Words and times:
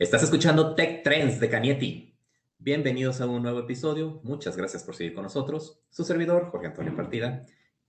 Estás 0.00 0.22
escuchando 0.22 0.74
Tech 0.74 1.02
Trends 1.02 1.38
de 1.40 1.50
Canieti. 1.50 2.18
Bienvenidos 2.56 3.20
a 3.20 3.26
un 3.26 3.42
nuevo 3.42 3.58
episodio. 3.58 4.22
Muchas 4.24 4.56
gracias 4.56 4.82
por 4.82 4.96
seguir 4.96 5.12
con 5.12 5.24
nosotros. 5.24 5.78
Su 5.90 6.04
servidor, 6.04 6.50
Jorge 6.50 6.68
Antonio 6.68 6.96
Partida. 6.96 7.44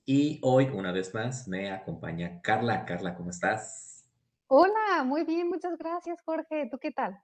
Y 0.05 0.38
hoy, 0.44 0.66
una 0.74 0.92
vez 0.92 1.13
más, 1.13 1.47
me 1.47 1.71
acompaña 1.71 2.42
Carla. 2.42 2.84
Carla, 2.84 3.16
¿cómo 3.16 3.29
estás? 3.29 4.10
Hola, 4.47 5.05
muy 5.05 5.24
bien, 5.24 5.47
muchas 5.47 5.78
gracias, 5.78 6.21
Jorge. 6.26 6.68
¿Tú 6.70 6.78
qué 6.79 6.92
tal? 6.92 7.18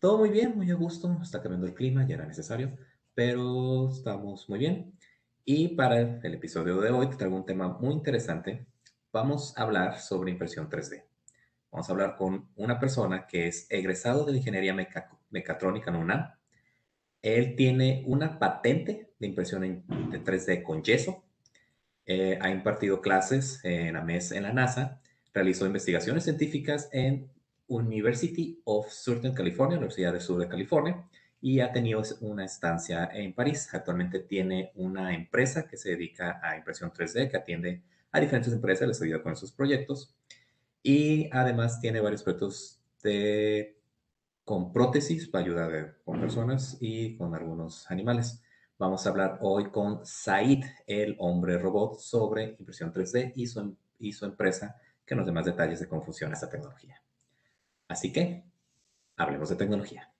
Todo 0.00 0.18
muy 0.18 0.30
bien, 0.30 0.56
muy 0.56 0.68
a 0.72 0.74
gusto. 0.74 1.16
Está 1.22 1.40
cambiando 1.40 1.68
el 1.68 1.74
clima, 1.74 2.04
ya 2.04 2.16
era 2.16 2.26
necesario, 2.26 2.76
pero 3.14 3.88
estamos 3.88 4.48
muy 4.48 4.58
bien. 4.58 4.98
Y 5.44 5.76
para 5.76 6.00
el 6.00 6.34
episodio 6.34 6.80
de 6.80 6.90
hoy 6.90 7.08
te 7.08 7.14
traigo 7.14 7.36
un 7.36 7.46
tema 7.46 7.78
muy 7.78 7.94
interesante. 7.94 8.66
Vamos 9.12 9.56
a 9.56 9.62
hablar 9.62 10.00
sobre 10.00 10.32
impresión 10.32 10.68
3D. 10.68 11.11
Vamos 11.72 11.88
a 11.88 11.92
hablar 11.92 12.16
con 12.16 12.48
una 12.56 12.78
persona 12.78 13.26
que 13.26 13.46
es 13.46 13.66
egresado 13.70 14.26
de 14.26 14.36
ingeniería 14.36 14.76
mecatrónica 15.30 15.90
en 15.90 15.96
UNAM. 15.96 16.34
Él 17.22 17.56
tiene 17.56 18.04
una 18.06 18.38
patente 18.38 19.14
de 19.18 19.26
impresión 19.26 19.62
de 19.62 20.22
3D 20.22 20.62
con 20.62 20.82
yeso. 20.82 21.24
Eh, 22.04 22.38
ha 22.42 22.50
impartido 22.50 23.00
clases 23.00 23.64
en 23.64 23.96
AMES 23.96 24.32
en 24.32 24.42
la 24.42 24.52
NASA. 24.52 25.00
Realizó 25.32 25.64
investigaciones 25.64 26.24
científicas 26.24 26.90
en 26.92 27.30
University 27.68 28.60
of 28.64 28.90
Southern 28.90 29.34
California, 29.34 29.78
Universidad 29.78 30.12
del 30.12 30.20
Sur 30.20 30.40
de 30.40 30.48
California, 30.48 31.08
y 31.40 31.60
ha 31.60 31.72
tenido 31.72 32.02
una 32.20 32.44
estancia 32.44 33.08
en 33.14 33.32
París. 33.32 33.70
Actualmente 33.72 34.18
tiene 34.20 34.72
una 34.74 35.14
empresa 35.14 35.66
que 35.66 35.78
se 35.78 35.92
dedica 35.92 36.38
a 36.42 36.54
impresión 36.54 36.92
3D, 36.92 37.30
que 37.30 37.36
atiende 37.38 37.82
a 38.10 38.20
diferentes 38.20 38.52
empresas, 38.52 38.86
les 38.86 39.00
ayuda 39.00 39.22
con 39.22 39.36
sus 39.36 39.52
proyectos. 39.52 40.14
Y 40.82 41.28
además 41.30 41.80
tiene 41.80 42.00
varios 42.00 42.24
proyectos 42.24 42.80
de, 43.04 43.78
con 44.44 44.72
prótesis 44.72 45.28
para 45.28 45.44
ayudar 45.44 45.98
con 46.04 46.20
personas 46.20 46.76
y 46.80 47.16
con 47.16 47.36
algunos 47.36 47.88
animales. 47.88 48.42
Vamos 48.78 49.06
a 49.06 49.10
hablar 49.10 49.38
hoy 49.42 49.70
con 49.70 50.04
Said, 50.04 50.64
el 50.88 51.14
hombre 51.20 51.56
robot, 51.56 52.00
sobre 52.00 52.56
impresión 52.58 52.92
3D 52.92 53.32
y 53.36 53.46
su, 53.46 53.76
y 54.00 54.12
su 54.12 54.24
empresa, 54.24 54.76
que 55.06 55.14
nos 55.14 55.24
dé 55.24 55.30
más 55.30 55.44
detalles 55.44 55.78
de 55.78 55.86
cómo 55.86 56.02
funciona 56.02 56.34
esta 56.34 56.50
tecnología. 56.50 57.00
Así 57.86 58.12
que, 58.12 58.44
hablemos 59.16 59.50
de 59.50 59.56
tecnología. 59.56 60.12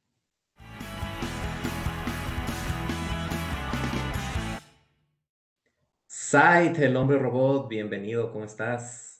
Said, 6.06 6.80
el 6.80 6.96
hombre 6.96 7.18
robot, 7.18 7.68
bienvenido, 7.68 8.30
¿cómo 8.30 8.44
estás? 8.44 9.11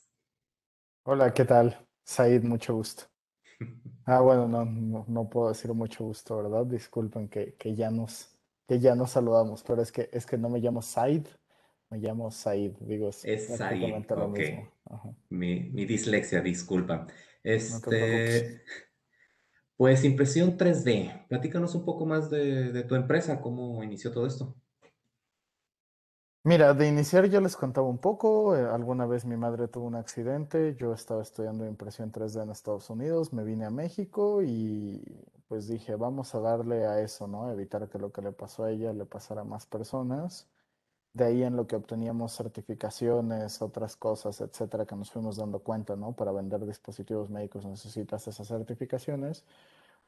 Hola, 1.05 1.33
¿qué 1.33 1.43
tal? 1.43 1.77
Said, 2.05 2.43
mucho 2.43 2.75
gusto. 2.75 3.03
Ah, 4.05 4.19
bueno, 4.19 4.49
no, 4.49 5.05
no, 5.07 5.29
puedo 5.29 5.47
decir 5.47 5.73
mucho 5.73 6.03
gusto, 6.03 6.35
¿verdad? 6.35 6.65
Disculpen 6.65 7.29
que, 7.29 7.55
que, 7.55 7.73
ya 7.73 7.89
nos, 7.89 8.37
que 8.67 8.77
ya 8.77 8.95
nos 8.95 9.11
saludamos, 9.11 9.63
pero 9.63 9.81
es 9.81 9.93
que, 9.93 10.09
es 10.11 10.25
que 10.25 10.37
no 10.37 10.49
me 10.49 10.59
llamo 10.59 10.81
Said, 10.81 11.25
me 11.89 11.99
llamo 11.99 12.29
Said, 12.29 12.73
digo, 12.81 13.07
es, 13.07 13.23
es 13.23 13.55
Said, 13.55 13.79
lo 14.09 14.27
mismo. 14.27 14.69
Mi, 15.29 15.69
mi, 15.71 15.85
dislexia, 15.85 16.41
disculpa. 16.41 17.07
Este, 17.43 18.61
pues 19.77 20.03
impresión 20.03 20.57
3D, 20.57 21.27
platícanos 21.29 21.75
un 21.75 21.85
poco 21.85 22.05
más 22.05 22.29
de, 22.29 22.73
de 22.73 22.83
tu 22.83 22.95
empresa, 22.95 23.39
cómo 23.39 23.81
inició 23.85 24.11
todo 24.11 24.27
esto. 24.27 24.53
Mira, 26.45 26.73
de 26.73 26.87
iniciar 26.89 27.25
yo 27.29 27.39
les 27.39 27.55
contaba 27.55 27.87
un 27.87 27.97
poco. 27.99 28.55
Eh, 28.57 28.61
alguna 28.65 29.05
vez 29.05 29.23
mi 29.25 29.37
madre 29.37 29.67
tuvo 29.69 29.85
un 29.87 29.95
accidente, 29.95 30.75
yo 30.75 30.93
estaba 30.93 31.21
estudiando 31.21 31.65
impresión 31.65 32.11
3D 32.11 32.41
en 32.43 32.49
Estados 32.49 32.89
Unidos, 32.89 33.31
me 33.31 33.43
vine 33.45 33.65
a 33.65 33.69
México 33.69 34.41
y 34.43 35.01
pues 35.47 35.67
dije, 35.67 35.95
vamos 35.95 36.35
a 36.35 36.39
darle 36.41 36.85
a 36.85 36.99
eso, 37.01 37.27
¿no? 37.27 37.49
Evitar 37.51 37.87
que 37.89 37.97
lo 37.97 38.11
que 38.11 38.21
le 38.21 38.31
pasó 38.33 38.65
a 38.65 38.71
ella 38.71 38.91
le 38.91 39.05
pasara 39.05 39.41
a 39.41 39.43
más 39.45 39.65
personas. 39.65 40.49
De 41.13 41.25
ahí 41.25 41.43
en 41.43 41.55
lo 41.57 41.67
que 41.67 41.75
obteníamos 41.77 42.33
certificaciones, 42.35 43.61
otras 43.61 43.97
cosas, 43.97 44.41
etcétera, 44.41 44.85
que 44.85 44.95
nos 44.95 45.11
fuimos 45.11 45.37
dando 45.37 45.59
cuenta, 45.63 45.95
¿no? 45.95 46.13
Para 46.15 46.31
vender 46.33 46.65
dispositivos 46.65 47.29
médicos 47.29 47.65
necesitas 47.65 48.27
esas 48.27 48.47
certificaciones. 48.47 49.45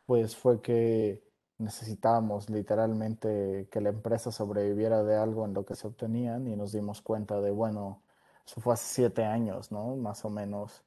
Pues 0.06 0.35
fue 0.35 0.62
que 0.62 1.24
necesitábamos 1.58 2.50
literalmente 2.50 3.68
que 3.72 3.82
la 3.82 3.90
empresa 3.90 4.32
sobreviviera 4.32 5.04
de 5.04 5.16
algo 5.18 5.46
en 5.46 5.54
lo 5.54 5.66
que 5.66 5.76
se 5.76 5.88
obtenían 5.88 6.48
y 6.48 6.56
nos 6.56 6.72
dimos 6.72 7.02
cuenta 7.02 7.40
de, 7.42 7.52
bueno, 7.52 8.02
eso 8.46 8.62
fue 8.62 8.74
hace 8.74 8.86
siete 8.94 9.26
años, 9.26 9.72
¿no? 9.72 9.96
Más 9.96 10.26
o 10.26 10.30
menos. 10.30 10.84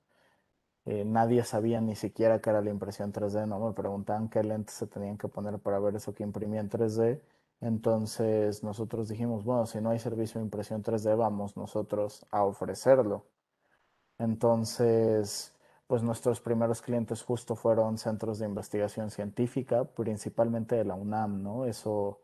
Eh, 0.86 1.04
nadie 1.04 1.44
sabía 1.44 1.80
ni 1.80 1.96
siquiera 1.96 2.40
qué 2.40 2.50
era 2.50 2.62
la 2.62 2.70
impresión 2.70 3.12
3D, 3.12 3.46
¿no? 3.46 3.60
Me 3.60 3.72
preguntaban 3.74 4.28
qué 4.28 4.42
lentes 4.42 4.74
se 4.76 4.86
tenían 4.86 5.18
que 5.18 5.28
poner 5.28 5.58
para 5.58 5.78
ver 5.78 5.96
eso 5.96 6.14
que 6.14 6.22
imprimía 6.22 6.60
en 6.60 6.70
3D. 6.70 7.20
Entonces 7.60 8.62
nosotros 8.62 9.08
dijimos, 9.08 9.44
bueno, 9.44 9.66
si 9.66 9.80
no 9.80 9.90
hay 9.90 9.98
servicio 9.98 10.40
de 10.40 10.46
impresión 10.46 10.82
3D, 10.82 11.16
vamos 11.16 11.56
nosotros 11.56 12.26
a 12.30 12.44
ofrecerlo. 12.44 13.26
Entonces 14.18 15.52
pues 15.88 16.02
nuestros 16.02 16.40
primeros 16.40 16.82
clientes 16.82 17.22
justo 17.22 17.56
fueron 17.56 17.98
centros 17.98 18.38
de 18.38 18.46
investigación 18.46 19.10
científica, 19.10 19.84
principalmente 19.84 20.76
de 20.76 20.84
la 20.84 20.94
UNAM, 20.94 21.42
¿no? 21.42 21.64
Eso 21.64 22.20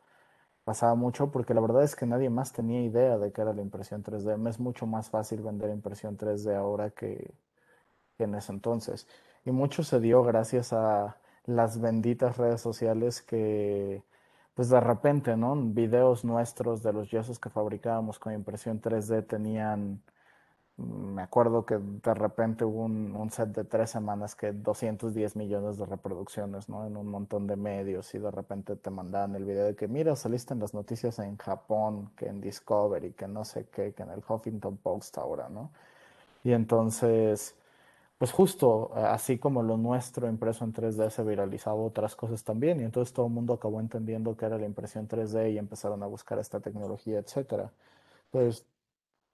pasaba 0.65 0.95
mucho 0.95 1.31
porque 1.31 1.55
la 1.55 1.63
verdad 1.63 1.83
es 1.85 1.97
que 1.97 2.07
nadie 2.07 2.31
más 2.31 2.53
tenía 2.53 2.83
idea 2.83 3.19
de 3.19 3.33
qué 3.33 3.41
era 3.43 3.55
la 3.55 3.63
impresión 3.63 4.03
3D. 4.05 4.37
Me 4.39 4.51
es 4.51 4.61
mucho 4.61 4.87
más 4.87 5.11
fácil 5.11 5.43
vender 5.43 5.71
impresión 5.71 6.19
3D 6.19 6.55
ahora 6.57 6.91
que, 6.91 7.33
en 8.19 8.35
ese 8.35 8.53
entonces. 8.53 9.07
Y 9.47 9.51
mucho 9.51 9.83
se 9.83 10.01
dio 10.01 10.23
gracias 10.23 10.73
a 10.73 11.17
las 11.47 11.81
benditas 11.81 12.37
redes 12.37 12.61
sociales 12.61 13.23
que, 13.23 14.03
pues 14.55 14.69
de 14.71 14.81
repente, 14.81 15.37
¿no? 15.39 15.57
Videos 15.57 16.25
nuestros 16.25 16.83
de 16.83 16.93
los 16.93 17.11
yesos 17.11 17.39
que 17.39 17.51
fabricábamos 17.51 18.19
con 18.19 18.35
impresión 18.35 18.81
3D 18.81 19.27
tenían 19.27 20.03
me 20.77 21.23
acuerdo 21.23 21.65
que 21.65 21.79
de 21.79 22.15
repente 22.15 22.65
hubo 22.65 22.85
un, 22.85 23.31
set 23.31 23.51
de 23.51 23.65
tres 23.65 23.91
semanas 23.91 24.35
que 24.35 24.53
210 24.53 25.37
millones 25.37 25.79
de 25.79 25.87
reproducciones, 25.87 26.69
¿no? 26.69 26.87
En 26.87 26.97
un 26.97 27.09
montón 27.09 27.47
de 27.47 27.57
medios 27.57 28.13
y 28.15 28.19
de 28.19 28.31
repente 28.31 28.75
te 28.77 28.91
mandaban 28.91 29.37
el 29.37 29.45
video 29.45 29.67
de 29.67 29.77
que, 29.77 29.87
mira, 29.87 30.17
saliste 30.17 30.53
en 30.53 30.61
las 30.61 30.75
noticias 30.75 31.19
en 31.21 31.37
Japón, 31.37 32.11
que 32.17 32.27
en 32.27 32.41
Discovery, 32.41 33.13
que 33.13 33.29
no 33.29 33.45
sé 33.45 33.67
qué, 33.73 33.93
que 33.93 34.03
en 34.03 34.11
el 34.11 34.23
Huffington 34.29 34.77
Post 34.79 35.19
ahora, 35.19 35.49
¿no? 35.49 35.71
Y 36.45 36.53
entonces, 36.53 37.57
pues 38.19 38.33
justo 38.33 38.93
así 38.95 39.39
como 39.39 39.63
lo 39.63 39.77
nuestro 39.77 40.29
impreso 40.29 40.65
en 40.65 40.73
3D 40.73 41.11
se 41.11 41.23
viralizaba 41.25 41.77
otras 41.77 42.17
cosas 42.17 42.45
también 42.45 42.81
y 42.81 42.85
entonces 42.85 43.13
todo 43.15 43.27
el 43.27 43.33
mundo 43.33 43.55
acabó 43.55 43.81
entendiendo 43.81 44.37
que 44.37 44.47
era 44.47 44.59
la 44.59 44.67
impresión 44.67 45.09
3D 45.09 45.53
y 45.53 45.59
empezaron 45.59 46.03
a 46.03 46.07
buscar 46.07 46.39
esta 46.39 46.61
tecnología, 46.61 47.19
etcétera. 47.19 47.71
Pues 48.31 48.65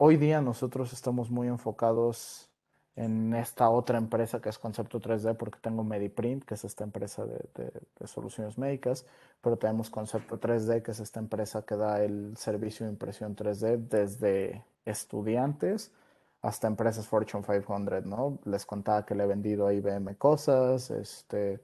Hoy 0.03 0.17
día 0.17 0.41
nosotros 0.41 0.95
estamos 0.95 1.31
muy 1.31 1.49
enfocados 1.49 2.49
en 2.97 3.35
esta 3.35 3.69
otra 3.69 3.99
empresa 3.99 4.41
que 4.41 4.49
es 4.49 4.59
Concepto 4.59 4.99
3D 4.99 5.37
porque 5.37 5.59
tengo 5.61 5.85
MediPrint, 5.85 6.43
que 6.45 6.55
es 6.55 6.65
esta 6.65 6.85
empresa 6.85 7.27
de, 7.27 7.71
soluciones 8.07 8.57
médicas, 8.57 9.05
pero 9.43 9.59
tenemos 9.59 9.91
Concepto 9.91 10.41
3D, 10.41 10.81
que 10.81 10.93
es 10.93 11.01
esta 11.01 11.21
empresa 11.21 11.67
que 11.67 11.77
da 11.77 12.03
el 12.03 12.35
servicio 12.39 12.87
de 12.87 12.93
impresión 12.93 13.37
3D 13.37 13.77
desde 13.77 14.65
estudiantes 14.87 15.93
hasta 16.41 16.67
empresas 16.67 17.07
Fortune 17.07 17.45
500, 17.45 18.07
¿no? 18.07 18.39
Les 18.47 18.65
contaba 18.65 19.05
que 19.05 19.15
le 19.15 19.25
he 19.25 19.27
vendido 19.27 19.67
a 19.67 19.75
IBM 19.75 20.17
cosas, 20.17 20.91
este, 20.91 21.61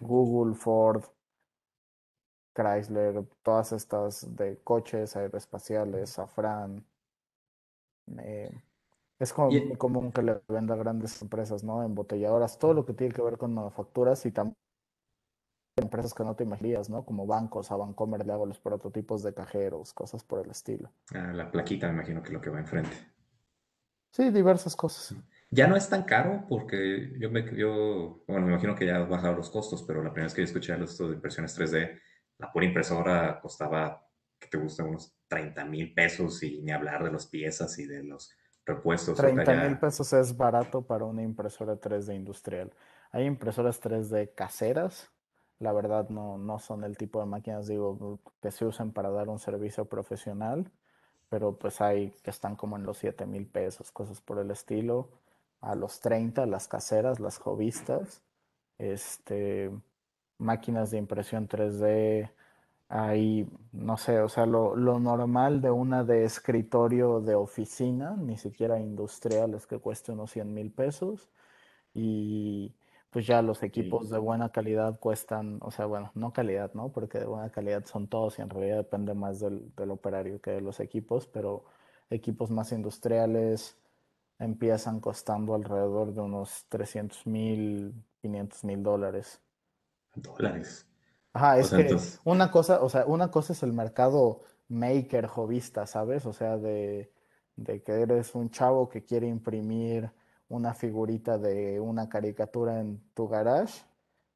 Google, 0.00 0.54
Ford, 0.54 1.02
Chrysler, 2.54 3.24
todas 3.42 3.72
estas 3.72 4.36
de 4.36 4.60
coches 4.62 5.16
aeroespaciales, 5.16 6.10
Safran, 6.10 6.84
eh, 8.18 8.50
es 9.18 9.32
como 9.32 9.50
muy 9.50 9.76
común 9.76 10.12
que 10.12 10.22
le 10.22 10.40
venda 10.48 10.74
a 10.74 10.78
grandes 10.78 11.20
empresas, 11.22 11.62
¿no? 11.62 11.82
Embotelladoras, 11.82 12.58
todo 12.58 12.74
lo 12.74 12.84
que 12.84 12.94
tiene 12.94 13.12
que 13.12 13.22
ver 13.22 13.36
con 13.38 13.54
manufacturas 13.54 14.24
y 14.26 14.32
también 14.32 14.56
empresas 15.76 16.14
que 16.14 16.24
no 16.24 16.34
te 16.34 16.44
imaginas, 16.44 16.90
¿no? 16.90 17.04
Como 17.04 17.26
bancos, 17.26 17.70
a 17.70 17.76
Bancomer 17.76 18.26
le 18.26 18.32
hago 18.32 18.46
los 18.46 18.58
prototipos 18.58 19.22
de 19.22 19.34
cajeros, 19.34 19.92
cosas 19.92 20.24
por 20.24 20.44
el 20.44 20.50
estilo. 20.50 20.90
Ah, 21.14 21.32
la 21.32 21.50
plaquita 21.50 21.86
me 21.88 21.94
imagino 21.94 22.22
que 22.22 22.28
es 22.28 22.34
lo 22.34 22.40
que 22.40 22.50
va 22.50 22.58
enfrente. 22.60 22.96
Sí, 24.10 24.30
diversas 24.30 24.74
cosas. 24.74 25.14
Ya 25.50 25.66
no 25.66 25.76
es 25.76 25.88
tan 25.88 26.04
caro 26.04 26.44
porque 26.48 27.12
yo 27.18 27.30
me, 27.30 27.44
yo, 27.56 28.24
bueno, 28.26 28.46
me 28.46 28.52
imagino 28.52 28.74
que 28.74 28.86
ya 28.86 28.96
han 28.96 29.08
bajado 29.08 29.36
los 29.36 29.50
costos, 29.50 29.82
pero 29.82 30.02
la 30.02 30.10
primera 30.10 30.26
vez 30.26 30.34
que 30.34 30.42
yo 30.42 30.46
escuché 30.46 30.74
esto 30.82 31.08
de 31.08 31.14
impresiones 31.14 31.58
3D, 31.58 32.00
la 32.38 32.52
pura 32.52 32.66
impresora 32.66 33.40
costaba, 33.40 34.08
que 34.40 34.48
te 34.48 34.58
gusta, 34.58 34.84
unos 34.84 35.14
30 35.28 35.64
mil 35.66 35.94
pesos 35.94 36.42
y 36.42 36.60
ni 36.62 36.72
hablar 36.72 37.04
de 37.04 37.12
las 37.12 37.26
piezas 37.26 37.78
y 37.78 37.86
de 37.86 38.02
los 38.02 38.32
repuestos. 38.66 39.16
30 39.16 39.68
mil 39.68 39.78
pesos 39.78 40.12
es 40.12 40.36
barato 40.36 40.82
para 40.82 41.04
una 41.04 41.22
impresora 41.22 41.78
3D 41.78 42.16
industrial. 42.16 42.72
Hay 43.12 43.26
impresoras 43.26 43.80
3D 43.80 44.34
caseras, 44.34 45.10
la 45.60 45.72
verdad 45.72 46.08
no, 46.08 46.38
no 46.38 46.58
son 46.58 46.84
el 46.84 46.96
tipo 46.96 47.20
de 47.20 47.26
máquinas 47.26 47.66
digo, 47.66 48.18
que 48.40 48.50
se 48.50 48.64
usan 48.64 48.92
para 48.92 49.10
dar 49.10 49.28
un 49.28 49.38
servicio 49.38 49.84
profesional, 49.84 50.70
pero 51.28 51.58
pues 51.58 51.80
hay 51.80 52.10
que 52.22 52.30
están 52.30 52.56
como 52.56 52.76
en 52.76 52.84
los 52.84 52.98
7 52.98 53.26
mil 53.26 53.46
pesos, 53.46 53.92
cosas 53.92 54.20
por 54.20 54.38
el 54.38 54.50
estilo. 54.50 55.10
A 55.60 55.74
los 55.74 56.00
30, 56.00 56.46
las 56.46 56.66
caseras, 56.68 57.20
las 57.20 57.36
jovistas, 57.36 58.22
este, 58.78 59.70
máquinas 60.38 60.90
de 60.90 60.96
impresión 60.96 61.46
3D, 61.46 62.30
hay, 62.90 63.48
no 63.72 63.96
sé, 63.96 64.18
o 64.20 64.28
sea, 64.28 64.46
lo, 64.46 64.74
lo, 64.74 64.98
normal 64.98 65.60
de 65.60 65.70
una 65.70 66.02
de 66.02 66.24
escritorio 66.24 67.20
de 67.20 67.36
oficina, 67.36 68.16
ni 68.16 68.36
siquiera 68.36 68.80
industrial, 68.80 69.54
es 69.54 69.66
que 69.68 69.78
cueste 69.78 70.10
unos 70.10 70.32
100 70.32 70.52
mil 70.52 70.72
pesos. 70.72 71.30
Y 71.94 72.74
pues 73.10 73.26
ya 73.26 73.42
los 73.42 73.62
equipos 73.62 74.10
de 74.10 74.18
buena 74.18 74.50
calidad 74.50 74.98
cuestan, 74.98 75.58
o 75.62 75.70
sea, 75.70 75.86
bueno, 75.86 76.10
no 76.16 76.32
calidad, 76.32 76.72
¿no? 76.74 76.90
Porque 76.90 77.20
de 77.20 77.26
buena 77.26 77.50
calidad 77.50 77.84
son 77.86 78.08
todos 78.08 78.38
y 78.38 78.42
en 78.42 78.50
realidad 78.50 78.78
depende 78.78 79.14
más 79.14 79.38
del, 79.38 79.72
del 79.76 79.90
operario 79.92 80.40
que 80.40 80.50
de 80.50 80.60
los 80.60 80.80
equipos, 80.80 81.28
pero 81.28 81.64
equipos 82.10 82.50
más 82.50 82.72
industriales 82.72 83.78
empiezan 84.40 84.98
costando 84.98 85.54
alrededor 85.54 86.12
de 86.12 86.22
unos 86.22 86.66
300 86.68 87.24
mil, 87.28 87.94
500 88.20 88.64
mil 88.64 88.82
dólares. 88.82 89.40
Dólares. 90.16 90.89
Ajá, 91.32 91.58
es 91.58 91.70
que 91.70 91.96
una 92.24 92.50
cosa, 92.50 92.82
o 92.82 92.88
sea, 92.88 93.06
una 93.06 93.30
cosa 93.30 93.52
es 93.52 93.62
el 93.62 93.72
mercado 93.72 94.42
maker, 94.68 95.26
jovista, 95.26 95.86
¿sabes? 95.86 96.26
O 96.26 96.32
sea, 96.32 96.56
de, 96.58 97.12
de 97.56 97.82
que 97.82 97.92
eres 98.02 98.34
un 98.34 98.50
chavo 98.50 98.88
que 98.88 99.04
quiere 99.04 99.28
imprimir 99.28 100.10
una 100.48 100.74
figurita 100.74 101.38
de 101.38 101.78
una 101.80 102.08
caricatura 102.08 102.80
en 102.80 103.00
tu 103.14 103.28
garage 103.28 103.84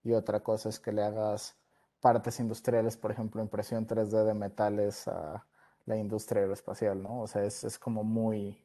y 0.04 0.12
otra 0.12 0.40
cosa 0.40 0.68
es 0.68 0.78
que 0.80 0.92
le 0.92 1.02
hagas 1.02 1.56
partes 2.00 2.38
industriales, 2.40 2.96
por 2.96 3.10
ejemplo, 3.10 3.42
impresión 3.42 3.86
3D 3.86 4.24
de 4.24 4.34
metales 4.34 5.08
a 5.08 5.44
la 5.86 5.96
industria 5.96 6.42
aeroespacial, 6.42 7.02
¿no? 7.02 7.22
O 7.22 7.26
sea, 7.26 7.44
es, 7.44 7.64
es 7.64 7.78
como 7.78 8.04
muy, 8.04 8.56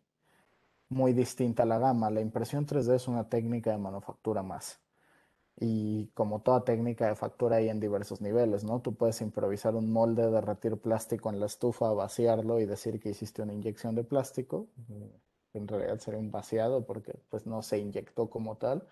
muy 0.89 1.13
distinta 1.13 1.65
la 1.65 1.79
gama. 1.79 2.09
La 2.11 2.21
impresión 2.21 2.65
3D 2.65 2.95
es 2.95 3.07
una 3.07 3.29
técnica 3.29 3.71
de 3.71 3.77
manufactura 3.79 4.43
más. 4.43 4.79
Y 5.61 6.07
como 6.13 6.41
toda 6.41 6.63
técnica 6.63 7.07
de 7.07 7.15
factura 7.15 7.57
hay 7.57 7.69
en 7.69 7.79
diversos 7.79 8.21
niveles, 8.21 8.63
¿no? 8.63 8.79
Tú 8.79 8.95
puedes 8.95 9.19
improvisar 9.21 9.75
un 9.75 9.91
molde, 9.91 10.31
derretir 10.31 10.77
plástico 10.77 11.29
en 11.29 11.39
la 11.39 11.47
estufa, 11.47 11.91
vaciarlo 11.91 12.59
y 12.59 12.65
decir 12.65 12.99
que 12.99 13.09
hiciste 13.09 13.41
una 13.41 13.53
inyección 13.53 13.95
de 13.95 14.03
plástico 14.03 14.67
en 15.53 15.67
realidad 15.67 15.99
sería 15.99 16.19
un 16.19 16.31
vaciado 16.31 16.85
porque 16.85 17.19
pues 17.29 17.45
no 17.45 17.61
se 17.61 17.79
inyectó 17.79 18.29
como 18.29 18.57
tal. 18.57 18.87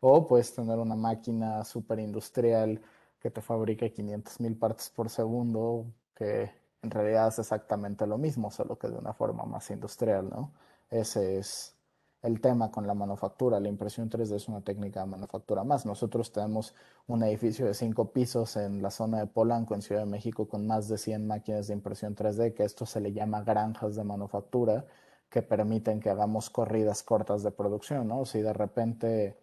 O 0.00 0.26
puedes 0.26 0.54
tener 0.54 0.78
una 0.78 0.96
máquina 0.96 1.64
súper 1.64 2.00
industrial 2.00 2.80
que 3.20 3.30
te 3.30 3.40
fabrica 3.40 3.88
500 3.88 4.40
mil 4.40 4.56
partes 4.56 4.90
por 4.90 5.08
segundo, 5.10 5.86
que 6.14 6.50
en 6.82 6.90
realidad 6.90 7.28
es 7.28 7.38
exactamente 7.38 8.06
lo 8.06 8.18
mismo, 8.18 8.50
solo 8.50 8.76
que 8.78 8.88
de 8.88 8.98
una 8.98 9.12
forma 9.12 9.44
más 9.44 9.70
industrial, 9.70 10.28
¿no? 10.28 10.52
Ese 10.90 11.38
es 11.38 11.76
el 12.22 12.40
tema 12.40 12.70
con 12.70 12.86
la 12.86 12.94
manufactura. 12.94 13.60
La 13.60 13.68
impresión 13.68 14.08
3D 14.08 14.36
es 14.36 14.48
una 14.48 14.62
técnica 14.62 15.00
de 15.00 15.06
manufactura 15.06 15.64
más. 15.64 15.84
Nosotros 15.86 16.32
tenemos 16.32 16.74
un 17.06 17.22
edificio 17.24 17.66
de 17.66 17.74
cinco 17.74 18.12
pisos 18.12 18.56
en 18.56 18.80
la 18.82 18.90
zona 18.90 19.18
de 19.20 19.26
Polanco, 19.26 19.74
en 19.74 19.82
Ciudad 19.82 20.02
de 20.02 20.10
México, 20.10 20.48
con 20.48 20.66
más 20.66 20.88
de 20.88 20.98
100 20.98 21.26
máquinas 21.26 21.66
de 21.66 21.74
impresión 21.74 22.14
3D, 22.14 22.54
que 22.54 22.64
esto 22.64 22.86
se 22.86 23.00
le 23.00 23.12
llama 23.12 23.42
granjas 23.42 23.96
de 23.96 24.04
manufactura 24.04 24.86
que 25.28 25.42
permiten 25.42 26.00
que 26.00 26.10
hagamos 26.10 26.50
corridas 26.50 27.02
cortas 27.02 27.42
de 27.42 27.50
producción, 27.52 28.06
¿no? 28.08 28.24
Si 28.26 28.40
de 28.42 28.52
repente 28.52 29.38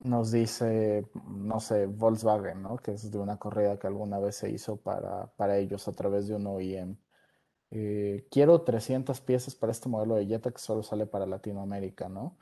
nos 0.00 0.30
dice, 0.30 1.06
no 1.28 1.60
sé, 1.60 1.86
Volkswagen, 1.86 2.62
¿no? 2.62 2.76
Que 2.76 2.92
es 2.92 3.10
de 3.10 3.18
una 3.18 3.38
corrida 3.38 3.78
que 3.78 3.86
alguna 3.86 4.18
vez 4.18 4.36
se 4.36 4.50
hizo 4.50 4.76
para, 4.76 5.26
para 5.36 5.56
ellos 5.58 5.86
a 5.88 5.92
través 5.92 6.28
de 6.28 6.36
un 6.36 6.46
OEM. 6.46 6.96
Eh, 7.70 8.26
quiero 8.30 8.62
300 8.62 9.20
piezas 9.20 9.54
para 9.54 9.72
este 9.72 9.88
modelo 9.88 10.14
de 10.16 10.26
Jetta 10.26 10.50
que 10.52 10.58
solo 10.58 10.82
sale 10.82 11.06
para 11.06 11.26
Latinoamérica, 11.26 12.08
¿no? 12.08 12.36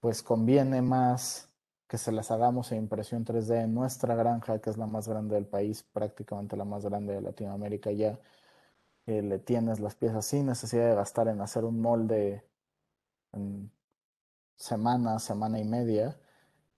Pues 0.00 0.22
conviene 0.22 0.82
más 0.82 1.48
que 1.88 1.98
se 1.98 2.12
las 2.12 2.30
hagamos 2.30 2.70
en 2.72 2.78
impresión 2.78 3.24
3D 3.24 3.62
en 3.64 3.74
nuestra 3.74 4.14
granja, 4.14 4.60
que 4.60 4.70
es 4.70 4.76
la 4.78 4.86
más 4.86 5.08
grande 5.08 5.34
del 5.36 5.46
país, 5.46 5.82
prácticamente 5.82 6.56
la 6.56 6.64
más 6.64 6.84
grande 6.84 7.14
de 7.14 7.22
Latinoamérica 7.22 7.90
ya, 7.92 8.18
le 9.06 9.38
tienes 9.38 9.80
las 9.80 9.94
piezas 9.94 10.26
sin 10.26 10.46
necesidad 10.46 10.88
de 10.90 10.94
gastar 10.94 11.28
en 11.28 11.40
hacer 11.40 11.64
un 11.64 11.80
molde 11.80 12.44
en 13.32 13.70
semana, 14.56 15.18
semana 15.18 15.58
y 15.60 15.64
media, 15.64 16.18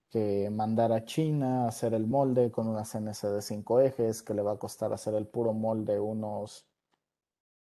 que 0.09 0.49
mandar 0.51 0.91
a 0.93 1.05
China 1.05 1.65
a 1.65 1.69
hacer 1.69 1.93
el 1.93 2.07
molde 2.07 2.51
con 2.51 2.67
una 2.67 2.85
CNC 2.85 3.27
de 3.27 3.41
cinco 3.41 3.81
ejes, 3.81 4.23
que 4.23 4.33
le 4.33 4.41
va 4.43 4.53
a 4.53 4.59
costar 4.59 4.93
hacer 4.93 5.15
el 5.15 5.27
puro 5.27 5.53
molde 5.53 5.99
unos 5.99 6.65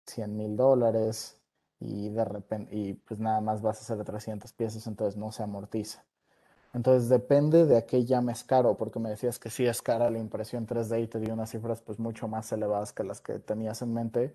100 0.06 0.38
mil 0.38 0.56
dólares 0.56 1.38
y 1.80 2.10
de 2.10 2.26
repente, 2.26 2.76
y 2.76 2.94
pues 2.94 3.20
nada 3.20 3.42
más 3.42 3.62
vas 3.62 3.78
a 3.80 3.82
hacer 3.82 4.04
300 4.06 4.54
piezas, 4.54 4.88
entonces 4.88 5.18
no 5.18 5.32
se 5.32 5.44
amortiza. 5.44 6.04
Entonces 6.74 7.10
depende 7.10 7.66
de 7.66 7.78
a 7.78 7.86
qué 7.86 8.06
llames 8.06 8.44
caro, 8.44 8.76
porque 8.78 9.00
me 9.00 9.10
decías 9.10 9.40
que 9.40 9.50
sí 9.50 9.66
es 9.66 9.82
cara 9.82 10.10
la 10.10 10.20
impresión 10.20 10.68
3D 10.68 11.04
y 11.04 11.08
te 11.08 11.20
di 11.20 11.32
unas 11.32 11.52
cifras 11.52 11.82
pues 11.82 12.00
mucho 12.00 12.28
más 12.28 12.52
elevadas 12.52 12.94
que 12.94 13.04
las 13.04 13.22
que 13.22 13.40
tenías 13.40 13.82
en 13.82 13.94
mente 13.94 14.34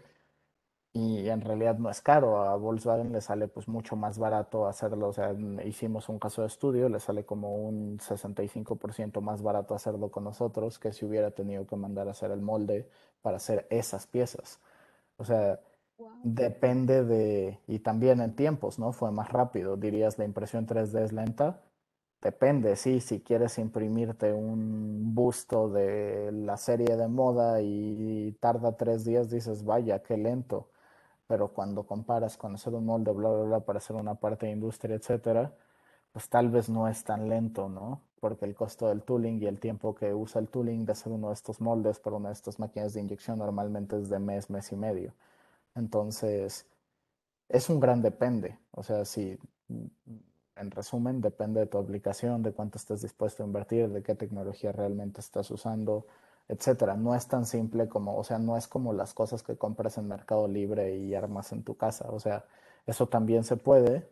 y 0.93 1.29
en 1.29 1.41
realidad 1.41 1.79
no 1.79 1.89
es 1.91 2.01
caro. 2.01 2.43
A 2.43 2.57
Volkswagen 2.57 3.13
le 3.13 3.21
sale 3.21 3.47
pues 3.49 3.69
mucho 3.69 3.95
más 3.97 4.19
barato 4.19 4.67
hacerlo. 4.67 5.09
O 5.09 5.13
sea, 5.13 5.33
hicimos 5.65 6.09
un 6.09 6.19
caso 6.19 6.43
de 6.43 6.49
estudio, 6.49 6.89
le 6.89 6.99
sale 7.01 7.25
como 7.25 7.55
un 7.55 7.99
65% 8.01 9.21
más 9.21 9.43
barato 9.43 9.75
hacerlo 9.75 10.11
con 10.11 10.25
nosotros 10.25 10.79
que 10.79 10.93
si 10.93 11.05
hubiera 11.05 11.31
tenido 11.31 11.67
que 11.67 11.77
mandar 11.77 12.09
a 12.09 12.13
hacer 12.13 12.31
el 12.33 12.41
molde 12.41 12.89
para 13.23 13.37
hacer 13.37 13.67
esas 13.71 14.07
piezas. 14.07 14.59
O 15.21 15.25
sea, 15.25 15.61
depende 16.25 17.05
de, 17.05 17.61
y 17.69 17.81
también 17.81 18.21
en 18.21 18.35
tiempos, 18.37 18.79
¿no? 18.79 18.93
Fue 18.93 19.13
más 19.13 19.31
rápido. 19.31 19.77
Dirías 19.77 20.19
la 20.19 20.25
impresión 20.27 20.67
3D 20.67 21.05
es 21.05 21.13
lenta 21.13 21.63
Depende, 22.23 22.77
sí, 22.77 23.01
si 23.01 23.21
quieres 23.23 23.59
imprimirte 23.59 24.33
un 24.35 25.15
busto 25.15 25.71
de 25.71 26.31
la 26.33 26.59
serie 26.59 26.97
de 26.97 27.09
moda 27.09 27.63
y 27.63 28.33
tarda 28.41 28.77
tres 28.77 29.05
días, 29.07 29.31
dices, 29.31 29.65
vaya, 29.65 30.03
qué 30.03 30.19
lento. 30.19 30.71
Pero 31.27 31.49
cuando 31.55 31.87
comparas 31.87 32.37
con 32.37 32.55
hacer 32.55 32.75
un 32.75 32.87
molde, 32.87 33.13
bla, 33.13 33.31
bla, 33.31 33.45
bla, 33.45 33.61
para 33.61 33.79
hacer 33.79 33.97
una 33.97 34.17
parte 34.17 34.47
de 34.47 34.53
industria, 34.53 34.97
etcétera, 34.97 35.55
pues 36.13 36.29
tal 36.29 36.51
vez 36.51 36.69
no 36.69 36.89
es 36.89 37.05
tan 37.05 37.29
lento, 37.29 37.69
¿no? 37.71 38.03
Porque 38.21 38.45
el 38.45 38.55
costo 38.55 38.89
del 38.89 39.03
tooling 39.03 39.43
y 39.43 39.47
el 39.47 39.59
tiempo 39.59 39.95
que 39.95 40.15
usa 40.15 40.41
el 40.41 40.49
tooling 40.49 40.85
de 40.85 40.93
hacer 40.93 41.13
uno 41.13 41.29
de 41.29 41.35
estos 41.35 41.61
moldes 41.61 41.99
para 41.99 42.17
una 42.17 42.29
de 42.29 42.35
estas 42.35 42.59
máquinas 42.59 42.95
de 42.95 43.01
inyección 43.01 43.39
normalmente 43.39 43.97
es 43.99 44.09
de 44.11 44.19
mes, 44.19 44.51
mes 44.51 44.71
y 44.73 44.77
medio. 44.77 45.15
Entonces, 45.75 46.67
es 47.49 47.71
un 47.71 47.81
gran 47.81 48.03
depende. 48.03 48.59
O 48.73 48.83
sea, 48.83 49.05
si 49.05 49.39
en 50.57 50.71
resumen, 50.71 51.21
depende 51.21 51.61
de 51.61 51.67
tu 51.67 51.79
aplicación, 51.79 52.43
de 52.43 52.53
cuánto 52.53 52.79
estés 52.79 53.03
dispuesto 53.03 53.43
a 53.43 53.47
invertir, 53.47 53.89
de 53.91 54.03
qué 54.03 54.15
tecnología 54.15 54.73
realmente 54.73 55.21
estás 55.21 55.51
usando, 55.51 56.07
etcétera. 56.49 56.97
No 56.97 57.15
es 57.15 57.27
tan 57.29 57.47
simple 57.47 57.89
como, 57.89 58.17
o 58.17 58.25
sea, 58.25 58.39
no 58.39 58.57
es 58.57 58.69
como 58.69 58.93
las 58.93 59.15
cosas 59.15 59.43
que 59.43 59.57
compras 59.57 59.99
en 59.99 60.09
Mercado 60.09 60.49
Libre 60.49 60.97
y 60.97 61.15
armas 61.15 61.53
en 61.53 61.63
tu 61.63 61.77
casa. 61.77 62.11
O 62.11 62.21
sea, 62.21 62.45
eso 62.87 63.07
también 63.09 63.45
se 63.45 63.57
puede, 63.57 64.09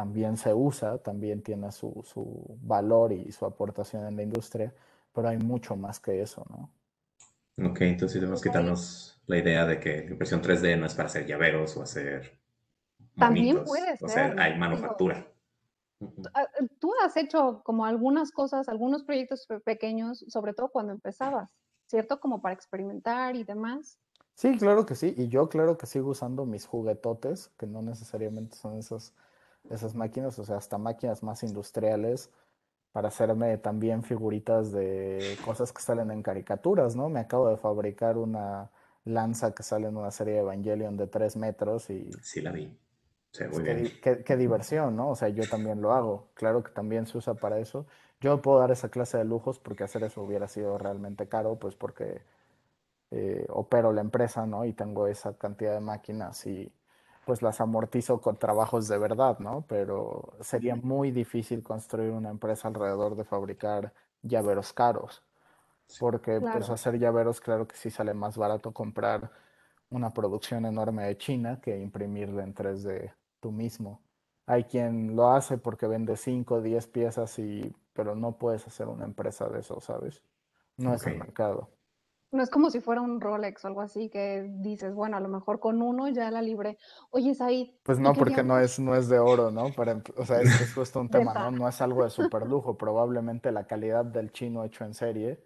también 0.00 0.38
se 0.38 0.54
usa, 0.54 0.96
también 0.96 1.42
tiene 1.42 1.70
su, 1.72 2.02
su 2.06 2.56
valor 2.62 3.12
y 3.12 3.30
su 3.32 3.44
aportación 3.44 4.06
en 4.06 4.16
la 4.16 4.22
industria, 4.22 4.72
pero 5.12 5.28
hay 5.28 5.36
mucho 5.36 5.76
más 5.76 6.00
que 6.00 6.22
eso, 6.22 6.42
¿no? 6.48 6.70
Ok, 7.68 7.82
entonces 7.82 8.18
debemos 8.18 8.40
quitarnos 8.40 9.20
la 9.26 9.36
idea 9.36 9.66
de 9.66 9.78
que 9.78 10.04
la 10.04 10.12
impresión 10.12 10.40
3D 10.40 10.78
no 10.78 10.86
es 10.86 10.94
para 10.94 11.08
hacer 11.08 11.26
llaveros 11.26 11.76
o 11.76 11.82
hacer. 11.82 12.38
También 13.14 13.62
puede 13.62 13.98
ser. 13.98 14.04
O 14.04 14.08
sea, 14.08 14.34
hay 14.38 14.58
manufactura. 14.58 15.26
Ah, 16.32 16.46
eh, 16.58 16.66
tú 16.78 16.94
has 17.04 17.14
hecho 17.18 17.60
como 17.62 17.84
algunas 17.84 18.32
cosas, 18.32 18.70
algunos 18.70 19.04
proyectos 19.04 19.46
pequeños, 19.66 20.24
sobre 20.28 20.54
todo 20.54 20.70
cuando 20.70 20.94
empezabas, 20.94 21.50
¿cierto? 21.88 22.20
Como 22.20 22.40
para 22.40 22.54
experimentar 22.54 23.36
y 23.36 23.44
demás. 23.44 23.98
Sí, 24.32 24.56
claro 24.56 24.86
que 24.86 24.94
sí. 24.94 25.12
Y 25.18 25.28
yo 25.28 25.50
claro 25.50 25.76
que 25.76 25.86
sigo 25.86 26.08
usando 26.08 26.46
mis 26.46 26.64
juguetotes, 26.64 27.50
que 27.58 27.66
no 27.66 27.82
necesariamente 27.82 28.56
son 28.56 28.78
esas, 28.78 29.12
esas 29.68 29.94
máquinas, 29.94 30.38
o 30.38 30.44
sea, 30.44 30.56
hasta 30.56 30.78
máquinas 30.78 31.22
más 31.22 31.42
industriales 31.42 32.30
para 32.92 33.08
hacerme 33.08 33.56
también 33.58 34.02
figuritas 34.02 34.72
de 34.72 35.36
cosas 35.44 35.72
que 35.72 35.82
salen 35.82 36.10
en 36.10 36.22
caricaturas, 36.22 36.96
¿no? 36.96 37.08
Me 37.08 37.20
acabo 37.20 37.48
de 37.48 37.56
fabricar 37.56 38.18
una 38.18 38.70
lanza 39.04 39.54
que 39.54 39.62
sale 39.62 39.88
en 39.88 39.96
una 39.96 40.10
serie 40.10 40.34
de 40.34 40.40
Evangelion 40.40 40.96
de 40.96 41.06
tres 41.06 41.36
metros 41.36 41.90
y... 41.90 42.10
Sí, 42.22 42.40
la 42.40 42.52
vi. 42.52 42.76
Pues 43.32 43.92
qué, 44.24 44.36
diversión, 44.36 44.96
¿no? 44.96 45.10
O 45.10 45.14
sea, 45.14 45.28
yo 45.28 45.48
también 45.48 45.80
lo 45.80 45.92
hago. 45.92 46.30
Claro 46.34 46.64
que 46.64 46.72
también 46.72 47.06
se 47.06 47.16
usa 47.16 47.34
para 47.34 47.60
eso. 47.60 47.86
Yo 48.20 48.42
puedo 48.42 48.58
dar 48.58 48.72
esa 48.72 48.88
clase 48.88 49.18
de 49.18 49.24
lujos 49.24 49.60
porque 49.60 49.84
hacer 49.84 50.02
eso 50.02 50.22
hubiera 50.22 50.48
sido 50.48 50.76
realmente 50.78 51.28
caro, 51.28 51.56
pues 51.56 51.76
porque 51.76 52.22
eh, 53.12 53.46
opero 53.48 53.92
la 53.92 54.00
empresa, 54.00 54.46
¿no? 54.46 54.64
Y 54.64 54.72
tengo 54.72 55.06
esa 55.06 55.38
cantidad 55.38 55.74
de 55.74 55.80
máquinas 55.80 56.44
y 56.46 56.72
pues 57.24 57.42
las 57.42 57.60
amortizo 57.60 58.20
con 58.20 58.36
trabajos 58.38 58.88
de 58.88 58.98
verdad, 58.98 59.38
¿no? 59.38 59.64
Pero 59.68 60.34
sería 60.40 60.76
muy 60.76 61.10
difícil 61.10 61.62
construir 61.62 62.10
una 62.10 62.30
empresa 62.30 62.68
alrededor 62.68 63.16
de 63.16 63.24
fabricar 63.24 63.92
llaveros 64.22 64.72
caros. 64.72 65.22
Porque 65.98 66.40
pues 66.40 66.70
hacer 66.70 66.98
llaveros, 66.98 67.40
claro 67.40 67.66
que 67.66 67.76
sí 67.76 67.90
sale 67.90 68.14
más 68.14 68.36
barato 68.36 68.72
comprar 68.72 69.30
una 69.90 70.10
producción 70.10 70.64
enorme 70.64 71.04
de 71.04 71.18
China 71.18 71.60
que 71.60 71.78
imprimirla 71.78 72.44
en 72.44 72.54
3D 72.54 73.12
tú 73.40 73.50
mismo. 73.50 74.00
Hay 74.46 74.64
quien 74.64 75.16
lo 75.16 75.30
hace 75.30 75.58
porque 75.58 75.86
vende 75.86 76.16
5 76.16 76.56
o 76.56 76.62
10 76.62 76.86
piezas, 76.88 77.38
y, 77.38 77.74
pero 77.92 78.14
no 78.14 78.38
puedes 78.38 78.66
hacer 78.66 78.88
una 78.88 79.04
empresa 79.04 79.48
de 79.48 79.60
eso, 79.60 79.80
¿sabes? 79.80 80.22
No 80.76 80.94
es 80.94 81.06
el 81.06 81.18
mercado. 81.18 81.70
No 82.32 82.42
es 82.42 82.50
como 82.50 82.70
si 82.70 82.80
fuera 82.80 83.00
un 83.00 83.20
Rolex 83.20 83.64
o 83.64 83.68
algo 83.68 83.80
así 83.80 84.08
que 84.08 84.48
dices, 84.58 84.94
bueno, 84.94 85.16
a 85.16 85.20
lo 85.20 85.28
mejor 85.28 85.58
con 85.58 85.82
uno 85.82 86.08
ya 86.08 86.30
la 86.30 86.42
libre. 86.42 86.78
Oye, 87.10 87.36
ahí. 87.40 87.76
Pues 87.82 87.98
no, 87.98 88.12
porque 88.12 88.44
no 88.44 88.58
es, 88.58 88.78
no 88.78 88.94
es 88.94 89.08
de 89.08 89.18
oro, 89.18 89.50
¿no? 89.50 89.72
Para, 89.72 90.00
o 90.16 90.24
sea, 90.24 90.40
es, 90.40 90.60
es 90.60 90.72
justo 90.72 91.00
un 91.00 91.08
tema, 91.10 91.34
¿no? 91.34 91.50
No 91.50 91.68
es 91.68 91.80
algo 91.80 92.04
de 92.04 92.10
super 92.10 92.46
lujo. 92.46 92.78
Probablemente 92.78 93.50
la 93.50 93.66
calidad 93.66 94.04
del 94.04 94.30
chino 94.32 94.64
hecho 94.64 94.84
en 94.84 94.94
serie, 94.94 95.44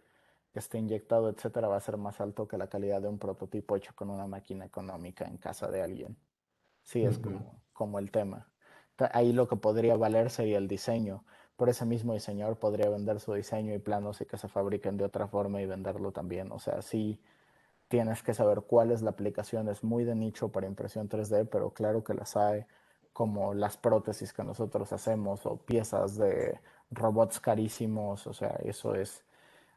que 0.53 0.59
esté 0.59 0.79
inyectado, 0.79 1.31
etcétera, 1.31 1.69
va 1.69 1.77
a 1.77 1.81
ser 1.81 1.97
más 1.97 2.21
alto 2.21 2.47
que 2.47 2.59
la 2.59 2.69
calidad 2.69 3.01
de 3.01 3.09
un 3.09 3.19
prototipo 3.19 3.77
hecho 3.77 3.93
con 3.95 4.11
una 4.11 4.27
máquina 4.27 4.67
económica 4.67 5.25
en 5.25 5.39
casa 5.39 5.71
de 5.71 5.83
alguien. 5.83 6.19
Sí, 6.83 7.03
es 7.03 7.19
como, 7.19 7.63
como 7.73 7.99
el 7.99 8.11
tema. 8.11 8.51
Ahí 9.13 9.33
lo 9.33 9.49
que 9.49 9.57
podría 9.57 9.97
valer 9.97 10.31
sería 10.31 10.59
el 10.59 10.69
diseño 10.69 11.25
por 11.57 11.69
ese 11.69 11.85
mismo 11.85 12.15
diseñador 12.15 12.59
podría 12.59 12.89
vender 12.91 13.21
su 13.21 13.35
diseño 13.35 13.75
y 13.75 13.79
planos 13.79 14.21
y 14.21 14.27
que 14.27 14.37
se 14.39 14.49
fabriquen 14.49 14.97
de 14.97 15.05
otra 15.05 15.29
forma 15.29 15.63
y 15.63 15.67
venderlo 15.67 16.13
también. 16.13 16.51
O 16.53 16.59
sea, 16.59 16.83
sí 16.83 17.21
tienes 17.89 18.23
que 18.23 18.35
saber 18.35 18.63
cuál 18.63 18.91
es 18.91 19.03
la 19.03 19.11
aplicación. 19.11 19.69
Es 19.69 19.85
muy 19.85 20.05
de 20.05 20.15
nicho 20.15 20.51
para 20.51 20.67
impresión 20.67 21.09
3D, 21.09 21.49
pero 21.51 21.71
claro 21.71 22.03
que 22.05 22.15
las 22.15 22.37
hay 22.37 22.65
como 23.13 23.55
las 23.55 23.77
prótesis 23.77 24.33
que 24.33 24.43
nosotros 24.45 24.93
hacemos 24.93 25.47
o 25.47 25.57
piezas 25.57 26.17
de 26.17 26.61
robots 26.91 27.41
carísimos. 27.41 28.27
O 28.27 28.35
sea, 28.35 28.59
eso 28.65 28.95
es, 28.95 29.25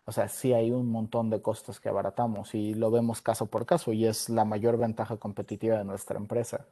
o 0.06 0.12
sea, 0.12 0.28
sí 0.30 0.54
hay 0.54 0.72
un 0.72 0.92
montón 0.92 1.30
de 1.30 1.42
costos 1.42 1.80
que 1.80 1.90
abaratamos 1.90 2.56
y 2.56 2.74
lo 2.74 2.92
vemos 2.92 3.22
caso 3.22 3.48
por 3.48 3.66
caso 3.66 3.94
y 3.94 4.06
es 4.08 4.30
la 4.30 4.46
mayor 4.46 4.78
ventaja 4.78 5.18
competitiva 5.18 5.78
de 5.78 5.86
nuestra 5.86 6.18
empresa 6.18 6.66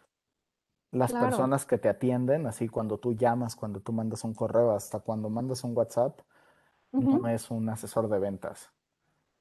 las 0.95 1.11
personas 1.11 1.65
que 1.65 1.77
te 1.77 1.89
atienden, 1.89 2.47
así 2.47 2.69
cuando 2.69 2.97
tú 2.97 3.13
llamas, 3.13 3.55
cuando 3.55 3.81
tú 3.81 3.91
mandas 3.91 4.23
un 4.23 4.33
correo, 4.33 4.71
hasta 4.71 4.99
cuando 4.99 5.29
mandas 5.29 5.63
un 5.65 5.75
WhatsApp, 5.75 6.21
no 6.91 7.27
es 7.27 7.51
un 7.51 7.67
asesor 7.67 8.07
de 8.07 8.17
ventas. 8.17 8.69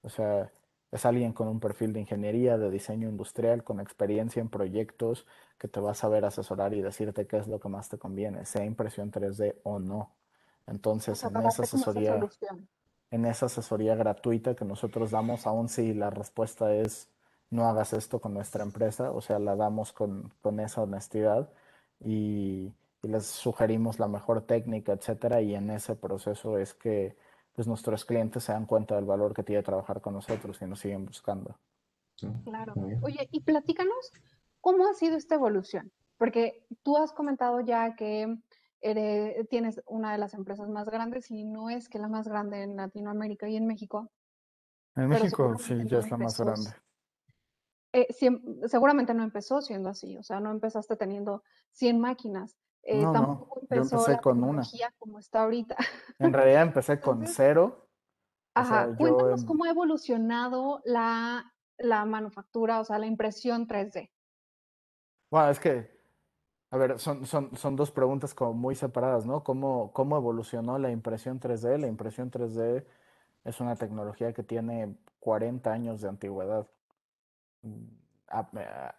O 0.03 0.09
sea, 0.09 0.51
es 0.91 1.07
alguien 1.07 1.33
con 1.33 1.47
un 1.47 1.61
perfil 1.61 1.93
de 1.93 2.01
ingeniería, 2.01 2.59
de 2.59 2.71
diseño 2.71 3.09
industrial, 3.09 3.63
con 3.63 3.79
experiencia 3.79 4.43
en 4.43 4.49
proyectos, 4.49 5.27
que 5.57 5.69
te 5.69 5.79
va 5.79 5.93
a 5.93 5.95
saber 5.95 6.25
asesorar 6.25 6.75
y 6.75 6.83
decirte 6.83 7.27
qué 7.29 7.39
es 7.39 7.47
lo 7.47 7.61
que 7.61 7.69
más 7.69 7.89
te 7.89 7.99
conviene, 7.99 8.45
sea 8.47 8.65
impresión 8.65 9.13
3D 9.13 9.57
o 9.63 9.79
no. 9.79 10.11
Entonces, 10.67 11.23
en 11.23 11.37
esa 11.37 11.63
asesoría, 11.63 12.19
en 13.13 13.27
esa 13.27 13.47
asesoría 13.47 13.95
gratuita 13.95 14.57
que 14.57 14.65
nosotros 14.65 15.13
damos, 15.13 15.47
aun 15.47 15.69
si 15.69 15.95
la 15.95 16.11
respuesta 16.11 16.75
es 16.75 17.09
no 17.51 17.69
hagas 17.69 17.93
esto 17.93 18.21
con 18.21 18.35
nuestra 18.35 18.63
empresa, 18.63 19.13
o 19.13 19.21
sea, 19.21 19.39
la 19.39 19.57
damos 19.57 19.93
con, 19.93 20.33
esa 20.61 20.83
honestidad 20.83 21.51
y, 22.01 22.73
les 23.03 23.27
sugerimos 23.27 23.99
la 23.99 24.09
mejor 24.09 24.47
técnica, 24.47 24.93
etcétera, 24.93 25.43
y 25.43 25.55
en 25.55 25.71
ese 25.71 25.95
proceso 25.95 26.57
es 26.57 26.73
que 26.73 27.19
pues 27.55 27.69
nuestros 27.69 28.07
clientes 28.07 28.45
se 28.45 28.53
dan 28.53 28.65
cuenta 28.65 28.97
del 28.97 29.05
valor 29.05 29.35
que 29.35 29.43
tiene 29.43 29.63
trabajar 29.63 30.01
con 30.01 30.15
nosotros 30.15 30.61
y 30.63 30.65
nos 30.65 30.81
siguen 30.81 31.05
buscando. 31.05 31.59
Claro. 32.45 32.73
Oye, 33.03 33.29
y 33.31 33.43
platícanos, 33.43 34.11
¿cómo 34.63 34.87
ha 34.87 34.95
sido 34.95 35.17
esta 35.17 35.35
evolución? 35.35 35.93
Porque 36.17 36.67
tú 36.83 36.97
has 36.97 37.13
comentado 37.13 37.61
ya 37.61 37.95
que 37.95 38.39
tienes 39.49 39.81
una 39.87 40.13
de 40.13 40.19
las 40.19 40.35
empresas 40.35 40.69
más 40.69 40.89
grandes 40.89 41.31
y 41.31 41.45
no 41.45 41.71
es 41.71 41.89
que 41.89 41.99
la 41.99 42.09
más 42.09 42.29
grande 42.29 42.63
en 42.63 42.77
Latinoamérica 42.77 43.49
y 43.49 43.57
en 43.57 43.67
México. 43.67 44.11
En 44.97 45.09
México 45.09 45.57
sí, 45.59 45.75
ya 45.87 45.99
es 45.99 46.11
la 46.11 46.19
más 46.19 46.39
grande. 46.39 46.71
Eh, 47.95 48.09
seguramente 48.67 49.15
no 49.15 49.23
empezó 49.23 49.63
siendo 49.63 49.89
así, 49.89 50.17
o 50.17 50.23
sea, 50.25 50.41
no 50.41 50.51
empezaste 50.51 50.97
teniendo 50.97 51.45
100 51.71 52.01
máquinas. 52.01 52.57
Eh, 52.83 53.01
tampoco 53.01 53.61
empezó 53.63 53.97
yo 53.97 54.03
empecé 54.03 54.21
con 54.21 54.43
una. 54.43 54.63
como 54.99 55.21
está 55.21 55.45
ahorita. 55.45 55.77
En 56.19 56.33
realidad 56.33 56.63
empecé 56.63 57.01
con 57.01 57.25
cero. 57.27 57.89
Ajá, 58.53 58.95
cuéntanos 58.97 59.45
cómo 59.45 59.65
ha 59.65 59.71
evolucionado 59.71 60.83
la, 60.85 61.55
la 61.79 62.05
manufactura, 62.05 62.81
o 62.81 62.85
sea, 62.85 62.99
la 62.99 63.07
impresión 63.07 63.69
3D. 63.69 64.11
Bueno, 65.31 65.51
es 65.51 65.61
que, 65.61 65.91
a 66.71 66.77
ver, 66.77 66.99
son, 66.99 67.27
son, 67.27 67.57
son 67.57 67.77
dos 67.77 67.93
preguntas 67.93 68.35
como 68.35 68.55
muy 68.55 68.75
separadas, 68.75 69.25
¿no? 69.25 69.45
¿Cómo, 69.45 69.93
¿Cómo 69.93 70.17
evolucionó 70.17 70.79
la 70.79 70.91
impresión 70.91 71.39
3D? 71.39 71.79
La 71.79 71.87
impresión 71.87 72.31
3D 72.31 72.85
es 73.45 73.61
una 73.61 73.77
tecnología 73.77 74.33
que 74.33 74.43
tiene 74.43 74.97
40 75.21 75.73
años 75.73 76.01
de 76.01 76.09
antigüedad. 76.09 76.69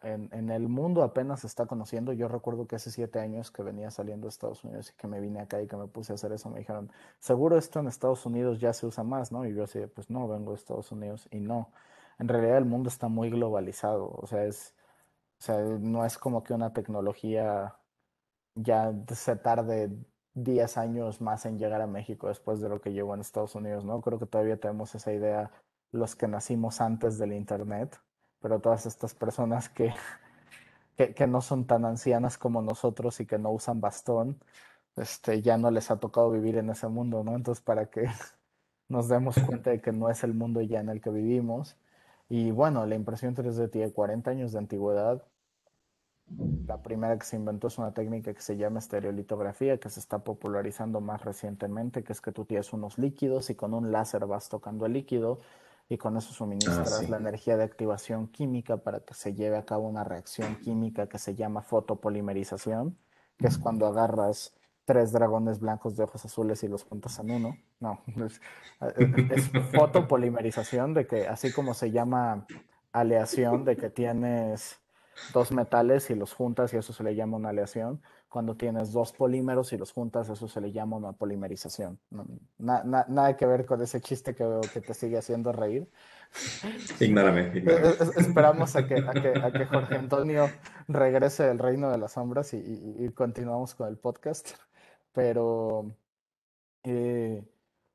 En, 0.02 0.50
el 0.50 0.70
mundo 0.70 1.04
apenas 1.04 1.42
se 1.42 1.48
está 1.48 1.66
conociendo. 1.66 2.14
Yo 2.14 2.28
recuerdo 2.28 2.68
que 2.68 2.78
hace 2.78 2.92
siete 2.92 3.20
años 3.20 3.52
que 3.52 3.64
venía 3.64 3.92
saliendo 3.92 4.28
de 4.28 4.30
Estados 4.30 4.64
Unidos 4.64 4.92
y 4.92 4.96
que 4.96 5.08
me 5.08 5.20
vine 5.20 5.42
acá 5.42 5.62
y 5.62 5.68
que 5.68 5.76
me 5.76 5.88
puse 5.88 6.14
a 6.14 6.16
hacer 6.16 6.32
eso, 6.32 6.50
me 6.50 6.60
dijeron, 6.60 6.92
seguro 7.20 7.58
esto 7.58 7.80
en 7.80 7.88
Estados 7.88 8.26
Unidos 8.26 8.60
ya 8.60 8.72
se 8.74 8.86
usa 8.86 9.04
más, 9.04 9.32
¿no? 9.32 9.46
Y 9.46 9.54
yo 9.54 9.64
así, 9.64 9.80
pues 9.88 10.10
no, 10.10 10.28
vengo 10.28 10.52
de 10.52 10.58
Estados 10.58 10.92
Unidos 10.92 11.28
y 11.32 11.40
no. 11.40 11.72
En 12.20 12.28
realidad 12.30 12.58
el 12.58 12.66
mundo 12.66 12.90
está 12.90 13.08
muy 13.10 13.30
globalizado, 13.30 14.10
o 14.10 14.26
sea, 14.28 14.46
es, 14.46 14.74
o 15.40 15.44
sea, 15.44 15.60
no 15.62 16.06
es 16.06 16.18
como 16.18 16.44
que 16.44 16.54
una 16.54 16.74
tecnología 16.74 17.76
ya 18.56 18.94
se 19.14 19.36
tarde 19.36 19.92
10 20.36 20.78
años 20.78 21.22
más 21.22 21.46
en 21.46 21.60
llegar 21.60 21.82
a 21.82 21.88
México 21.88 22.28
después 22.30 22.62
de 22.62 22.70
lo 22.70 22.82
que 22.82 22.94
llegó 22.94 23.14
en 23.16 23.22
Estados 23.22 23.56
Unidos, 23.56 23.86
¿no? 23.86 24.02
Creo 24.02 24.20
que 24.20 24.26
todavía 24.28 24.60
tenemos 24.60 24.96
esa 24.96 25.14
idea 25.14 25.52
los 25.92 26.16
que 26.16 26.28
nacimos 26.28 26.82
antes 26.82 27.18
del 27.18 27.34
Internet 27.34 28.00
pero 28.46 28.60
todas 28.60 28.86
estas 28.86 29.16
personas 29.16 29.70
que, 29.70 29.92
que, 31.16 31.25
no 31.25 31.42
son 31.42 31.66
tan 31.66 31.84
ancianas 31.84 32.38
como 32.38 32.62
nosotros 32.62 33.20
y 33.20 33.25
que 33.25 33.40
no 33.40 33.50
usan 33.50 33.82
bastón, 33.82 34.38
este, 34.96 35.42
ya 35.42 35.58
no 35.58 35.72
les 35.72 35.90
ha 35.90 35.98
tocado 35.98 36.30
vivir 36.30 36.58
en 36.58 36.70
ese 36.70 36.88
mundo, 36.88 37.24
¿no? 37.24 37.36
Entonces, 37.36 37.64
para 37.64 37.88
que 37.88 38.06
nos 38.88 39.08
demos 39.08 39.40
cuenta 39.40 39.72
de 39.72 39.82
que 39.82 39.92
no 39.92 40.12
es 40.12 40.24
el 40.24 40.36
mundo 40.36 40.62
ya 40.62 40.80
en 40.80 40.90
el 40.90 41.02
que 41.02 41.10
vivimos. 41.10 41.75
Y 42.30 42.52
bueno, 42.52 42.86
la 42.86 42.94
impresión 42.94 43.36
3D 43.36 43.72
tiene 43.72 43.92
40 43.92 44.30
años 44.30 44.52
de 44.52 44.60
antigüedad. 44.60 45.24
La 46.68 46.84
primera 46.84 47.18
que 47.18 47.25
se 47.25 47.38
inventó 47.38 47.66
es 47.66 47.80
una 47.80 47.96
técnica 47.96 48.32
que 48.32 48.42
se 48.42 48.58
llama 48.58 48.78
estereolitografía, 48.78 49.80
que 49.80 49.90
se 49.90 50.00
está 50.00 50.20
popularizando 50.20 51.02
más 51.02 51.25
recientemente, 51.25 52.04
que 52.04 52.14
es 52.14 52.22
que 52.22 52.32
tú 52.32 52.46
tienes 52.46 52.74
unos 52.74 53.00
líquidos 53.00 53.50
y 53.50 53.56
con 53.56 53.74
un 53.74 53.92
láser 53.92 54.28
vas 54.28 54.50
tocando 54.50 54.86
el 54.86 54.94
líquido 54.94 55.40
y 55.88 55.98
con 55.98 56.18
eso 56.18 56.34
suministras 56.34 57.01
ah, 57.01 57.06
la 57.10 57.18
energía 57.18 57.58
de 57.58 57.63
activación 57.63 58.27
química 58.27 58.77
para 58.77 59.01
que 59.01 59.13
se 59.13 59.34
lleve 59.34 59.58
a 59.58 59.65
cabo 59.65 59.88
una 59.88 60.04
reacción 60.04 60.56
química 60.56 61.08
que 61.08 61.20
se 61.20 61.36
llama 61.36 61.62
fotopolimerización, 61.62 62.98
que 63.38 63.48
es 63.48 63.58
cuando 63.58 63.86
agarras 63.86 64.56
tres 64.86 65.12
dragones 65.12 65.60
blancos 65.60 65.96
de 65.96 66.04
ojos 66.04 66.25
azules 66.25 66.63
y 66.63 66.68
los 66.68 66.84
juntas 66.84 67.20
en 67.20 67.32
uno. 67.32 67.58
No, 67.80 68.01
es, 68.25 68.42
es 69.32 69.50
fotopolimerización 69.75 70.94
de 70.94 71.06
que 71.06 71.27
así 71.27 71.51
como 71.51 71.74
se 71.74 71.92
llama 71.92 72.48
aleación, 72.92 73.65
de 73.65 73.75
que 73.75 73.89
tienes 73.89 74.80
dos 75.34 75.51
metales 75.51 76.10
y 76.10 76.15
los 76.15 76.34
juntas 76.34 76.74
y 76.74 76.77
eso 76.77 76.94
se 76.94 77.04
le 77.04 77.15
llama 77.15 77.38
una 77.38 77.50
aleación. 77.50 78.01
Cuando 78.36 78.58
tienes 78.58 78.92
dos 78.92 79.13
polímeros 79.13 79.72
y 79.72 79.77
los 79.77 79.94
juntas, 79.94 80.27
eso 80.27 80.50
se 80.50 80.60
le 80.60 80.74
llama 80.74 80.98
una 80.98 81.13
polimerización. 81.13 81.98
nada 82.58 83.38
que 83.38 83.46
ver 83.46 83.65
con 83.65 83.82
ese 83.82 84.01
chiste 84.01 84.36
que 84.36 84.44
veo 84.44 84.60
que 84.60 84.82
te 84.82 84.94
sigue 84.94 85.18
haciendo 85.18 85.54
reír. 85.54 85.89
Ignórame. 87.00 87.63
esperamos 88.18 88.75
a 88.75 88.86
que, 88.86 88.96
a, 88.96 89.51
que, 89.54 89.65
Jorge 89.68 89.96
Antonio 89.96 90.50
regrese 90.89 91.44
del 91.44 91.60
reino 91.60 91.89
de 91.89 91.98
las 91.98 92.12
sombras 92.12 92.54
y, 92.54 93.10
continuamos 93.15 93.74
con 93.74 93.88
el 93.88 93.98
podcast. 93.98 94.50
Pero 95.13 95.96
eh, 96.84 97.42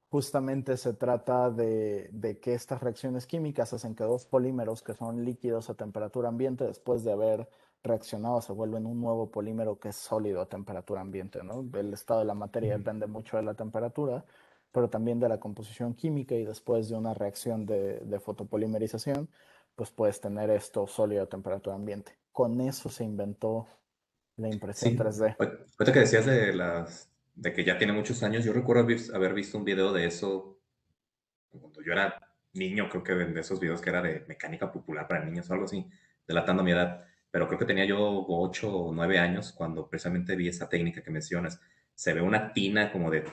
justamente 0.09 0.78
se 0.78 0.94
trata 0.94 1.50
de, 1.50 2.38
que 2.40 2.54
estas 2.54 2.82
reacciones 2.82 3.26
químicas 3.26 3.75
hacen 3.75 3.94
que 3.94 4.04
dos 4.04 4.25
polímeros 4.25 4.82
que 4.82 4.94
son 4.94 5.23
líquidos 5.23 5.68
a 5.68 5.75
temperatura 5.75 6.30
ambiente, 6.30 6.64
después 6.64 7.04
de 7.04 7.12
haber 7.12 7.47
reaccionado, 7.82 8.40
se 8.40 8.52
vuelven 8.52 8.87
un 8.87 9.00
nuevo 9.00 9.30
polímero 9.30 9.78
que 9.78 9.90
es 9.90 9.96
sólido 9.96 10.40
a 10.40 10.49
temperatura 10.49 11.00
ambiente. 11.00 11.42
¿no? 11.42 11.68
El 11.78 11.92
estado 11.92 12.20
de 12.20 12.26
la 12.26 12.34
materia 12.34 12.76
depende 12.76 13.06
mucho 13.06 13.37
de 13.37 13.42
la 13.42 13.54
temperatura, 13.54 14.25
pero 14.72 14.88
también 14.88 15.18
de 15.20 15.28
la 15.28 15.40
composición 15.40 15.94
química 15.94 16.34
y 16.34 16.44
después 16.44 16.88
de 16.88 16.96
una 16.96 17.14
reacción 17.14 17.66
de, 17.66 18.20
fotopolimerización, 18.22 19.28
pues 19.75 19.90
puedes 19.90 20.20
tener 20.20 20.50
esto 20.50 20.87
sólido 20.87 21.22
a 21.22 21.26
temperatura 21.26 21.76
ambiente. 21.76 22.18
Con 22.32 22.60
eso 22.60 22.88
se 22.88 23.04
inventó 23.04 23.66
la 24.37 24.49
impresión 24.49 24.96
3D. 24.96 25.37
Ahorita 25.38 25.92
que 25.92 26.00
decías 26.00 26.26
de 26.26 26.54
las 26.54 27.10
de 27.40 27.54
que 27.54 27.64
ya 27.64 27.78
tiene 27.78 27.92
muchos 27.92 28.22
años. 28.22 28.44
Yo 28.44 28.52
recuerdo 28.52 28.87
haber 29.14 29.34
visto 29.34 29.56
un 29.56 29.64
video 29.64 29.92
de 29.92 30.06
eso 30.06 30.60
cuando 31.50 31.82
yo 31.82 31.92
era 31.92 32.20
niño, 32.52 32.88
creo 32.90 33.02
que 33.02 33.14
de 33.14 33.40
esos 33.40 33.58
videos 33.58 33.80
que 33.80 33.90
era 33.90 34.02
de 34.02 34.25
mecánica 34.28 34.70
popular 34.70 35.08
para 35.08 35.25
niños 35.25 35.49
o 35.49 35.52
algo 35.54 35.64
así, 35.64 35.88
delatando 36.26 36.62
mi 36.62 36.72
edad. 36.72 37.04
Pero 37.30 37.46
creo 37.46 37.58
que 37.58 37.64
tenía 37.64 37.84
yo 37.84 38.25
8 38.28 38.75
o 38.75 38.92
9 38.92 39.18
años 39.18 39.52
cuando 39.52 39.88
precisamente 39.88 40.37
vi 40.37 40.49
esa 40.49 40.68
técnica 40.68 41.02
que 41.02 41.10
mencionas. 41.10 41.60
Se 41.94 42.12
ve 42.12 42.20
una 42.20 42.52
tina 42.52 42.90
como 42.90 43.10
de 43.10 43.25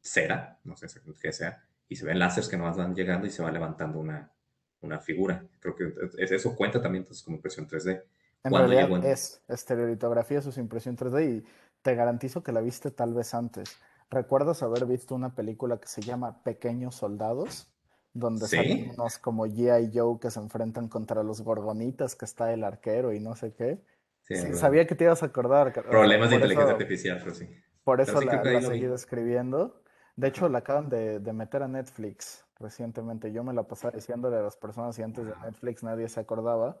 cera, 0.00 0.58
no 0.64 0.76
sé 0.76 0.88
qué 1.20 1.32
sea, 1.32 1.62
y 1.88 1.96
se 1.96 2.04
ven 2.04 2.18
láseres 2.18 2.48
que 2.48 2.56
nos 2.56 2.76
van 2.76 2.94
llegando 2.94 3.26
y 3.26 3.30
se 3.30 3.42
va 3.42 3.50
levantando 3.50 3.98
una, 3.98 4.32
una 4.80 5.00
figura. 5.00 5.44
Creo 5.60 5.74
que 5.74 5.92
eso 6.18 6.54
cuenta 6.56 6.80
también 6.80 7.02
entonces 7.02 7.22
como 7.22 7.36
impresión 7.36 7.68
3D. 7.68 8.02
En 8.44 8.52
realidad 8.52 9.04
es 9.04 9.42
estereolitografía, 9.48 10.38
eso 10.38 10.50
es 10.50 10.58
impresión 10.58 10.96
3D 10.96 11.38
y 11.38 11.44
te 11.82 11.94
garantizo 11.94 12.42
que 12.42 12.52
la 12.52 12.60
viste 12.60 12.90
tal 12.90 13.14
vez 13.14 13.34
antes. 13.34 13.78
¿Recuerdas 14.10 14.62
haber 14.62 14.86
visto 14.86 15.14
una 15.14 15.34
película 15.34 15.78
que 15.78 15.88
se 15.88 16.02
llama 16.02 16.42
Pequeños 16.42 16.94
Soldados? 16.94 17.73
Donde 18.14 18.46
salen 18.46 18.92
unos 18.96 19.18
como 19.18 19.46
G.I. 19.46 19.90
Joe 19.92 20.18
que 20.20 20.30
se 20.30 20.38
enfrentan 20.40 20.88
contra 20.88 21.22
los 21.22 21.42
gorgonitas, 21.42 22.14
que 22.14 22.24
está 22.24 22.52
el 22.52 22.64
arquero 22.64 23.12
y 23.12 23.20
no 23.20 23.34
sé 23.34 23.52
qué. 23.52 23.84
Sí, 24.22 24.36
sabía 24.54 24.86
que 24.86 24.94
te 24.94 25.04
ibas 25.04 25.22
a 25.22 25.26
acordar. 25.26 25.72
Problemas 25.72 26.30
de 26.30 26.36
inteligencia 26.36 26.72
artificial, 26.72 27.18
pero 27.22 27.34
sí. 27.34 27.46
Por 27.82 28.00
eso 28.00 28.20
la, 28.22 28.40
he 28.40 28.62
seguido 28.62 28.94
escribiendo. 28.94 29.82
De 30.16 30.28
hecho, 30.28 30.48
la 30.48 30.58
acaban 30.58 30.88
de, 30.88 31.18
de, 31.18 31.32
meter 31.34 31.62
a 31.62 31.68
Netflix 31.68 32.46
recientemente. 32.58 33.32
Yo 33.32 33.44
me 33.44 33.52
la 33.52 33.64
pasaba 33.64 33.90
diciéndole 33.90 34.36
a 34.36 34.42
las 34.42 34.56
personas 34.56 34.98
y 34.98 35.02
antes 35.02 35.26
de 35.26 35.32
Netflix 35.44 35.82
nadie 35.82 36.08
se 36.08 36.20
acordaba. 36.20 36.80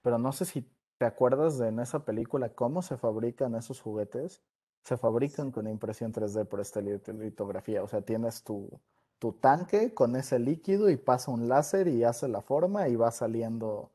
Pero 0.00 0.16
no 0.16 0.32
sé 0.32 0.46
si 0.46 0.72
te 0.96 1.04
acuerdas 1.04 1.58
de 1.58 1.68
en 1.68 1.80
esa 1.80 2.04
película 2.04 2.50
cómo 2.50 2.80
se 2.80 2.96
fabrican 2.96 3.56
esos 3.56 3.80
juguetes. 3.80 4.42
Se 4.84 4.96
fabrican 4.96 5.50
con 5.50 5.66
impresión 5.66 6.12
3D 6.12 6.46
por 6.46 6.60
esta 6.60 6.80
litografía. 6.80 7.82
O 7.82 7.88
sea, 7.88 8.00
tienes 8.00 8.44
tu, 8.44 8.80
tu 9.18 9.32
tanque 9.32 9.94
con 9.94 10.16
ese 10.16 10.38
líquido 10.38 10.90
y 10.90 10.96
pasa 10.96 11.30
un 11.30 11.48
láser 11.48 11.88
y 11.88 12.04
hace 12.04 12.28
la 12.28 12.40
forma 12.40 12.88
y 12.88 12.96
va 12.96 13.10
saliendo 13.10 13.90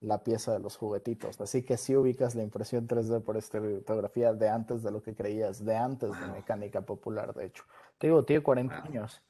la 0.00 0.22
pieza 0.22 0.52
de 0.52 0.60
los 0.60 0.76
juguetitos. 0.76 1.40
Así 1.40 1.62
que 1.62 1.76
si 1.76 1.96
ubicas 1.96 2.34
la 2.34 2.42
impresión 2.42 2.86
3D 2.86 3.22
por 3.22 3.36
estereotografía 3.36 4.32
de 4.32 4.48
antes 4.48 4.82
de 4.82 4.90
lo 4.90 5.02
que 5.02 5.14
creías, 5.14 5.64
de 5.64 5.76
antes 5.76 6.10
de 6.20 6.26
mecánica 6.28 6.82
popular, 6.82 7.34
de 7.34 7.46
hecho. 7.46 7.64
Te 7.98 8.08
digo, 8.08 8.24
tiene 8.24 8.42
40 8.42 8.82
años. 8.82 9.22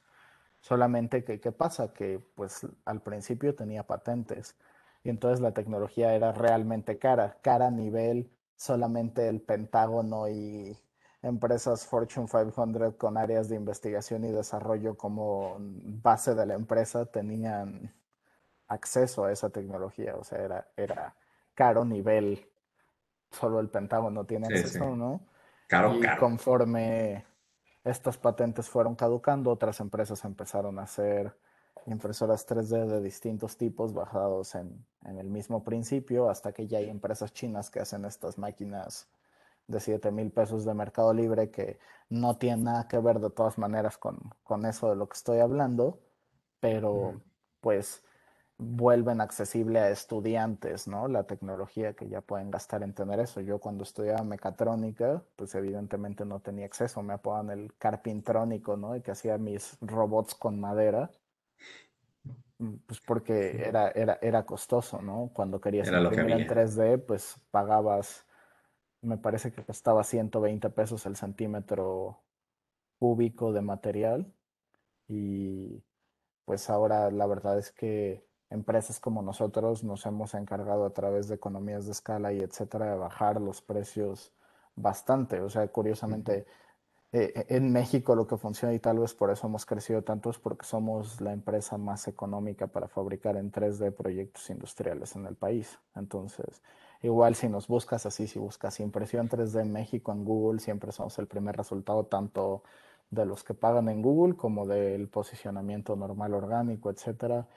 Solamente 0.59 1.23
que, 1.23 1.39
¿qué 1.39 1.51
pasa? 1.51 1.93
Que 1.93 2.19
pues 2.35 2.67
al 2.85 3.01
principio 3.01 3.55
tenía 3.55 3.83
patentes 3.83 4.55
y 5.03 5.09
entonces 5.09 5.39
la 5.39 5.53
tecnología 5.53 6.13
era 6.15 6.31
realmente 6.31 6.97
cara, 6.97 7.37
cara 7.41 7.67
a 7.67 7.71
nivel 7.71 8.31
solamente 8.55 9.27
el 9.27 9.41
Pentágono 9.41 10.27
y 10.27 10.77
empresas 11.25 11.85
Fortune 11.87 12.27
500 12.27 12.95
con 12.95 13.17
áreas 13.17 13.49
de 13.49 13.55
investigación 13.55 14.23
y 14.25 14.31
desarrollo 14.31 14.95
como 14.95 15.57
base 15.59 16.35
de 16.35 16.45
la 16.45 16.53
empresa 16.53 17.05
tenían 17.05 17.91
acceso 18.67 19.25
a 19.25 19.31
esa 19.31 19.49
tecnología. 19.49 20.15
O 20.15 20.23
sea, 20.23 20.39
era, 20.39 20.67
era 20.77 21.15
caro 21.55 21.83
nivel, 21.83 22.47
solo 23.31 23.59
el 23.59 23.69
Pentágono 23.69 24.25
tiene 24.25 24.47
acceso, 24.47 24.95
¿no? 24.95 25.21
Caro, 25.67 25.95
y 25.95 26.05
conforme 26.19 27.25
estas 27.83 28.17
patentes 28.17 28.69
fueron 28.69 28.95
caducando, 28.95 29.49
otras 29.49 29.79
empresas 29.79 30.23
empezaron 30.25 30.77
a 30.77 30.83
hacer 30.83 31.35
impresoras 31.87 32.47
3D 32.47 32.85
de 32.85 33.01
distintos 33.01 33.57
tipos 33.57 33.93
basados 33.93 34.53
en, 34.53 34.85
en 35.05 35.17
el 35.17 35.29
mismo 35.29 35.63
principio, 35.63 36.29
hasta 36.29 36.51
que 36.51 36.67
ya 36.67 36.77
hay 36.77 36.89
empresas 36.89 37.33
chinas 37.33 37.71
que 37.71 37.79
hacen 37.79 38.05
estas 38.05 38.37
máquinas 38.37 39.07
de 39.67 39.79
7 39.79 40.11
mil 40.11 40.31
pesos 40.31 40.65
de 40.65 40.73
Mercado 40.73 41.13
Libre 41.13 41.49
que 41.49 41.79
no 42.09 42.37
tiene 42.37 42.63
nada 42.63 42.87
que 42.87 42.99
ver 42.99 43.19
de 43.19 43.29
todas 43.29 43.57
maneras 43.57 43.97
con, 43.97 44.17
con 44.43 44.65
eso 44.65 44.89
de 44.89 44.95
lo 44.95 45.07
que 45.09 45.17
estoy 45.17 45.39
hablando, 45.39 45.99
pero 46.59 47.21
pues 47.61 48.03
vuelven 48.57 49.19
accesible 49.19 49.79
a 49.79 49.89
estudiantes, 49.89 50.87
¿no? 50.87 51.07
La 51.07 51.23
tecnología 51.23 51.93
que 51.93 52.07
ya 52.07 52.21
pueden 52.21 52.51
gastar 52.51 52.83
en 52.83 52.93
tener 52.93 53.19
eso. 53.19 53.41
Yo 53.41 53.59
cuando 53.59 53.83
estudiaba 53.83 54.23
mecatrónica, 54.23 55.23
pues 55.35 55.55
evidentemente 55.55 56.25
no 56.25 56.39
tenía 56.39 56.65
acceso, 56.65 57.03
me 57.03 57.13
apodan 57.13 57.49
el 57.49 57.73
carpintrónico, 57.77 58.77
¿no? 58.77 58.95
Y 58.95 59.01
que 59.01 59.11
hacía 59.11 59.37
mis 59.37 59.77
robots 59.81 60.35
con 60.35 60.59
madera. 60.59 61.11
Mm, 62.59 62.75
pues 62.85 63.01
porque 63.01 63.67
era, 63.67 63.89
era, 63.89 64.17
era 64.21 64.45
costoso, 64.45 65.01
¿no? 65.01 65.31
Cuando 65.33 65.59
querías 65.59 65.89
imprimir 65.89 66.41
en 66.41 66.47
3D, 66.47 67.03
pues 67.05 67.35
pagabas 67.51 68.25
me 69.05 69.17
parece 69.17 69.51
que 69.51 69.63
costaba 69.63 70.03
120 70.03 70.69
pesos 70.71 71.05
el 71.05 71.15
centímetro 71.15 72.19
cúbico 72.99 73.53
de 73.53 73.61
material 73.61 74.33
y 75.07 75.83
pues 76.45 76.69
ahora 76.69 77.11
la 77.11 77.27
verdad 77.27 77.59
es 77.59 77.71
que 77.71 78.25
empresas 78.49 78.99
como 78.99 79.21
nosotros 79.21 79.83
nos 79.83 80.05
hemos 80.05 80.33
encargado 80.33 80.85
a 80.85 80.93
través 80.93 81.27
de 81.27 81.35
economías 81.35 81.85
de 81.85 81.91
escala 81.91 82.33
y 82.33 82.39
etcétera 82.39 82.91
de 82.91 82.97
bajar 82.97 83.41
los 83.41 83.61
precios 83.61 84.33
bastante. 84.75 85.41
O 85.41 85.49
sea, 85.49 85.67
curiosamente, 85.67 86.45
eh, 87.11 87.45
en 87.49 87.71
México 87.71 88.15
lo 88.15 88.27
que 88.27 88.37
funciona 88.37 88.73
y 88.73 88.79
tal 88.79 88.99
vez 88.99 89.13
por 89.13 89.31
eso 89.31 89.47
hemos 89.47 89.65
crecido 89.65 90.03
tanto 90.03 90.29
es 90.29 90.39
porque 90.39 90.65
somos 90.65 91.21
la 91.21 91.33
empresa 91.33 91.77
más 91.77 92.07
económica 92.07 92.67
para 92.67 92.87
fabricar 92.87 93.37
en 93.37 93.51
3D 93.51 93.91
proyectos 93.91 94.49
industriales 94.49 95.15
en 95.15 95.25
el 95.25 95.35
país. 95.35 95.79
Entonces, 95.95 96.61
Igual 97.01 97.35
si 97.35 97.49
nos 97.49 97.67
buscas 97.67 98.05
así, 98.05 98.27
si 98.27 98.39
buscas 98.39 98.79
impresión 98.79 99.29
3D 99.29 99.61
en 99.61 99.71
México 99.71 100.11
en 100.11 100.25
Google, 100.25 100.59
siempre 100.59 100.91
somos 100.91 101.17
el 101.19 101.27
primer 101.27 101.55
resultado 101.55 102.05
tanto 102.05 102.63
de 103.09 103.25
los 103.25 103.43
que 103.43 103.53
pagan 103.53 103.89
en 103.89 104.01
Google 104.01 104.35
como 104.35 104.65
del 104.65 105.07
posicionamiento 105.07 105.95
normal 105.95 106.33
orgánico, 106.33 106.89
etcétera, 106.89 107.47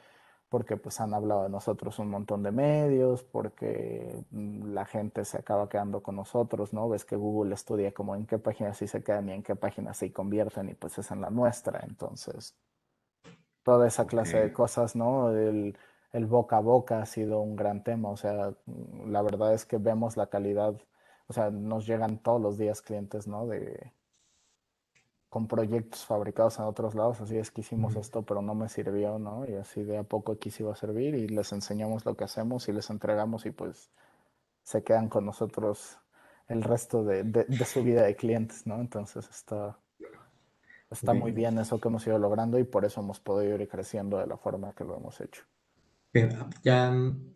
porque 0.48 0.76
pues 0.76 1.00
han 1.00 1.14
hablado 1.14 1.44
de 1.44 1.48
nosotros 1.50 1.98
un 1.98 2.10
montón 2.10 2.42
de 2.42 2.52
medios, 2.52 3.22
porque 3.22 4.24
mm, 4.30 4.72
la 4.72 4.84
gente 4.84 5.24
se 5.24 5.38
acaba 5.38 5.68
quedando 5.68 6.02
con 6.02 6.16
nosotros, 6.16 6.72
¿no? 6.72 6.88
Ves 6.88 7.04
que 7.04 7.16
Google 7.16 7.54
estudia 7.54 7.92
como 7.92 8.16
en 8.16 8.26
qué 8.26 8.38
páginas 8.38 8.78
sí 8.78 8.86
se 8.86 9.02
quedan 9.02 9.28
y 9.28 9.32
en 9.32 9.42
qué 9.42 9.56
páginas 9.56 9.96
se 9.98 10.12
convierten 10.12 10.68
y 10.70 10.74
pues 10.74 10.98
es 10.98 11.10
en 11.10 11.20
la 11.20 11.30
nuestra, 11.30 11.80
entonces 11.86 12.54
toda 13.68 13.86
esa 13.86 14.06
clase 14.06 14.38
de 14.40 14.52
cosas, 14.52 14.96
¿no? 14.96 15.30
El, 15.30 15.76
el 16.12 16.26
boca 16.26 16.58
a 16.58 16.60
boca 16.60 17.02
ha 17.02 17.06
sido 17.06 17.40
un 17.40 17.56
gran 17.56 17.84
tema. 17.84 18.10
O 18.10 18.16
sea, 18.16 18.54
mm, 18.66 19.10
la 19.10 19.22
verdad 19.22 19.54
es 19.54 19.66
que 19.66 19.78
vemos 19.78 20.16
la 20.16 20.28
calidad, 20.28 20.74
o 21.28 21.32
sea, 21.32 21.50
nos 21.50 21.86
llegan 21.86 22.18
todos 22.18 22.40
los 22.40 22.58
días 22.58 22.82
clientes, 22.82 23.26
¿no? 23.28 23.46
De 23.46 23.92
con 25.28 25.46
proyectos 25.46 26.06
fabricados 26.06 26.58
en 26.58 26.64
otros 26.64 26.94
lados, 26.94 27.20
así 27.20 27.36
es 27.36 27.50
que 27.50 27.60
hicimos 27.60 27.96
esto, 27.96 28.22
pero 28.22 28.40
no 28.40 28.54
me 28.54 28.68
sirvió, 28.68 29.18
¿no? 29.18 29.46
Y 29.46 29.54
así 29.54 29.82
de 29.82 29.98
a 29.98 30.02
poco 30.02 30.32
aquí 30.32 30.50
sí 30.50 30.62
va 30.62 30.72
a 30.72 30.76
servir 30.76 31.14
y 31.14 31.28
les 31.28 31.52
enseñamos 31.52 32.06
lo 32.06 32.16
que 32.16 32.24
hacemos 32.24 32.68
y 32.68 32.72
les 32.72 32.88
entregamos 32.88 33.44
y 33.44 33.50
pues 33.50 33.90
se 34.62 34.82
quedan 34.82 35.08
con 35.08 35.26
nosotros 35.26 35.98
el 36.48 36.62
resto 36.62 37.04
de, 37.04 37.24
de, 37.24 37.64
su 37.66 37.82
vida 37.82 38.02
de 38.04 38.16
clientes, 38.16 38.66
¿no? 38.66 38.80
Entonces 38.80 39.28
está, 39.28 39.78
está 40.90 41.12
muy 41.12 41.32
bien 41.32 41.58
eso 41.58 41.78
que 41.78 41.88
hemos 41.88 42.06
ido 42.06 42.18
logrando 42.18 42.58
y 42.58 42.64
por 42.64 42.86
eso 42.86 43.02
hemos 43.02 43.20
podido 43.20 43.54
ir 43.54 43.68
creciendo 43.68 44.18
de 44.18 44.26
la 44.26 44.38
forma 44.38 44.72
que 44.72 44.84
lo 44.84 44.96
hemos 44.96 45.20
hecho. 45.20 45.44
Bien, 46.12 46.30
ya 46.62 46.88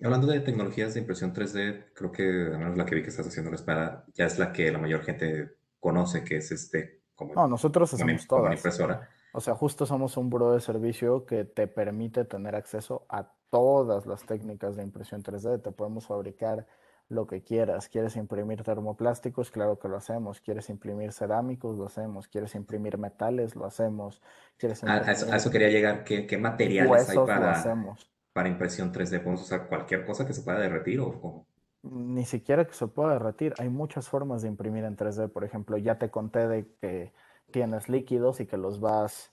hablando 0.02 0.26
de 0.26 0.40
tecnologías 0.40 0.94
de 0.94 1.00
impresión 1.00 1.34
3D, 1.34 1.92
creo 1.92 2.10
que 2.10 2.22
al 2.22 2.58
menos 2.58 2.76
la 2.76 2.86
que 2.86 2.94
vi 2.94 3.02
que 3.02 3.10
estás 3.10 3.26
haciendo 3.26 3.50
la 3.50 3.56
espada 3.56 4.04
ya 4.14 4.24
es 4.26 4.38
la 4.38 4.52
que 4.52 4.72
la 4.72 4.78
mayor 4.78 5.04
gente 5.04 5.56
conoce, 5.78 6.24
que 6.24 6.36
es 6.36 6.50
este 6.52 7.02
como, 7.14 7.34
no, 7.34 7.46
nosotros 7.46 7.92
hacemos 7.92 8.26
todas. 8.26 8.54
impresora. 8.54 9.08
O 9.34 9.40
sea, 9.40 9.54
justo 9.54 9.86
somos 9.86 10.16
un 10.16 10.30
buro 10.30 10.52
de 10.52 10.60
servicio 10.60 11.26
que 11.26 11.44
te 11.44 11.66
permite 11.66 12.24
tener 12.24 12.54
acceso 12.54 13.06
a 13.08 13.30
todas 13.50 14.06
las 14.06 14.24
técnicas 14.24 14.76
de 14.76 14.82
impresión 14.82 15.22
3D. 15.22 15.62
Te 15.62 15.72
podemos 15.72 16.06
fabricar 16.06 16.66
lo 17.08 17.26
que 17.26 17.42
quieras. 17.42 17.88
¿Quieres 17.88 18.16
imprimir 18.16 18.62
termoplásticos? 18.62 19.50
Claro 19.50 19.78
que 19.78 19.88
lo 19.88 19.96
hacemos. 19.96 20.40
¿Quieres 20.40 20.68
imprimir 20.70 21.12
cerámicos? 21.12 21.76
Lo 21.76 21.86
hacemos. 21.86 22.28
¿Quieres 22.28 22.54
imprimir 22.54 22.98
metales? 22.98 23.56
Lo 23.56 23.64
hacemos. 23.64 24.22
¿Quieres 24.58 24.84
a, 24.84 25.12
eso, 25.12 25.50
quería 25.50 25.68
llegar. 25.68 26.04
¿Qué, 26.04 26.26
qué 26.26 26.36
materiales 26.36 27.08
hay 27.08 27.16
para...? 27.16 27.40
Lo 27.40 27.50
hacemos 27.50 28.12
para 28.32 28.48
impresión 28.48 28.92
3D? 28.92 29.18
¿Podemos 29.18 29.42
usar 29.42 29.68
cualquier 29.68 30.04
cosa 30.04 30.26
que 30.26 30.32
se 30.32 30.42
pueda 30.42 30.58
derretir 30.58 31.00
o 31.00 31.46
Ni 31.82 32.24
siquiera 32.24 32.66
que 32.66 32.74
se 32.74 32.86
pueda 32.86 33.12
derretir. 33.12 33.54
Hay 33.58 33.68
muchas 33.68 34.08
formas 34.08 34.42
de 34.42 34.48
imprimir 34.48 34.84
en 34.84 34.96
3D. 34.96 35.28
Por 35.30 35.44
ejemplo, 35.44 35.76
ya 35.76 35.98
te 35.98 36.10
conté 36.10 36.48
de 36.48 36.66
que 36.80 37.12
tienes 37.50 37.88
líquidos 37.88 38.40
y 38.40 38.46
que 38.46 38.56
los 38.56 38.80
vas 38.80 39.32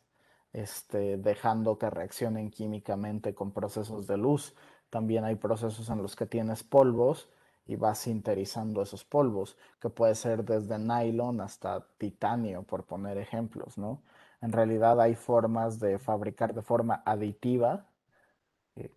este, 0.53 1.17
dejando 1.17 1.77
que 1.77 1.89
reaccionen 1.89 2.51
químicamente 2.51 3.33
con 3.33 3.51
procesos 3.51 4.07
de 4.07 4.17
luz. 4.17 4.55
También 4.89 5.23
hay 5.23 5.35
procesos 5.35 5.89
en 5.89 6.01
los 6.01 6.15
que 6.15 6.25
tienes 6.25 6.63
polvos 6.63 7.29
y 7.65 7.75
vas 7.75 7.99
sinterizando 7.99 8.81
esos 8.81 9.05
polvos, 9.05 9.55
que 9.79 9.89
puede 9.89 10.15
ser 10.15 10.43
desde 10.43 10.79
nylon 10.79 11.39
hasta 11.39 11.85
titanio, 11.99 12.63
por 12.63 12.85
poner 12.85 13.19
ejemplos, 13.19 13.77
¿no? 13.77 14.01
En 14.41 14.51
realidad 14.51 14.99
hay 14.99 15.13
formas 15.13 15.79
de 15.79 15.99
fabricar 15.99 16.55
de 16.55 16.63
forma 16.63 17.03
aditiva 17.05 17.85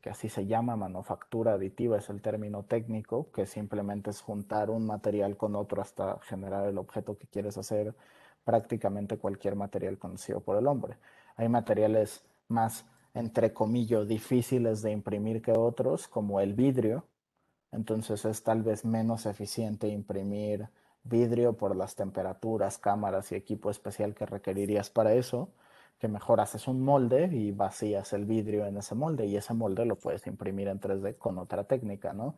que 0.00 0.10
así 0.10 0.28
se 0.28 0.46
llama, 0.46 0.76
manufactura 0.76 1.54
aditiva 1.54 1.98
es 1.98 2.08
el 2.08 2.22
término 2.22 2.64
técnico, 2.64 3.30
que 3.32 3.46
simplemente 3.46 4.10
es 4.10 4.20
juntar 4.20 4.70
un 4.70 4.86
material 4.86 5.36
con 5.36 5.56
otro 5.56 5.82
hasta 5.82 6.18
generar 6.22 6.68
el 6.68 6.78
objeto 6.78 7.18
que 7.18 7.26
quieres 7.26 7.58
hacer, 7.58 7.94
prácticamente 8.44 9.18
cualquier 9.18 9.56
material 9.56 9.98
conocido 9.98 10.40
por 10.40 10.56
el 10.56 10.66
hombre. 10.66 10.96
Hay 11.36 11.48
materiales 11.48 12.24
más, 12.48 12.84
entre 13.14 13.52
comillas, 13.52 14.06
difíciles 14.06 14.82
de 14.82 14.92
imprimir 14.92 15.42
que 15.42 15.52
otros, 15.52 16.08
como 16.08 16.40
el 16.40 16.54
vidrio, 16.54 17.04
entonces 17.72 18.24
es 18.24 18.42
tal 18.42 18.62
vez 18.62 18.84
menos 18.84 19.26
eficiente 19.26 19.88
imprimir 19.88 20.68
vidrio 21.04 21.54
por 21.54 21.74
las 21.74 21.96
temperaturas, 21.96 22.78
cámaras 22.78 23.32
y 23.32 23.34
equipo 23.34 23.70
especial 23.70 24.14
que 24.14 24.26
requerirías 24.26 24.90
para 24.90 25.14
eso 25.14 25.50
que 26.02 26.08
mejor 26.08 26.40
haces 26.40 26.66
un 26.66 26.82
molde 26.82 27.28
y 27.32 27.52
vacías 27.52 28.12
el 28.12 28.24
vidrio 28.24 28.66
en 28.66 28.76
ese 28.76 28.96
molde 28.96 29.24
y 29.26 29.36
ese 29.36 29.54
molde 29.54 29.84
lo 29.86 29.94
puedes 29.94 30.26
imprimir 30.26 30.66
en 30.66 30.80
3D 30.80 31.16
con 31.16 31.38
otra 31.38 31.62
técnica, 31.62 32.12
¿no? 32.12 32.34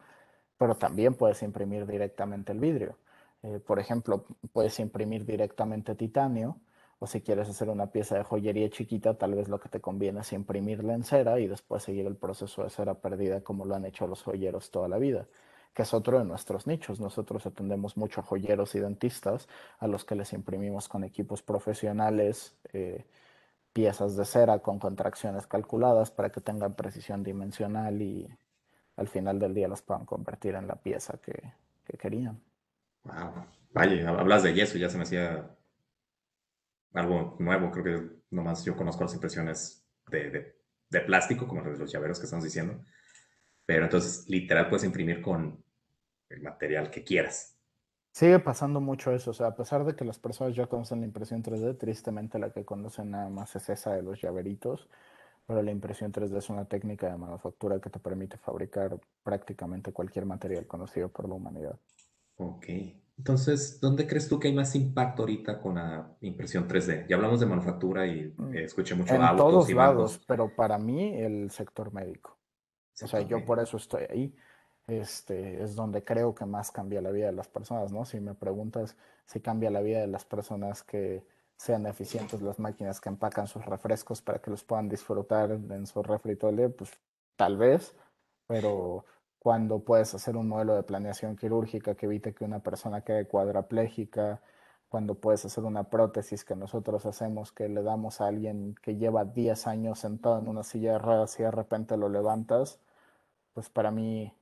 Pero 0.59 0.77
también 0.77 1.15
puedes 1.15 1.43
imprimir 1.43 1.87
directamente 1.87 2.53
el 2.53 2.61
vidrio. 2.61 2.99
Eh, 3.43 3.61
por 3.67 3.79
ejemplo, 3.81 4.27
puedes 4.53 4.79
imprimir 4.81 5.25
directamente 5.25 5.95
titanio 5.95 6.61
O 6.99 7.07
si 7.07 7.23
quieres 7.23 7.49
hacer 7.49 7.71
una 7.71 7.87
pieza 7.91 8.17
de 8.19 8.25
joyería 8.25 8.69
chiquita, 8.69 9.15
tal 9.17 9.35
vez 9.35 9.49
lo 9.49 9.59
que 9.59 9.71
te 9.71 9.81
conviene 9.81 10.21
es 10.21 10.33
imprimirla 10.35 10.93
en 10.93 11.05
cera 11.05 11.41
y 11.41 11.47
después 11.47 11.83
seguir 11.85 12.07
el 12.07 12.17
proceso 12.17 12.65
de 12.65 12.71
cera 12.71 12.95
perdida 13.01 13.41
como 13.43 13.65
lo 13.65 13.75
han 13.75 13.87
hecho 13.87 14.07
los 14.07 14.23
joyeros 14.23 14.71
toda 14.71 14.89
la 14.89 14.99
vida, 14.99 15.27
que 15.73 15.83
es 15.85 15.95
otro 15.95 16.19
de 16.19 16.27
nuestros 16.27 16.67
nichos. 16.67 17.01
Nosotros 17.01 17.47
atendemos 17.47 17.97
mucho 17.97 18.21
a 18.21 18.25
joyeros 18.25 18.75
y 18.75 18.81
dentistas 18.81 19.49
a 19.79 19.87
los 19.87 20.05
que 20.05 20.17
les 20.17 20.35
imprimimos 20.35 20.87
con 20.87 21.03
equipos 21.03 21.43
profesionales. 21.43 22.55
Eh, 22.75 23.07
piezas 23.75 24.17
de 24.17 24.25
cera 24.25 24.61
con 24.61 24.79
contracciones 24.79 25.47
calculadas 25.47 26.11
para 26.11 26.31
que 26.31 26.41
tengan 26.41 26.75
precisión 26.75 27.23
dimensional 27.23 28.01
y 28.01 28.27
al 28.97 29.09
final 29.09 29.39
del 29.39 29.53
día 29.53 29.69
las 29.69 29.83
puedan 29.83 30.07
convertir 30.07 30.55
en 30.55 30.69
la 30.69 30.77
pieza 30.77 31.19
que, 31.21 31.53
querían. 31.99 32.41
Wow. 33.03 33.47
Vaya, 33.73 34.09
hablas 34.09 34.43
de 34.43 34.55
yeso, 34.55 34.79
ya 34.79 34.89
se 34.89 34.97
me 34.97 35.03
hacía 35.03 35.51
algo 36.95 37.37
nuevo. 37.41 37.71
Creo 37.71 37.85
que 37.85 38.11
nomás 38.31 38.65
yo 38.65 38.77
conozco 38.77 39.05
las 39.05 39.15
impresiones 39.15 39.85
de, 40.09 40.57
de, 40.89 41.01
plástico, 41.01 41.47
como 41.47 41.61
los 41.63 41.93
llaveros 41.93 42.19
que 42.19 42.25
estamos 42.25 42.45
diciendo. 42.45 42.83
Pero 43.67 43.85
entonces, 43.85 44.29
literal, 44.29 44.69
puedes 44.69 44.85
imprimir 44.85 45.21
con 45.21 45.63
el 46.29 46.43
material 46.43 46.91
que 46.91 47.03
quieras. 47.03 47.54
Sigue 48.15 48.39
pasando 48.39 48.81
mucho 48.81 49.11
eso, 49.11 49.33
o 49.33 49.35
sea, 49.35 49.49
a 49.49 49.57
pesar 49.57 49.85
de 49.85 49.97
que 49.97 50.05
las 50.05 50.21
personas 50.21 50.55
ya 50.55 50.69
conocen 50.69 51.01
la 51.01 51.07
impresión 51.07 51.43
3D, 51.43 51.77
tristemente 51.77 52.39
la 52.39 52.51
que 52.51 52.65
conocen 52.65 53.11
nada 53.11 53.29
más 53.29 53.57
es 53.57 53.69
esa 53.69 53.93
de 53.93 54.03
los 54.03 54.23
llaveritos, 54.23 54.89
pero 55.49 55.61
la 55.63 55.73
impresión 55.73 56.13
3D 56.13 56.37
es 56.37 56.49
una 56.49 56.65
técnica 56.65 57.11
de 57.11 57.17
manufactura 57.17 57.81
que 57.81 57.91
te 57.91 57.99
permite 57.99 58.39
fabricar 58.39 59.01
prácticamente 59.25 59.93
cualquier 59.93 60.27
material 60.27 60.65
conocido 60.69 61.09
por 61.09 61.29
la 61.29 61.35
humanidad. 61.35 61.77
Ok, 62.37 62.67
entonces, 63.19 63.81
¿dónde 63.81 64.07
crees 64.07 64.29
tú 64.29 64.39
que 64.39 64.47
hay 64.47 64.55
más 64.55 64.77
impacto 64.77 65.23
ahorita 65.23 65.61
con 65.61 65.75
la 65.75 66.17
impresión 66.21 66.69
3D? 66.69 67.09
Ya 67.09 67.17
hablamos 67.17 67.41
de 67.41 67.47
manufactura 67.47 68.07
y 68.07 68.33
mm, 68.37 68.55
escuché 68.59 68.95
mucho 68.95 69.13
en 69.13 69.37
todos 69.37 69.69
lados, 69.71 70.21
pero 70.29 70.55
para 70.55 70.79
mí 70.79 71.21
el 71.21 71.51
sector 71.51 71.93
médico. 71.93 72.39
o 73.03 73.09
sea, 73.09 73.23
yo 73.23 73.45
por 73.45 73.59
eso 73.59 73.77
estoy 73.77 74.05
ahí 74.09 74.37
este, 74.87 75.63
es 75.63 75.75
donde 75.75 76.05
creo 76.05 76.35
que 76.35 76.45
más 76.47 76.71
cambia 76.71 77.01
la 77.01 77.11
vida 77.11 77.27
de 77.27 77.33
las 77.33 77.49
personas, 77.49 77.93
¿no? 77.93 78.05
Si 78.05 78.21
me 78.21 78.35
preguntas 78.35 78.97
si 79.27 79.41
cambia 79.41 79.71
la 79.71 79.81
vida 79.81 80.01
de 80.01 80.07
las 80.07 80.25
personas 80.25 80.83
que 80.83 81.25
sean 81.57 81.87
eficientes 81.87 82.43
las 82.43 82.59
máquinas 82.59 83.01
que 83.01 83.09
empacan 83.09 83.47
sus 83.47 83.65
refrescos 83.65 84.21
para 84.23 84.41
que 84.41 84.51
los 84.51 84.65
puedan 84.65 84.89
disfrutar 84.89 85.51
en 85.53 85.87
su 85.87 86.03
refritorio, 86.03 86.75
pues 86.75 86.91
tal 87.37 87.57
vez, 87.57 87.95
pero 88.47 89.05
cuando 89.39 89.81
puedes 89.81 90.15
hacer 90.15 90.37
un 90.37 90.49
modelo 90.49 90.75
de 90.75 90.83
planeación 90.83 91.37
quirúrgica 91.37 91.95
que 91.95 92.07
evite 92.07 92.35
que 92.35 92.45
una 92.45 92.61
persona 92.61 93.03
quede 93.03 93.27
cuadraplégica, 93.27 94.41
cuando 94.89 95.17
puedes 95.17 95.45
hacer 95.45 95.65
una 95.65 95.85
prótesis 95.91 96.45
que 96.45 96.55
nosotros 96.57 97.05
hacemos, 97.07 97.53
que 97.53 97.69
le 97.69 97.83
damos 97.83 98.21
a 98.21 98.29
alguien 98.29 98.75
que 98.83 98.97
lleva 98.97 99.25
10 99.25 99.67
años 99.67 99.99
sentado 99.99 100.39
en 100.39 100.49
una 100.49 100.63
silla 100.63 100.93
de 100.93 100.99
ruedas 100.99 101.39
y 101.41 101.43
de 101.43 101.51
repente 101.51 101.97
lo 101.97 102.09
levantas, 102.09 102.79
pues 103.55 103.71
para 103.71 103.91
mí 103.91 104.33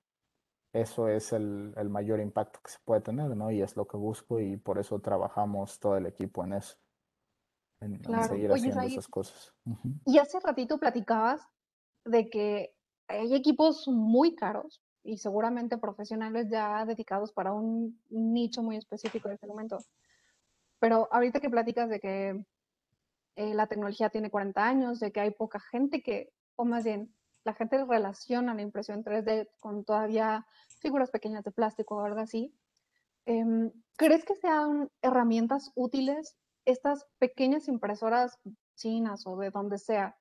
eso 0.72 1.08
es 1.08 1.32
el, 1.32 1.74
mayor 1.90 2.20
impacto 2.20 2.60
que 2.64 2.70
se 2.70 2.78
puede 2.84 3.02
tener, 3.02 3.36
¿no? 3.36 3.50
Y 3.50 3.60
es 3.60 3.76
lo 3.76 3.86
que 3.86 3.96
busco 3.96 4.40
y 4.40 4.56
por 4.56 4.78
eso 4.78 4.98
trabajamos 5.00 5.78
todo 5.78 5.96
el 5.96 6.06
equipo 6.06 6.44
en 6.44 6.54
eso, 6.54 6.76
en, 7.80 8.02
seguir 8.24 8.50
haciendo 8.52 8.80
esas 8.80 9.08
cosas. 9.08 9.52
Y 10.06 10.18
hace 10.18 10.40
ratito 10.40 10.78
platicabas 10.78 11.46
de 12.04 12.30
que 12.30 12.74
hay 13.08 13.34
equipos 13.34 13.86
muy 13.86 14.34
caros 14.34 14.82
y 15.04 15.18
seguramente 15.18 15.76
profesionales 15.76 16.48
ya 16.48 16.84
dedicados 16.86 17.32
para 17.32 17.52
un 17.52 18.00
nicho 18.08 18.62
muy 18.62 18.76
específico 18.76 19.28
en 19.28 19.34
este 19.34 19.46
momento. 19.46 19.78
Pero 20.78 21.08
ahorita 21.12 21.40
que 21.40 21.50
platicas 21.50 21.90
de 21.90 22.00
que 22.00 22.44
eh, 23.36 23.54
la 23.54 23.66
tecnología 23.66 24.10
tiene 24.10 24.30
40 24.30 24.66
años, 24.66 25.00
de 25.00 25.12
que 25.12 25.20
hay 25.20 25.30
poca 25.32 25.60
gente 25.60 26.02
que, 26.02 26.32
o 26.56 26.64
más 26.64 26.84
bien, 26.84 27.14
la 27.44 27.54
gente 27.54 27.84
relaciona 27.84 28.54
la 28.54 28.62
impresión 28.62 29.02
3D 29.04 29.48
con 29.60 29.84
todavía 29.84 30.46
figuras 30.80 31.10
pequeñas 31.10 31.44
de 31.44 31.52
plástico 31.52 31.96
o 31.96 32.00
algo 32.00 32.20
así. 32.20 32.54
Em, 33.26 33.70
¿Crees 33.96 34.24
que 34.24 34.34
sean 34.34 34.90
herramientas 35.00 35.70
útiles 35.74 36.36
estas 36.64 37.06
pequeñas 37.18 37.68
impresoras 37.68 38.38
chinas 38.76 39.26
o 39.26 39.36
de 39.36 39.50
donde 39.50 39.78
sea 39.78 40.16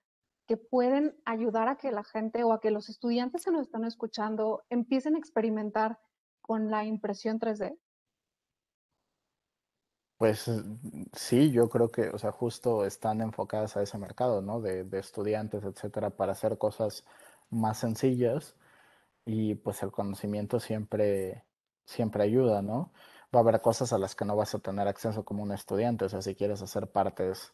que 0.48 0.58
pueden 0.58 1.16
ayudar 1.26 1.68
a 1.68 1.78
que 1.78 1.92
la 1.92 2.04
gente 2.04 2.44
o 2.44 2.54
a 2.54 2.60
que 2.60 2.72
los 2.72 2.90
estudiantes 2.90 3.46
que 3.46 3.52
nos 3.52 3.62
están 3.62 3.86
escuchando 3.86 4.64
empiecen 4.70 5.16
a 5.16 5.20
experimentar 5.20 6.00
con 6.42 6.70
la 6.70 6.84
impresión 6.84 7.40
3D? 7.40 7.78
Pues 10.22 10.52
sí, 11.14 11.50
yo 11.50 11.68
creo 11.68 11.90
que, 11.90 12.10
o 12.10 12.18
sea, 12.20 12.32
justo 12.32 12.86
están 12.86 13.22
enfocadas 13.22 13.76
a 13.76 13.82
ese 13.82 13.98
mercado, 13.98 14.44
¿no? 14.44 14.62
De, 14.62 14.84
de 14.84 15.00
estudiantes, 15.00 15.64
etcétera, 15.64 16.12
para 16.12 16.34
hacer 16.34 16.60
cosas 16.60 17.06
más 17.50 17.80
sencillas 17.80 18.56
y 19.26 19.56
pues 19.56 19.82
el 19.82 19.92
conocimiento 19.92 20.60
siempre, 20.60 21.44
siempre 21.86 22.22
ayuda, 22.24 22.62
¿no? 22.62 22.94
Va 23.36 23.40
a 23.40 23.44
haber 23.44 23.62
cosas 23.62 23.94
a 23.94 23.98
las 23.98 24.14
que 24.16 24.26
no 24.26 24.36
vas 24.36 24.54
a 24.54 24.60
tener 24.60 24.88
acceso 24.88 25.26
como 25.26 25.42
un 25.42 25.54
estudiante, 25.54 26.06
o 26.06 26.10
sea, 26.10 26.22
si 26.22 26.36
quieres 26.36 26.62
hacer 26.62 26.92
partes 26.92 27.54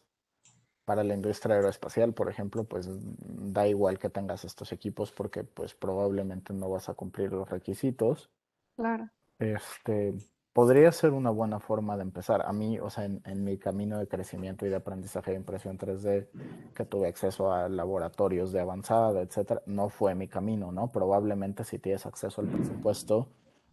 para 0.84 1.04
la 1.04 1.14
industria 1.14 1.56
aeroespacial, 1.56 2.12
por 2.12 2.28
ejemplo, 2.28 2.64
pues 2.64 2.86
da 2.90 3.66
igual 3.66 3.98
que 3.98 4.10
tengas 4.10 4.44
estos 4.44 4.72
equipos 4.72 5.10
porque 5.10 5.42
pues 5.42 5.72
probablemente 5.74 6.52
no 6.52 6.68
vas 6.68 6.90
a 6.90 6.94
cumplir 6.94 7.32
los 7.32 7.48
requisitos. 7.48 8.28
Claro. 8.76 9.08
Este, 9.38 10.14
podría 10.58 10.90
ser 10.90 11.12
una 11.12 11.30
buena 11.30 11.60
forma 11.60 11.96
de 11.96 12.02
empezar. 12.02 12.44
A 12.44 12.52
mí, 12.52 12.80
o 12.80 12.90
sea, 12.90 13.04
en, 13.04 13.44
mi 13.44 13.58
camino 13.58 13.96
de 13.96 14.08
crecimiento 14.08 14.66
y 14.66 14.68
de 14.68 14.74
aprendizaje 14.74 15.30
de 15.30 15.36
impresión 15.36 15.78
3D, 15.78 16.26
que 16.74 16.84
tuve 16.84 17.06
acceso 17.06 17.52
a 17.52 17.68
laboratorios 17.68 18.50
de 18.50 18.58
avanzada, 18.58 19.20
etcétera, 19.20 19.62
no 19.66 19.88
fue 19.88 20.16
mi 20.16 20.26
camino, 20.26 20.72
¿no? 20.72 20.90
Probablemente 20.90 21.62
si 21.62 21.78
tienes 21.78 22.06
acceso 22.06 22.40
al 22.40 22.48
presupuesto, 22.48 23.28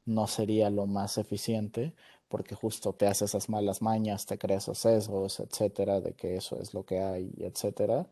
no 0.06 0.28
sería 0.28 0.70
lo 0.70 0.86
más 0.86 1.18
eficiente, 1.18 1.96
porque 2.28 2.54
justo 2.54 2.94
te 2.94 3.08
hace 3.08 3.26
esas 3.26 3.50
malas 3.50 3.82
mañas, 3.82 4.28
te 4.28 4.38
creas 4.38 4.66
esos 4.66 4.78
sesgos, 4.78 5.40
etcétera, 5.40 6.02
de 6.02 6.14
que 6.14 6.36
eso 6.36 6.62
es 6.62 6.76
lo 6.76 6.86
que 6.86 7.00
hay, 7.00 7.34
etcétera, 7.40 8.06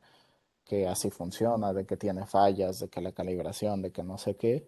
que 0.66 0.88
así 0.88 1.12
funciona, 1.12 1.74
de 1.74 1.86
que 1.86 1.96
tiene 1.96 2.26
fallas, 2.26 2.80
de 2.80 2.90
que 2.90 3.02
la 3.02 3.12
calibración, 3.12 3.84
de 3.84 3.92
que 3.92 4.02
no 4.02 4.18
sé 4.18 4.36
qué 4.36 4.68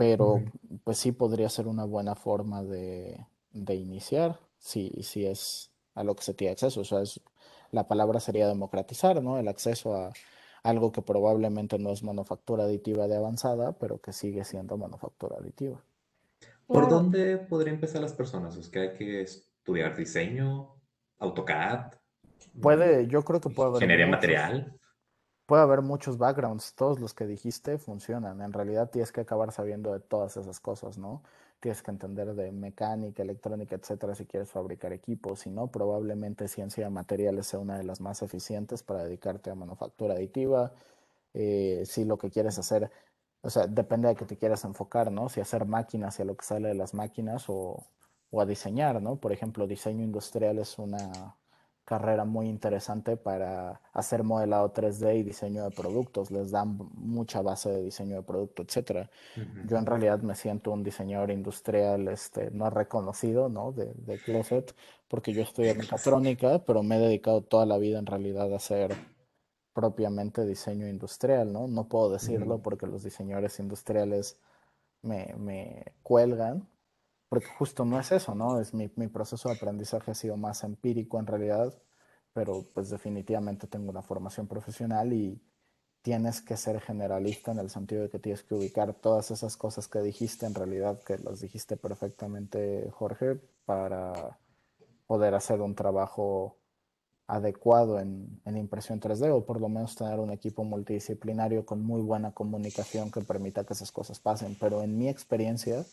pero 0.00 0.42
pues 0.82 0.96
sí 0.96 1.12
podría 1.12 1.50
ser 1.50 1.66
una 1.66 1.84
buena 1.84 2.14
forma 2.14 2.62
de, 2.62 3.26
iniciar, 3.52 4.40
si, 4.56 4.90
si 5.02 5.26
es 5.26 5.70
a 5.94 6.04
lo 6.04 6.16
que 6.16 6.22
se 6.22 6.32
tiene 6.32 6.52
acceso. 6.52 6.80
O 6.80 6.84
sea, 6.84 7.02
la 7.70 7.86
palabra 7.86 8.18
sería 8.18 8.48
democratizar, 8.48 9.22
¿no? 9.22 9.38
El 9.38 9.46
acceso 9.46 9.94
a 9.94 10.14
algo 10.62 10.90
que 10.90 11.02
probablemente 11.02 11.78
no 11.78 11.90
es 11.90 12.02
manufactura 12.02 12.64
aditiva 12.64 13.08
de 13.08 13.16
avanzada, 13.16 13.72
pero 13.72 14.00
que 14.00 14.14
sigue 14.14 14.42
siendo 14.44 14.78
manufactura 14.78 15.36
aditiva. 15.36 15.84
¿Por 16.66 16.88
dónde 16.88 17.36
podrían 17.36 17.74
empezar 17.74 18.00
las 18.00 18.14
personas? 18.14 18.56
¿Es 18.56 18.70
que 18.70 18.78
hay 18.78 18.94
que 18.94 19.20
estudiar 19.20 19.94
diseño, 19.94 20.76
AutoCAD? 21.18 21.92
Puede, 22.58 23.06
yo 23.06 23.22
creo 23.22 23.42
que 23.42 23.50
puede 23.50 23.68
haber. 23.68 23.82
Ingeniería 23.82 24.06
material 24.06 24.79
puede 25.50 25.62
haber 25.62 25.82
muchos 25.82 26.16
backgrounds, 26.16 26.74
todos 26.76 27.00
los 27.00 27.12
que 27.12 27.26
dijiste 27.26 27.76
funcionan. 27.76 28.40
En 28.40 28.52
realidad 28.52 28.88
tienes 28.88 29.10
que 29.10 29.22
acabar 29.22 29.50
sabiendo 29.50 29.92
de 29.92 29.98
todas 29.98 30.36
esas 30.36 30.60
cosas, 30.60 30.96
¿no? 30.96 31.24
Tienes 31.58 31.82
que 31.82 31.90
entender 31.90 32.34
de 32.36 32.52
mecánica, 32.52 33.24
electrónica, 33.24 33.74
etcétera, 33.74 34.14
si 34.14 34.26
quieres 34.26 34.48
fabricar 34.48 34.92
equipos. 34.92 35.40
Si 35.40 35.50
no, 35.50 35.66
probablemente 35.66 36.46
ciencia 36.46 36.84
de 36.84 36.90
materiales 36.90 37.48
sea 37.48 37.58
una 37.58 37.76
de 37.76 37.82
las 37.82 38.00
más 38.00 38.22
eficientes 38.22 38.84
para 38.84 39.02
dedicarte 39.02 39.50
a 39.50 39.56
manufactura 39.56 40.14
aditiva. 40.14 40.70
Eh, 41.34 41.82
si 41.84 42.04
lo 42.04 42.16
que 42.16 42.30
quieres 42.30 42.56
hacer, 42.56 42.88
o 43.42 43.50
sea, 43.50 43.66
depende 43.66 44.06
de 44.06 44.14
que 44.14 44.26
te 44.26 44.36
quieras 44.36 44.64
enfocar, 44.64 45.10
¿no? 45.10 45.28
Si 45.30 45.40
hacer 45.40 45.64
máquinas 45.66 46.16
y 46.20 46.22
a 46.22 46.26
lo 46.26 46.36
que 46.36 46.44
sale 46.46 46.68
de 46.68 46.74
las 46.74 46.94
máquinas 46.94 47.46
o, 47.48 47.84
o 48.30 48.40
a 48.40 48.46
diseñar, 48.46 49.02
¿no? 49.02 49.16
Por 49.16 49.32
ejemplo, 49.32 49.66
diseño 49.66 50.04
industrial 50.04 50.60
es 50.60 50.78
una 50.78 51.34
carrera 51.90 52.24
muy 52.24 52.48
interesante 52.48 53.16
para 53.16 53.80
hacer 53.92 54.22
modelado 54.22 54.72
3D 54.72 55.18
y 55.18 55.22
diseño 55.24 55.64
de 55.64 55.72
productos. 55.72 56.30
Les 56.30 56.52
dan 56.52 56.78
mucha 56.94 57.42
base 57.42 57.68
de 57.68 57.82
diseño 57.82 58.14
de 58.14 58.22
producto, 58.22 58.62
etcétera. 58.62 59.10
Yo 59.66 59.76
en 59.76 59.86
realidad 59.86 60.20
me 60.20 60.36
siento 60.36 60.70
un 60.70 60.84
diseñador 60.84 61.32
industrial 61.32 62.06
este, 62.06 62.52
no 62.52 62.70
reconocido, 62.70 63.48
¿no? 63.48 63.72
De, 63.72 63.92
de 63.92 64.18
closet, 64.20 64.72
porque 65.08 65.32
yo 65.32 65.42
estudié 65.42 65.74
mecatrónica, 65.74 66.60
pero 66.64 66.84
me 66.84 66.94
he 66.94 67.00
dedicado 67.00 67.42
toda 67.42 67.66
la 67.66 67.76
vida 67.76 67.98
en 67.98 68.06
realidad 68.06 68.52
a 68.52 68.56
hacer 68.56 68.94
propiamente 69.72 70.46
diseño 70.46 70.86
industrial, 70.86 71.52
¿no? 71.52 71.66
No 71.66 71.88
puedo 71.88 72.08
decirlo 72.10 72.62
porque 72.62 72.86
los 72.86 73.02
diseñadores 73.02 73.58
industriales 73.58 74.38
me, 75.02 75.34
me 75.36 75.86
cuelgan, 76.04 76.68
porque 77.30 77.46
justo 77.46 77.84
no 77.84 78.00
es 78.00 78.10
eso, 78.10 78.34
¿no? 78.34 78.60
Es 78.60 78.74
mi, 78.74 78.88
proceso 78.88 79.48
de 79.48 79.54
aprendizaje 79.54 80.10
ha 80.10 80.14
sido 80.14 80.36
más 80.36 80.64
empírico 80.64 81.20
en 81.20 81.28
realidad, 81.28 81.72
pero 82.32 82.66
pues 82.74 82.90
definitivamente 82.90 83.68
tengo 83.68 83.88
una 83.88 84.02
formación 84.02 84.48
profesional 84.48 85.12
y 85.12 85.40
tienes 86.02 86.42
que 86.42 86.56
ser 86.56 86.80
generalista 86.80 87.52
en 87.52 87.60
el 87.60 87.70
sentido 87.70 88.02
de 88.02 88.10
que 88.10 88.18
tienes 88.18 88.42
que 88.42 88.56
ubicar 88.56 88.94
todas 88.94 89.30
esas 89.30 89.56
cosas 89.56 89.86
que 89.86 90.00
dijiste, 90.00 90.44
en 90.44 90.56
realidad 90.56 91.00
que 91.04 91.18
las 91.18 91.40
dijiste 91.40 91.76
perfectamente, 91.76 92.90
Jorge, 92.90 93.36
para 93.64 94.36
poder 95.06 95.36
hacer 95.36 95.60
un 95.60 95.76
trabajo 95.76 96.56
adecuado 97.28 98.00
en, 98.00 98.40
en, 98.44 98.56
impresión 98.56 99.00
3D 99.00 99.30
o 99.32 99.46
por 99.46 99.60
lo 99.60 99.68
menos 99.68 99.94
tener 99.94 100.18
un 100.18 100.32
equipo 100.32 100.64
multidisciplinario 100.64 101.64
con 101.64 101.80
muy 101.80 102.02
buena 102.02 102.32
comunicación 102.32 103.12
que 103.12 103.20
permita 103.20 103.62
que 103.62 103.74
esas 103.74 103.92
cosas 103.92 104.18
pasen. 104.18 104.56
Pero 104.58 104.82
en 104.82 104.98
mi 104.98 105.08
experiencia 105.08 105.84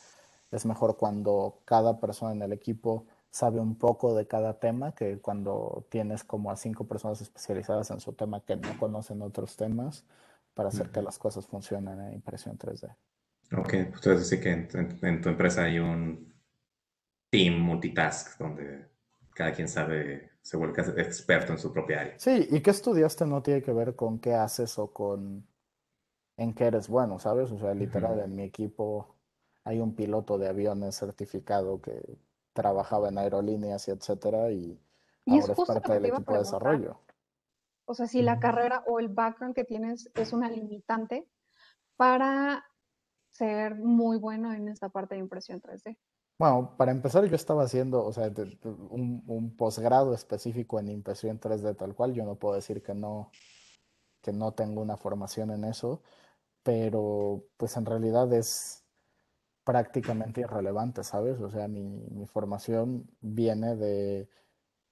es 0.52 0.66
mejor 0.66 0.98
cuando 0.98 1.62
cada 1.66 2.00
persona 2.00 2.32
en 2.32 2.42
el 2.42 2.54
equipo 2.54 3.06
sabe 3.30 3.60
un 3.60 3.76
poco 3.76 4.16
de 4.16 4.28
cada 4.28 4.60
tema 4.60 4.94
que 4.94 5.20
cuando 5.20 5.86
tienes 5.90 6.24
como 6.24 6.52
a 6.52 6.56
cinco 6.56 6.88
personas 6.88 7.22
especializadas 7.22 7.92
en 7.92 8.00
su 8.00 8.14
tema 8.14 8.42
que 8.42 8.56
no 8.56 8.78
conocen 8.80 9.22
otros 9.22 9.56
temas 9.56 10.06
para 10.54 10.70
hacer 10.70 10.90
que 10.90 11.02
las 11.02 11.20
cosas 11.20 11.46
funcionen 11.46 12.00
en 12.00 12.14
impresión 12.14 12.58
3D. 12.58 12.96
Ok, 13.58 13.74
entonces 13.74 14.30
decir 14.30 14.42
que 14.42 14.52
en, 15.08 15.22
tu 15.22 15.30
empresa 15.30 15.64
hay 15.64 15.80
un 15.80 16.34
team 17.30 17.60
multitask 17.60 18.40
donde 18.40 18.88
cada 19.36 19.52
quien 19.52 19.68
sabe, 19.68 20.32
se 20.42 20.58
vuelve 20.58 20.82
experto 21.00 21.54
en 21.54 21.60
su 21.60 21.72
propia 21.72 22.02
área. 22.02 22.20
Sí, 22.20 22.48
y 22.50 22.62
qué 22.62 22.72
estudiaste 22.72 23.26
no 23.28 23.44
tiene 23.44 23.62
que 23.62 23.72
ver 23.72 23.96
con 23.96 24.20
qué 24.20 24.34
haces 24.34 24.80
o 24.80 24.92
con 24.92 25.46
en 26.38 26.54
qué 26.54 26.66
eres 26.66 26.88
bueno, 26.88 27.20
¿sabes? 27.20 27.52
O 27.52 27.60
sea, 27.60 27.74
literal, 27.74 28.20
en 28.20 28.36
mi 28.36 28.44
equipo 28.44 29.17
hay 29.68 29.82
un 29.82 29.94
piloto 29.94 30.38
de 30.38 30.48
aviones 30.48 30.96
certificado 30.96 31.82
que 31.82 32.02
trabajaba 32.54 33.10
en 33.10 33.18
aerolíneas 33.18 33.86
y 33.90 33.92
etcétera, 33.92 34.50
y, 34.50 34.80
ahora 35.28 35.54
es, 35.54 35.68
parte 35.68 35.94
del 35.94 36.06
equipo 36.06 36.32
de 36.32 36.40
desarrollo. 36.40 37.02
O 37.84 37.94
sea, 37.94 38.08
si 38.08 38.22
la 38.22 38.40
carrera 38.40 38.86
o 38.88 39.00
el 39.00 39.10
background 39.10 39.54
que 39.54 39.66
tienes 39.66 40.10
es 40.16 40.32
una 40.32 40.50
limitante 40.50 41.28
para 41.98 42.66
ser 43.30 43.76
muy 43.76 44.18
bueno 44.18 44.54
en 44.54 44.70
esta 44.70 44.88
parte 44.88 45.16
de 45.16 45.22
impresión 45.22 45.62
3D. 45.62 45.98
Bueno, 46.40 46.76
para 46.78 46.92
empezar 46.92 47.26
yo 47.26 47.36
estaba 47.36 47.64
haciendo, 47.64 48.06
o 48.06 48.14
sea, 48.14 48.32
un, 48.64 49.22
un, 49.28 49.58
posgrado 49.58 50.14
específico 50.14 50.80
en 50.80 50.88
impresión 50.88 51.42
3D 51.42 51.76
tal 51.76 51.94
cual. 51.94 52.14
Yo 52.14 52.24
no 52.24 52.36
puedo 52.36 52.56
decir 52.56 52.82
que 52.82 52.94
no, 52.94 53.32
que 54.22 54.32
no 54.32 54.54
tengo 54.54 54.82
una 54.82 54.96
formación 54.96 55.52
en 55.52 55.66
eso, 55.66 56.04
pero 56.64 57.44
pues 57.58 57.76
en 57.76 57.86
realidad 57.86 58.32
es 58.32 58.87
prácticamente 59.68 60.40
irrelevante, 60.40 61.04
¿sabes? 61.04 61.42
O 61.42 61.50
sea, 61.50 61.68
mi, 61.68 61.84
mi 61.84 62.26
formación 62.26 63.06
viene 63.20 63.76
de 63.76 64.30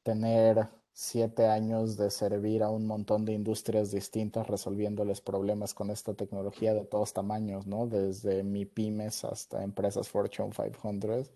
tener 0.04 0.68
siete 0.92 1.48
años 1.48 1.96
de 1.96 2.12
servir 2.12 2.62
a 2.62 2.70
un 2.70 2.86
montón 2.86 3.24
de 3.24 3.32
industrias 3.32 3.90
distintas 3.92 4.48
resolviéndoles 4.48 5.22
problemas 5.22 5.74
con 5.74 5.92
esta 5.92 6.14
tecnología 6.14 6.74
de 6.74 6.84
todos 6.84 7.14
tamaños, 7.14 7.66
¿no? 7.68 7.88
Desde 7.88 8.44
mi 8.44 8.66
pymes 8.66 9.24
hasta 9.24 9.64
empresas 9.64 10.10
Fortune 10.10 10.52
500. 10.52 11.32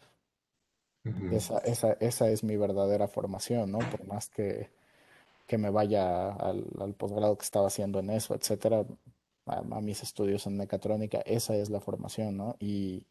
esa, 1.32 1.60
esa, 1.60 1.94
esa, 1.94 2.30
es 2.30 2.44
mi 2.44 2.58
verdadera 2.58 3.08
formación, 3.08 3.72
¿no? 3.72 3.80
Por 3.80 4.06
más 4.06 4.30
que, 4.30 4.70
que 5.48 5.58
me 5.58 5.70
vaya 5.70 6.34
al, 6.34 6.66
al, 6.82 6.94
posgrado 6.94 7.38
que 7.38 7.46
estaba 7.46 7.68
haciendo 7.68 8.00
en 8.00 8.10
eso, 8.10 8.36
etcétera, 8.36 8.86
a, 9.46 9.60
a, 9.60 9.82
mis 9.82 10.04
estudios 10.04 10.46
en 10.46 10.58
mecatrónica, 10.58 11.20
esa 11.22 11.56
es 11.56 11.70
la 11.70 11.80
formación, 11.80 12.36
¿no? 12.36 12.58
Y 12.60 13.06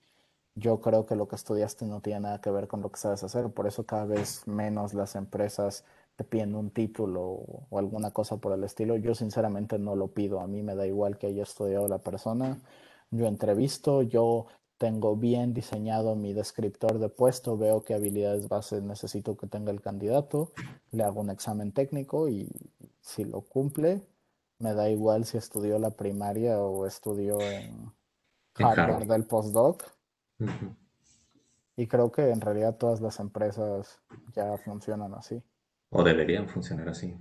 yo 0.58 0.80
creo 0.80 1.06
que 1.06 1.14
lo 1.16 1.28
que 1.28 1.36
estudiaste 1.36 1.86
no 1.86 2.00
tiene 2.00 2.20
nada 2.20 2.40
que 2.40 2.50
ver 2.50 2.68
con 2.68 2.82
lo 2.82 2.90
que 2.90 2.98
sabes 2.98 3.22
hacer, 3.22 3.50
por 3.50 3.66
eso 3.66 3.86
cada 3.86 4.06
vez 4.06 4.46
menos 4.46 4.94
las 4.94 5.14
empresas 5.14 5.84
te 6.16 6.24
piden 6.24 6.56
un 6.56 6.70
título 6.70 7.22
o, 7.70 7.78
alguna 7.78 8.10
cosa 8.10 8.38
por 8.38 8.52
el 8.52 8.64
estilo. 8.64 8.96
Yo 8.96 9.14
sinceramente 9.14 9.78
no 9.78 9.94
lo 9.94 10.08
pido, 10.08 10.40
a 10.40 10.48
mí 10.48 10.62
me 10.62 10.74
da 10.74 10.86
igual 10.86 11.16
que 11.16 11.28
haya 11.28 11.44
estudiado 11.44 11.86
la 11.86 11.98
persona. 11.98 12.58
Yo 13.10 13.26
entrevisto, 13.26 14.02
yo 14.02 14.46
tengo 14.78 15.16
bien 15.16 15.54
diseñado 15.54 16.16
mi 16.16 16.32
descriptor 16.32 16.98
de 16.98 17.08
puesto, 17.08 17.56
veo 17.56 17.82
qué 17.84 17.94
habilidades 17.94 18.48
base 18.48 18.80
necesito 18.80 19.36
que 19.36 19.46
tenga 19.46 19.70
el 19.70 19.80
candidato, 19.80 20.52
le 20.90 21.04
hago 21.04 21.20
un 21.20 21.30
examen 21.30 21.72
técnico 21.72 22.28
y 22.28 22.48
si 23.00 23.24
lo 23.24 23.42
cumple, 23.42 24.02
me 24.58 24.74
da 24.74 24.90
igual 24.90 25.24
si 25.24 25.38
estudió 25.38 25.78
la 25.78 25.90
primaria 25.90 26.60
o 26.60 26.86
estudió 26.86 27.40
en 27.40 27.92
Harvard 28.54 29.06
del 29.06 29.24
postdoc. 29.24 29.97
Y 31.76 31.86
creo 31.86 32.10
que 32.10 32.30
en 32.30 32.40
realidad 32.40 32.76
todas 32.76 33.00
las 33.00 33.20
empresas 33.20 34.00
ya 34.34 34.56
funcionan 34.58 35.14
así. 35.14 35.42
O 35.90 36.02
deberían 36.02 36.48
funcionar 36.48 36.88
así. 36.88 37.16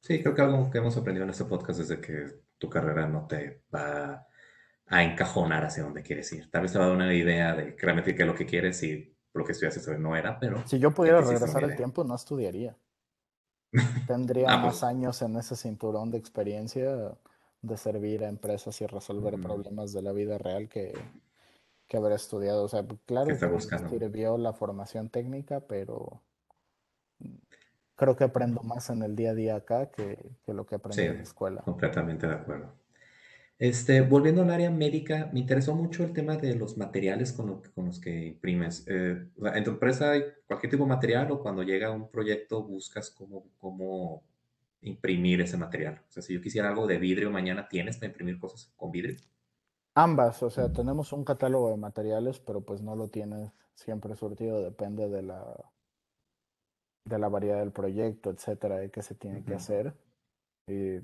Sí, 0.00 0.22
creo 0.22 0.34
que 0.34 0.42
algo 0.42 0.70
que 0.70 0.78
hemos 0.78 0.96
aprendido 0.96 1.24
en 1.24 1.30
este 1.30 1.44
podcast 1.44 1.80
es 1.80 1.88
de 1.88 2.00
que 2.00 2.26
tu 2.58 2.70
carrera 2.70 3.08
no 3.08 3.26
te 3.26 3.64
va 3.74 4.26
a 4.86 5.02
encajonar 5.02 5.64
hacia 5.64 5.82
donde 5.82 6.02
quieres 6.02 6.32
ir. 6.32 6.50
Tal 6.50 6.62
vez 6.62 6.72
te 6.72 6.78
va 6.78 6.84
a 6.84 6.88
dar 6.88 6.96
una 6.96 7.12
idea 7.12 7.54
de 7.54 7.76
realmente 7.76 8.14
qué 8.14 8.22
es 8.22 8.28
lo 8.28 8.34
que 8.34 8.46
quieres 8.46 8.82
y 8.84 9.16
lo 9.34 9.44
que 9.44 9.52
estudiaste 9.52 9.98
no 9.98 10.16
era, 10.16 10.38
pero... 10.38 10.66
Si 10.66 10.78
yo 10.78 10.92
pudiera 10.92 11.20
regresar 11.20 11.64
el 11.64 11.76
tiempo, 11.76 12.04
no 12.04 12.14
estudiaría. 12.14 12.76
Tendría 14.06 14.48
ah, 14.48 14.58
más 14.58 14.78
pues. 14.78 14.84
años 14.84 15.20
en 15.22 15.36
ese 15.36 15.56
cinturón 15.56 16.10
de 16.10 16.18
experiencia 16.18 17.18
de 17.62 17.76
servir 17.76 18.24
a 18.24 18.28
empresas 18.28 18.80
y 18.80 18.86
resolver 18.86 19.40
problemas 19.40 19.92
de 19.92 20.02
la 20.02 20.12
vida 20.12 20.38
real 20.38 20.68
que, 20.68 20.94
que 21.88 21.96
haber 21.96 22.12
estudiado. 22.12 22.64
O 22.64 22.68
sea, 22.68 22.84
claro 23.04 23.28
que 23.28 23.78
sirvió 23.88 24.38
la 24.38 24.52
formación 24.52 25.08
técnica, 25.08 25.60
pero 25.60 26.22
creo 27.94 28.16
que 28.16 28.24
aprendo 28.24 28.62
más 28.62 28.90
en 28.90 29.02
el 29.02 29.16
día 29.16 29.30
a 29.30 29.34
día 29.34 29.56
acá 29.56 29.90
que, 29.90 30.18
lo 30.46 30.66
que 30.66 30.76
aprendí 30.76 31.02
en 31.02 31.16
la 31.16 31.22
escuela. 31.22 31.62
Completamente 31.62 32.26
de 32.26 32.34
acuerdo. 32.34 32.72
Este, 33.58 34.02
volviendo 34.02 34.42
al 34.42 34.50
área 34.50 34.70
médica, 34.70 35.30
me 35.32 35.40
interesó 35.40 35.74
mucho 35.74 36.04
el 36.04 36.12
tema 36.12 36.36
de 36.36 36.54
los 36.54 36.76
materiales 36.76 37.32
con, 37.32 37.62
con 37.74 37.86
los 37.86 37.98
que 37.98 38.26
imprimes. 38.26 38.84
Eh, 38.86 39.28
¿En 39.54 39.64
tu 39.64 39.70
empresa 39.70 40.10
hay 40.10 40.24
cualquier 40.46 40.70
tipo 40.70 40.84
de 40.84 40.90
material 40.90 41.30
o 41.30 41.40
cuando 41.40 41.62
llega 41.62 41.90
un 41.90 42.10
proyecto 42.10 42.62
buscas 42.62 43.10
cómo, 43.10 43.46
cómo 43.56 44.22
imprimir 44.82 45.40
ese 45.40 45.56
material? 45.56 46.02
O 46.06 46.12
sea, 46.12 46.22
si 46.22 46.34
yo 46.34 46.42
quisiera 46.42 46.68
algo 46.68 46.86
de 46.86 46.98
vidrio 46.98 47.30
mañana, 47.30 47.66
¿tienes 47.66 47.96
para 47.96 48.08
imprimir 48.08 48.38
cosas 48.38 48.70
con 48.76 48.90
vidrio? 48.90 49.16
Ambas, 49.98 50.42
o 50.42 50.50
sea, 50.50 50.70
tenemos 50.70 51.14
un 51.14 51.24
catálogo 51.24 51.70
de 51.70 51.78
materiales, 51.78 52.38
pero 52.38 52.60
pues 52.60 52.82
no 52.82 52.94
lo 52.94 53.08
tienes 53.08 53.50
siempre 53.74 54.14
surtido, 54.14 54.60
depende 54.60 55.08
de 55.08 55.22
la, 55.22 55.42
de 57.06 57.18
la 57.18 57.30
variedad 57.30 57.60
del 57.60 57.72
proyecto, 57.72 58.28
etcétera, 58.28 58.76
de 58.76 58.90
qué 58.90 59.00
se 59.00 59.14
tiene 59.14 59.42
que 59.42 59.54
hacer. 59.54 59.94
Y 60.66 60.96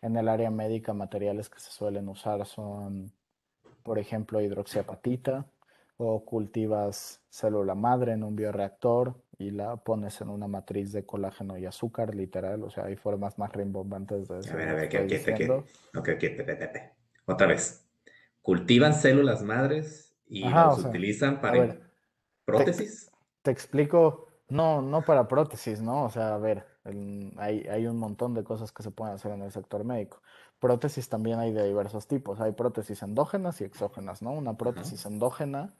en 0.00 0.16
el 0.16 0.28
área 0.30 0.50
médica, 0.50 0.94
materiales 0.94 1.50
que 1.50 1.60
se 1.60 1.70
suelen 1.70 2.08
usar 2.08 2.46
son, 2.46 3.12
por 3.82 3.98
ejemplo, 3.98 4.40
hidroxiapatita, 4.40 5.44
o 5.98 6.24
cultivas 6.24 7.20
célula 7.28 7.74
madre 7.74 8.12
en 8.12 8.24
un 8.24 8.34
bioreactor 8.34 9.22
y 9.36 9.50
la 9.50 9.76
pones 9.76 10.18
en 10.22 10.30
una 10.30 10.48
matriz 10.48 10.92
de 10.92 11.04
colágeno 11.04 11.58
y 11.58 11.66
azúcar, 11.66 12.14
literal. 12.14 12.62
O 12.64 12.70
sea, 12.70 12.86
hay 12.86 12.96
formas 12.96 13.38
más 13.38 13.52
rimbombantes 13.52 14.28
de 14.28 14.38
eso. 14.38 14.54
A 14.54 14.56
ver, 14.56 14.68
a 14.70 14.74
ver, 14.74 14.88
¿qué, 14.88 15.06
qué, 15.06 15.22
qué, 15.22 15.62
Otra 17.26 17.46
vez. 17.46 17.83
Cultivan 18.44 18.92
células 18.92 19.42
madres 19.42 20.14
y 20.26 20.46
las 20.46 20.78
utilizan 20.78 21.40
para 21.40 21.78
prótesis. 22.44 23.10
te 23.40 23.50
explico 23.50 24.28
no, 24.50 24.82
no 24.82 25.00
para 25.00 25.26
prótesis, 25.28 25.80
¿no? 25.80 26.04
O 26.04 26.10
sea, 26.10 26.34
a 26.34 26.38
ver, 26.38 26.66
hay, 27.38 27.66
hay, 27.70 27.86
un 27.86 27.96
montón 27.96 28.34
de 28.34 28.44
cosas 28.44 28.70
que 28.70 28.82
se 28.82 28.90
pueden 28.90 29.14
hacer 29.14 29.32
en 29.32 29.40
el 29.40 29.50
sector 29.50 29.82
médico. 29.82 30.20
Prótesis 30.58 31.08
también 31.08 31.38
hay 31.38 31.52
de 31.54 31.66
diversos 31.66 32.06
tipos. 32.06 32.38
Hay 32.38 32.52
prótesis 32.52 33.02
endógenas 33.02 33.62
y 33.62 33.64
exógenas, 33.64 34.20
¿no? 34.20 34.32
Una 34.32 34.58
prótesis 34.58 35.06
endógena 35.06 35.72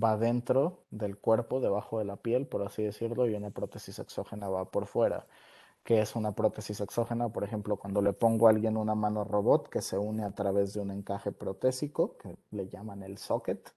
va 0.00 0.18
dentro 0.18 0.84
del 0.90 1.16
cuerpo, 1.16 1.60
debajo 1.60 1.98
de 1.98 2.04
la 2.04 2.16
piel, 2.16 2.46
por 2.46 2.62
así 2.62 2.82
decirlo, 2.82 3.26
y 3.26 3.34
una 3.34 3.48
prótesis 3.48 3.98
exógena 3.98 4.48
va 4.48 4.70
por 4.70 4.84
fuera. 4.84 5.26
¿Qué 5.84 6.00
es 6.00 6.14
una 6.14 6.32
prótesis 6.32 6.80
exógena? 6.80 7.28
Por 7.30 7.44
ejemplo, 7.44 7.76
cuando 7.76 8.02
le 8.02 8.12
pongo 8.12 8.46
a 8.46 8.50
alguien 8.50 8.76
una 8.76 8.94
mano 8.94 9.24
robot 9.24 9.68
que 9.68 9.82
se 9.82 9.98
une 9.98 10.24
a 10.24 10.30
través 10.30 10.74
de 10.74 10.80
un 10.80 10.90
encaje 10.92 11.32
protésico, 11.32 12.16
que 12.18 12.36
le 12.50 12.68
llaman 12.68 13.02
el 13.02 13.18
socket, 13.18 13.74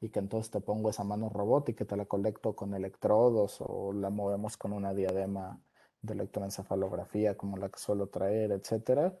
y 0.00 0.10
que 0.10 0.18
entonces 0.18 0.50
te 0.50 0.60
pongo 0.60 0.90
esa 0.90 1.04
mano 1.04 1.30
robot 1.30 1.70
y 1.70 1.74
que 1.74 1.84
te 1.84 1.96
la 1.96 2.04
colecto 2.04 2.54
con 2.54 2.74
electrodos 2.74 3.56
o 3.60 3.92
la 3.92 4.10
movemos 4.10 4.56
con 4.56 4.72
una 4.72 4.92
diadema 4.92 5.58
de 6.02 6.12
electroencefalografía 6.12 7.36
como 7.36 7.56
la 7.56 7.70
que 7.70 7.78
suelo 7.78 8.08
traer, 8.08 8.52
etcétera. 8.52 9.16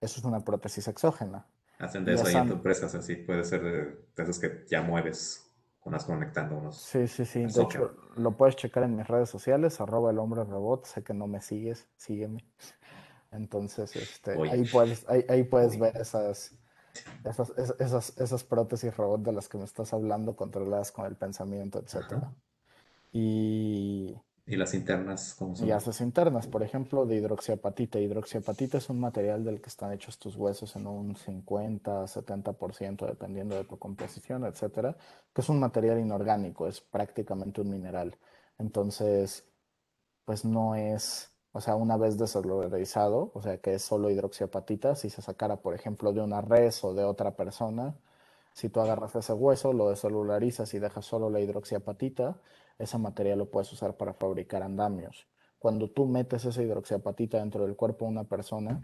Eso 0.00 0.20
es 0.20 0.24
una 0.24 0.44
prótesis 0.44 0.86
exógena. 0.86 1.46
Hacen 1.78 2.04
de 2.04 2.14
eso 2.14 2.26
ahí 2.26 2.36
en 2.36 2.46
tu 2.46 2.54
empresa, 2.54 2.86
así 2.86 3.16
puede 3.16 3.44
ser 3.44 3.62
de, 3.62 4.22
esos 4.22 4.38
que 4.38 4.64
ya 4.68 4.80
mueves 4.80 5.45
con 5.86 5.98
conectando 6.00 6.56
unos. 6.56 6.76
Sí, 6.78 7.06
sí, 7.06 7.24
sí. 7.24 7.44
De 7.46 7.62
hecho, 7.62 7.94
lo 8.16 8.32
puedes 8.32 8.56
checar 8.56 8.82
en 8.82 8.96
mis 8.96 9.06
redes 9.06 9.30
sociales, 9.30 9.80
arroba 9.80 10.10
el 10.10 10.18
hombre 10.18 10.42
robot. 10.42 10.84
Sé 10.84 11.04
que 11.04 11.14
no 11.14 11.28
me 11.28 11.40
sigues, 11.40 11.86
sígueme. 11.96 12.44
Entonces, 13.30 13.94
este, 13.94 14.32
ahí 14.50 14.64
puedes, 14.64 15.06
ahí 15.08 15.44
puedes 15.44 15.78
ver 15.78 15.96
esas, 15.96 16.58
esas, 17.24 17.52
esas, 17.78 18.18
esas 18.18 18.44
prótesis 18.44 18.96
robot 18.96 19.22
de 19.22 19.32
las 19.32 19.48
que 19.48 19.58
me 19.58 19.64
estás 19.64 19.92
hablando, 19.92 20.34
controladas 20.34 20.90
con 20.90 21.06
el 21.06 21.14
pensamiento, 21.14 21.78
etc. 21.78 22.24
Y... 23.12 24.16
¿Y 24.46 24.56
las 24.56 24.74
internas 24.74 25.34
cómo 25.36 25.56
son? 25.56 25.66
Y 25.66 25.70
las 25.70 26.00
internas, 26.00 26.46
por 26.46 26.62
ejemplo, 26.62 27.04
de 27.04 27.16
hidroxiapatita. 27.16 27.98
Hidroxiapatita 27.98 28.78
es 28.78 28.88
un 28.88 29.00
material 29.00 29.44
del 29.44 29.60
que 29.60 29.68
están 29.68 29.92
hechos 29.92 30.18
tus 30.18 30.36
huesos 30.36 30.76
en 30.76 30.86
un 30.86 31.16
50, 31.16 32.04
70%, 32.04 33.06
dependiendo 33.06 33.56
de 33.56 33.64
tu 33.64 33.78
composición, 33.78 34.44
etcétera, 34.44 34.96
que 35.34 35.40
es 35.40 35.48
un 35.48 35.58
material 35.58 35.98
inorgánico, 35.98 36.68
es 36.68 36.80
prácticamente 36.80 37.60
un 37.60 37.70
mineral. 37.70 38.16
Entonces, 38.58 39.44
pues 40.24 40.44
no 40.44 40.74
es 40.76 41.36
o 41.56 41.60
sea, 41.62 41.74
una 41.74 41.96
vez 41.96 42.18
decelularizado, 42.18 43.30
o 43.32 43.40
sea, 43.40 43.56
que 43.56 43.72
es 43.72 43.82
solo 43.82 44.10
hidroxiapatita, 44.10 44.94
si 44.94 45.08
se 45.08 45.22
sacara, 45.22 45.56
por 45.56 45.74
ejemplo, 45.74 46.12
de 46.12 46.20
una 46.20 46.42
res 46.42 46.84
o 46.84 46.92
de 46.92 47.02
otra 47.02 47.34
persona, 47.34 47.94
si 48.52 48.68
tú 48.68 48.80
agarras 48.80 49.16
ese 49.16 49.32
hueso, 49.32 49.72
lo 49.72 49.88
decelularizas 49.88 50.74
y 50.74 50.78
dejas 50.78 51.06
solo 51.06 51.30
la 51.30 51.40
hidroxiapatita, 51.40 52.36
ese 52.78 52.98
material 52.98 53.38
lo 53.38 53.50
puedes 53.50 53.72
usar 53.72 53.96
para 53.96 54.14
fabricar 54.14 54.62
andamios. 54.62 55.26
Cuando 55.58 55.90
tú 55.90 56.06
metes 56.06 56.44
esa 56.44 56.62
hidroxiapatita 56.62 57.38
dentro 57.38 57.64
del 57.64 57.76
cuerpo 57.76 58.04
de 58.04 58.10
una 58.12 58.24
persona, 58.24 58.80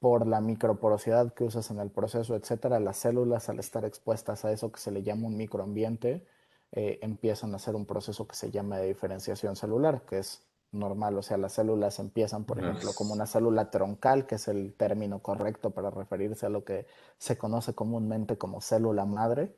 por 0.00 0.26
la 0.26 0.40
microporosidad 0.40 1.32
que 1.32 1.44
usas 1.44 1.70
en 1.70 1.78
el 1.78 1.90
proceso, 1.90 2.34
etcétera, 2.34 2.80
las 2.80 2.96
células 2.96 3.48
al 3.48 3.60
estar 3.60 3.84
expuestas 3.84 4.44
a 4.44 4.50
eso 4.50 4.72
que 4.72 4.80
se 4.80 4.90
le 4.90 5.04
llama 5.04 5.28
un 5.28 5.36
microambiente, 5.36 6.26
eh, 6.72 6.98
empiezan 7.02 7.52
a 7.52 7.56
hacer 7.56 7.76
un 7.76 7.86
proceso 7.86 8.26
que 8.26 8.34
se 8.34 8.50
llama 8.50 8.78
de 8.78 8.88
diferenciación 8.88 9.54
celular, 9.54 10.02
que 10.02 10.18
es 10.18 10.42
normal, 10.72 11.16
o 11.18 11.22
sea, 11.22 11.36
las 11.36 11.52
células 11.52 12.00
empiezan, 12.00 12.44
por 12.44 12.58
ejemplo, 12.58 12.90
como 12.96 13.12
una 13.12 13.26
célula 13.26 13.70
troncal, 13.70 14.26
que 14.26 14.36
es 14.36 14.48
el 14.48 14.74
término 14.74 15.20
correcto 15.20 15.70
para 15.70 15.90
referirse 15.90 16.46
a 16.46 16.48
lo 16.48 16.64
que 16.64 16.86
se 17.18 17.38
conoce 17.38 17.74
comúnmente 17.74 18.36
como 18.38 18.60
célula 18.60 19.04
madre, 19.04 19.54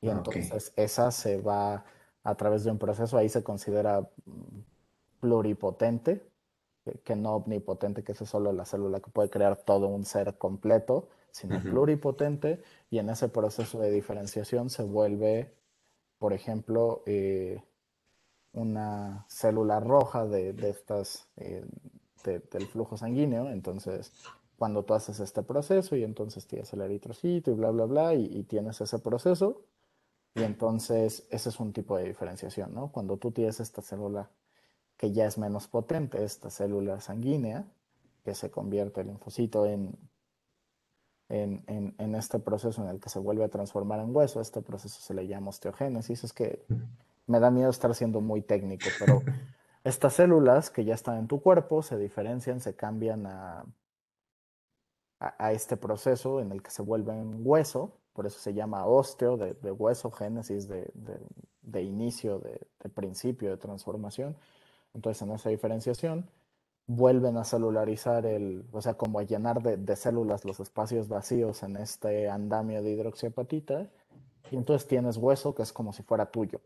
y 0.00 0.08
entonces 0.08 0.72
esa 0.74 1.10
se 1.12 1.40
va 1.40 1.84
a 2.24 2.34
través 2.34 2.64
de 2.64 2.70
un 2.70 2.78
proceso, 2.78 3.16
ahí 3.16 3.28
se 3.28 3.42
considera 3.42 4.00
mm, 4.00 4.60
pluripotente, 5.20 6.28
que 7.04 7.16
no 7.16 7.36
omnipotente, 7.36 8.02
que 8.02 8.12
es 8.12 8.18
solo 8.18 8.52
la 8.52 8.64
célula 8.64 9.00
que 9.00 9.10
puede 9.10 9.30
crear 9.30 9.56
todo 9.56 9.88
un 9.88 10.04
ser 10.04 10.38
completo, 10.38 11.08
sino 11.30 11.60
pluripotente, 11.60 12.62
y 12.90 12.98
en 12.98 13.10
ese 13.10 13.28
proceso 13.28 13.78
de 13.78 13.90
diferenciación 13.90 14.70
se 14.70 14.82
vuelve, 14.82 15.54
por 16.18 16.32
ejemplo, 16.32 17.02
eh, 17.06 17.62
una 18.52 19.26
célula 19.28 19.80
roja 19.80 20.26
de, 20.26 20.54
estas, 20.68 21.28
eh, 21.36 21.64
del 22.24 22.66
flujo 22.66 22.96
sanguíneo, 22.96 23.50
entonces 23.50 24.12
cuando 24.58 24.84
tú 24.84 24.94
haces 24.94 25.20
este 25.20 25.42
proceso 25.42 25.94
y 25.94 26.02
entonces 26.02 26.46
tienes 26.46 26.72
el 26.72 26.80
eritrocito 26.80 27.52
y 27.52 27.54
bla, 27.54 27.70
bla, 27.70 27.84
bla, 27.84 28.14
y, 28.14 28.24
y, 28.24 28.42
tienes 28.42 28.80
ese 28.80 28.98
proceso, 28.98 29.62
y 30.38 30.42
entonces 30.42 31.26
ese 31.30 31.48
es 31.48 31.60
un 31.60 31.72
tipo 31.72 31.96
de 31.96 32.04
diferenciación, 32.04 32.74
¿no? 32.74 32.92
Cuando 32.92 33.16
tú 33.16 33.30
tienes 33.30 33.60
esta 33.60 33.82
célula 33.82 34.30
que 34.96 35.12
ya 35.12 35.26
es 35.26 35.38
menos 35.38 35.68
potente, 35.68 36.24
esta 36.24 36.50
célula 36.50 37.00
sanguínea, 37.00 37.66
que 38.24 38.34
se 38.34 38.50
convierte 38.50 39.00
el 39.00 39.08
linfocito 39.08 39.66
en, 39.66 39.96
en, 41.28 42.14
este 42.14 42.38
proceso 42.38 42.82
en 42.82 42.88
el 42.88 43.00
que 43.00 43.08
se 43.08 43.18
vuelve 43.18 43.44
a 43.44 43.48
transformar 43.48 44.00
en 44.00 44.14
hueso. 44.14 44.40
Este 44.40 44.60
proceso 44.60 45.00
se 45.00 45.14
le 45.14 45.26
llama 45.26 45.50
osteogénesis. 45.50 46.24
Es 46.24 46.32
que 46.32 46.64
me 47.26 47.40
da 47.40 47.50
miedo 47.50 47.70
estar 47.70 47.94
siendo 47.94 48.20
muy 48.20 48.42
técnico, 48.42 48.86
pero 48.98 49.22
estas 49.84 50.14
células 50.14 50.70
que 50.70 50.84
ya 50.84 50.94
están 50.94 51.18
en 51.18 51.28
tu 51.28 51.40
cuerpo 51.40 51.82
se 51.82 51.98
diferencian, 51.98 52.60
se 52.60 52.74
cambian 52.74 53.26
a, 53.26 53.64
a, 55.20 55.52
este 55.52 55.76
proceso 55.76 56.40
en 56.40 56.52
el 56.52 56.62
que 56.62 56.70
se 56.70 56.82
vuelven 56.82 57.40
hueso. 57.44 57.97
Por 58.18 58.26
eso 58.26 58.40
se 58.40 58.52
llama 58.52 58.84
osteo, 58.84 59.36
de, 59.36 59.70
hueso, 59.70 60.10
génesis, 60.10 60.66
de, 60.66 60.90
de 61.68 61.82
inicio, 61.82 62.40
de, 62.40 62.88
principio, 62.90 63.50
de 63.50 63.56
transformación. 63.56 64.36
Entonces, 64.94 65.22
en 65.22 65.32
esa 65.32 65.50
diferenciación, 65.50 66.28
vuelven 66.86 67.36
a 67.36 67.44
celularizar 67.44 68.26
el, 68.26 68.64
o 68.72 68.80
sea, 68.80 68.94
como 68.94 69.18
a 69.18 69.22
llenar 69.22 69.62
de, 69.62 69.96
células 69.96 70.44
los 70.44 70.58
espacios 70.60 71.08
vacíos 71.08 71.62
en 71.62 71.76
este 71.76 72.28
andamio 72.28 72.82
de 72.82 72.90
hidroxiapatita, 72.90 73.88
y 74.50 74.56
entonces 74.56 74.88
tienes 74.88 75.18
hueso 75.18 75.54
que 75.54 75.62
es 75.62 75.72
como 75.72 75.92
si 75.92 76.02
fuera 76.02 76.26
tuyo, 76.26 76.60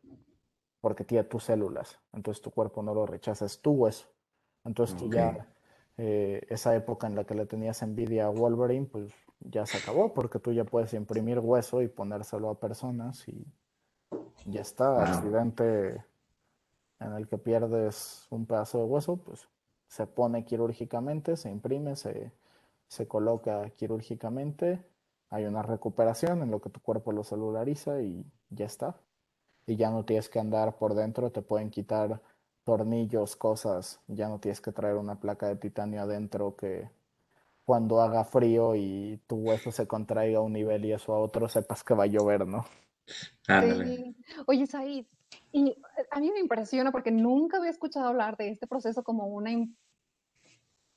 porque 0.80 1.04
tiene 1.04 1.24
tus 1.24 1.44
células, 1.44 1.98
entonces 2.12 2.40
tu 2.40 2.52
cuerpo 2.52 2.82
no 2.82 2.94
lo 2.94 3.04
rechaza, 3.04 3.44
es 3.44 3.60
tu 3.60 3.72
hueso. 3.72 4.06
Entonces 4.64 4.96
tú 4.96 5.10
ya, 5.10 5.48
eh, 5.96 6.46
esa 6.48 6.76
época 6.76 7.08
en 7.08 7.16
la 7.16 7.24
que 7.24 7.34
le 7.34 7.46
tenías 7.46 7.82
envidia 7.82 8.26
a 8.26 8.30
Wolverine, 8.30 8.86
pues 8.86 9.12
ya 9.44 9.66
se 9.66 9.78
acabó, 9.78 10.14
porque 10.14 10.38
tú 10.38 10.52
ya 10.52 10.64
puedes 10.64 10.92
imprimir 10.94 11.38
hueso 11.38 11.82
y 11.82 11.88
ponérselo 11.88 12.50
a 12.50 12.60
personas 12.60 13.26
y 13.28 13.46
ya 14.46 14.60
está, 14.60 15.02
accidente 15.02 16.04
en 17.00 17.12
el 17.14 17.28
que 17.28 17.38
pierdes 17.38 18.26
un 18.30 18.46
pedazo 18.46 18.78
de 18.78 18.84
hueso, 18.84 19.16
pues 19.16 19.48
se 19.88 20.06
pone 20.06 20.44
quirúrgicamente, 20.44 21.36
se 21.36 21.50
imprime, 21.50 21.96
se, 21.96 22.32
se 22.88 23.08
coloca 23.08 23.68
quirúrgicamente, 23.70 24.84
hay 25.30 25.46
una 25.46 25.62
recuperación 25.62 26.42
en 26.42 26.50
lo 26.50 26.60
que 26.60 26.70
tu 26.70 26.80
cuerpo 26.80 27.12
lo 27.12 27.24
celulariza 27.24 28.02
y 28.02 28.24
ya 28.50 28.66
está. 28.66 28.96
Y 29.66 29.76
ya 29.76 29.90
no 29.90 30.04
tienes 30.04 30.28
que 30.28 30.40
andar 30.40 30.76
por 30.76 30.94
dentro, 30.94 31.30
te 31.30 31.40
pueden 31.40 31.70
quitar 31.70 32.20
tornillos, 32.64 33.36
cosas, 33.36 34.00
ya 34.08 34.28
no 34.28 34.38
tienes 34.38 34.60
que 34.60 34.72
traer 34.72 34.96
una 34.96 35.18
placa 35.18 35.48
de 35.48 35.56
titanio 35.56 36.02
adentro 36.02 36.56
que 36.56 36.90
cuando 37.64 38.00
haga 38.00 38.24
frío 38.24 38.74
y 38.74 39.20
tu 39.26 39.36
hueso 39.36 39.70
se 39.70 39.86
contraiga 39.86 40.38
a 40.38 40.42
un 40.42 40.52
nivel 40.52 40.84
y 40.84 40.92
eso 40.92 41.14
a 41.14 41.20
otro, 41.20 41.48
sepas 41.48 41.84
que 41.84 41.94
va 41.94 42.04
a 42.04 42.08
llover, 42.08 42.46
¿no? 42.46 42.64
Sí. 43.46 44.16
Oye, 44.46 44.66
Said, 44.66 45.06
y 45.52 45.76
a 46.10 46.20
mí 46.20 46.30
me 46.30 46.40
impresiona 46.40 46.92
porque 46.92 47.10
nunca 47.10 47.58
había 47.58 47.70
escuchado 47.70 48.06
hablar 48.06 48.36
de 48.36 48.50
este 48.50 48.66
proceso 48.66 49.02
como 49.02 49.26
un 49.26 49.76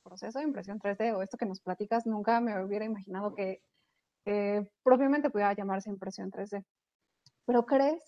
proceso 0.04 0.40
de 0.40 0.46
impresión 0.46 0.80
3D 0.80 1.16
o 1.16 1.22
esto 1.22 1.38
que 1.38 1.46
nos 1.46 1.60
platicas, 1.60 2.06
nunca 2.06 2.40
me 2.42 2.64
hubiera 2.64 2.86
imaginado 2.86 3.34
que 3.34 3.62
propiamente 4.84 5.30
pudiera 5.30 5.54
llamarse 5.54 5.90
impresión 5.90 6.32
3D. 6.32 6.64
Pero 7.46 7.66
¿crees 7.66 8.02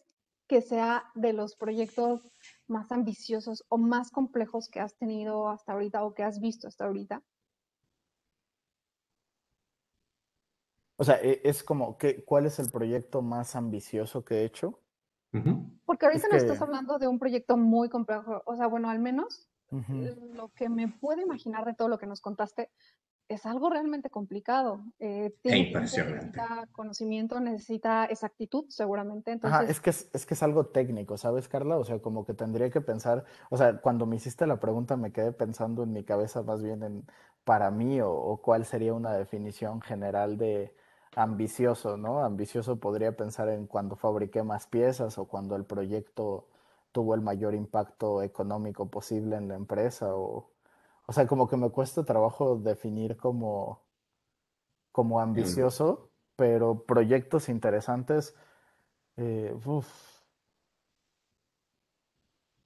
que 0.48 0.62
sea 0.62 1.04
de 1.14 1.34
los 1.34 1.56
proyectos 1.56 2.32
más 2.68 2.92
ambiciosos 2.92 3.66
o 3.70 3.78
más 3.78 4.10
complejos 4.10 4.70
que 4.70 4.80
has 4.80 4.96
tenido 4.98 5.50
hasta 5.50 5.74
ahorita 5.74 6.04
o 6.04 6.14
que 6.14 6.24
has 6.24 6.40
visto 6.40 6.68
hasta 6.68 6.86
ahorita? 6.86 7.22
O 10.98 11.04
sea, 11.04 11.20
e, 11.22 11.42
es 11.44 11.64
como, 11.64 11.98
que, 11.98 12.24
¿cuál 12.26 12.46
es 12.46 12.60
el 12.60 12.70
proyecto 12.70 13.22
más 13.22 13.56
ambicioso 13.56 14.26
que 14.26 14.42
he 14.42 14.46
hecho? 14.46 14.80
Porque 15.86 16.06
ahorita 16.06 16.28
no 16.30 16.38
estás 16.38 16.62
hablando 16.62 16.98
de 16.98 17.08
un 17.08 17.20
proyecto 17.20 17.58
muy 17.58 17.90
complejo, 17.90 18.42
o 18.46 18.56
sea, 18.56 18.68
bueno, 18.68 18.90
al 18.90 19.00
menos 19.00 19.48
lo 19.70 20.50
que 20.50 20.70
me 20.70 20.88
puedo 20.88 21.22
imaginar 21.22 21.66
de 21.66 21.74
todo 21.74 21.90
lo 21.90 22.00
que 22.00 22.08
nos 22.08 22.22
contaste 22.22 22.72
es 23.28 23.46
algo 23.46 23.70
realmente 23.70 24.10
complicado. 24.10 24.80
Eh, 25.00 25.36
tiene, 25.42 25.74
necesita 25.74 26.68
conocimiento, 26.72 27.40
necesita 27.42 28.06
exactitud, 28.06 28.66
seguramente. 28.70 29.32
Entonces... 29.32 29.70
es, 29.70 29.82
que 29.82 29.90
es, 29.90 30.26
que 30.26 30.34
es 30.34 30.44
algo 30.44 30.68
técnico, 30.68 31.18
¿sabes, 31.18 31.50
Carla? 31.50 31.78
O 31.78 31.84
sea, 31.84 32.00
como 32.00 32.26
que 32.26 32.34
tendría 32.34 32.70
que 32.70 32.80
pensar, 32.80 33.26
o 33.50 33.58
sea, 33.58 33.82
cuando 33.82 34.06
me 34.06 34.16
hiciste 34.16 34.48
la 34.48 34.62
pregunta 34.62 34.96
me 34.96 35.12
quedé 35.12 35.34
pensando 35.34 35.84
en 35.84 35.92
mi 35.92 36.06
cabeza 36.06 36.42
más 36.42 36.64
bien 36.64 36.84
en 36.84 37.06
para 37.44 37.70
mí 37.70 38.00
o 38.02 38.42
cuál 38.44 38.66
sería 38.66 38.94
una 38.94 39.14
definición 39.14 39.82
general 39.82 40.38
de, 40.38 40.74
ambicioso, 41.18 41.98
¿no? 41.98 42.24
Ambicioso 42.24 42.80
podría 42.80 43.18
pensar 43.18 43.50
en 43.50 43.66
cuando 43.66 43.96
fabriqué 43.96 44.44
más 44.44 44.68
piezas 44.68 45.18
o 45.18 45.26
cuando 45.26 45.56
el 45.56 45.66
proyecto 45.66 46.48
tuvo 46.92 47.16
el 47.16 47.22
mayor 47.22 47.56
impacto 47.56 48.22
económico 48.22 48.90
posible 48.90 49.36
en 49.36 49.48
la 49.48 49.56
empresa 49.56 50.16
o, 50.16 50.52
o 51.08 51.14
sea, 51.14 51.26
como 51.28 51.48
que 51.48 51.58
me 51.58 51.72
cuesta 51.72 52.06
trabajo 52.06 52.58
definir 52.58 53.18
como, 53.18 53.82
como 54.92 55.20
ambicioso, 55.20 56.12
pero 56.36 56.84
proyectos 56.86 57.50
interesantes, 57.50 58.36
eh, 59.18 59.56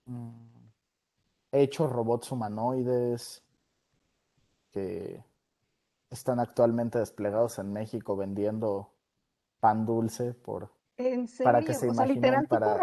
mm, 0.05 0.51
He 1.53 1.61
hecho 1.63 1.87
robots 1.87 2.31
humanoides 2.31 3.43
que 4.71 5.23
están 6.11 6.39
actualmente 6.39 6.99
desplegados 6.99 7.57
en 7.57 7.73
México 7.73 8.15
vendiendo 8.15 8.93
pan 9.59 9.85
dulce 9.85 10.33
por 10.33 10.69
para 11.43 11.61
que 11.61 11.73
se 11.73 11.87
imaginen 11.87 12.45
para, 12.45 12.77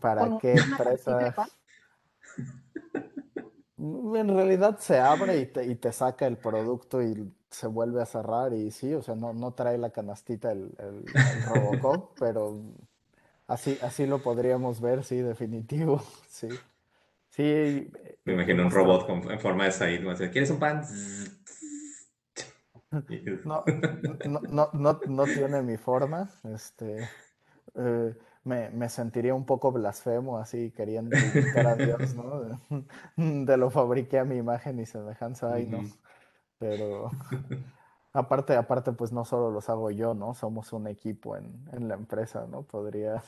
para 0.00 0.38
qué 0.38 0.54
empresa 0.54 1.34
en 3.80 4.28
realidad 4.28 4.78
se 4.78 4.98
abre 4.98 5.38
y 5.38 5.46
te, 5.46 5.66
y 5.66 5.74
te, 5.74 5.92
saca 5.92 6.26
el 6.26 6.36
producto 6.36 7.02
y 7.02 7.32
se 7.50 7.66
vuelve 7.66 8.02
a 8.02 8.06
cerrar 8.06 8.52
y 8.52 8.70
sí, 8.70 8.94
o 8.94 9.02
sea, 9.02 9.14
no, 9.14 9.32
no 9.32 9.52
trae 9.52 9.78
la 9.78 9.90
canastita 9.90 10.52
el, 10.52 10.72
el, 10.78 11.04
Robocop, 11.48 12.12
pero 12.18 12.60
así, 13.46 13.78
así 13.82 14.06
lo 14.06 14.22
podríamos 14.22 14.80
ver, 14.80 15.02
sí, 15.04 15.16
definitivo, 15.16 16.02
sí. 16.28 16.48
Sí. 17.30 17.90
Me 18.24 18.34
imagino 18.34 18.64
un 18.64 18.72
robot 18.72 19.06
con, 19.06 19.30
en 19.30 19.38
forma 19.38 19.64
de 19.64 19.70
Said, 19.70 20.02
¿quieres 20.32 20.50
un 20.50 20.58
pan? 20.58 20.82
No, 23.44 23.62
no, 24.48 24.68
no, 24.72 25.00
no, 25.06 25.24
tiene 25.24 25.62
mi 25.62 25.76
forma. 25.76 26.28
Este, 26.44 27.08
eh, 27.74 28.14
me, 28.44 28.70
me, 28.70 28.88
sentiría 28.88 29.34
un 29.34 29.46
poco 29.46 29.70
blasfemo 29.70 30.38
así, 30.38 30.72
queriendo 30.72 31.16
invitar 31.16 31.66
a 31.66 31.76
Dios, 31.76 32.14
¿no? 32.14 32.58
De, 33.16 33.56
lo 33.56 33.70
fabriqué 33.70 34.18
a 34.18 34.24
mi 34.24 34.36
imagen 34.36 34.80
y 34.80 34.86
semejanza, 34.86 35.52
ay, 35.52 35.66
no. 35.66 35.82
Pero 36.58 37.10
aparte, 38.12 38.56
aparte, 38.56 38.92
pues 38.92 39.12
no 39.12 39.24
solo 39.24 39.50
los 39.50 39.68
hago 39.68 39.90
yo, 39.90 40.14
¿no? 40.14 40.34
Somos 40.34 40.72
un 40.72 40.88
equipo 40.88 41.36
en, 41.36 41.68
en 41.72 41.88
la 41.88 41.94
empresa, 41.94 42.46
¿no? 42.48 42.62
Podría, 42.62 43.22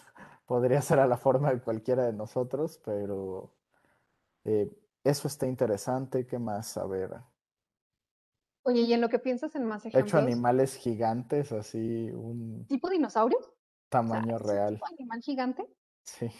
podría 0.46 0.82
ser 0.82 0.98
a 0.98 1.06
la 1.06 1.16
forma 1.16 1.52
de 1.52 1.60
cualquiera 1.60 2.04
de 2.04 2.12
nosotros, 2.12 2.80
pero 2.84 3.52
eh, 4.44 4.70
eso 5.04 5.28
está 5.28 5.46
interesante. 5.46 6.26
¿Qué 6.26 6.38
más? 6.38 6.76
A 6.76 6.86
ver. 6.86 7.32
Oye, 8.64 8.82
¿y 8.82 8.92
en 8.92 9.00
lo 9.00 9.08
que 9.08 9.18
piensas 9.18 9.54
en 9.56 9.64
más 9.64 9.84
He 9.84 9.88
ejemplos? 9.88 10.08
hecho 10.08 10.18
animales 10.18 10.76
gigantes, 10.76 11.52
así, 11.52 12.10
un 12.12 12.66
¿Tipo 12.68 12.88
dinosaurio? 12.88 13.38
tamaño 13.88 14.36
¿es 14.36 14.42
un 14.42 14.48
real. 14.48 14.74
tipo 14.74 14.86
animal 14.86 15.20
gigante? 15.22 15.66
Sí. 16.04 16.30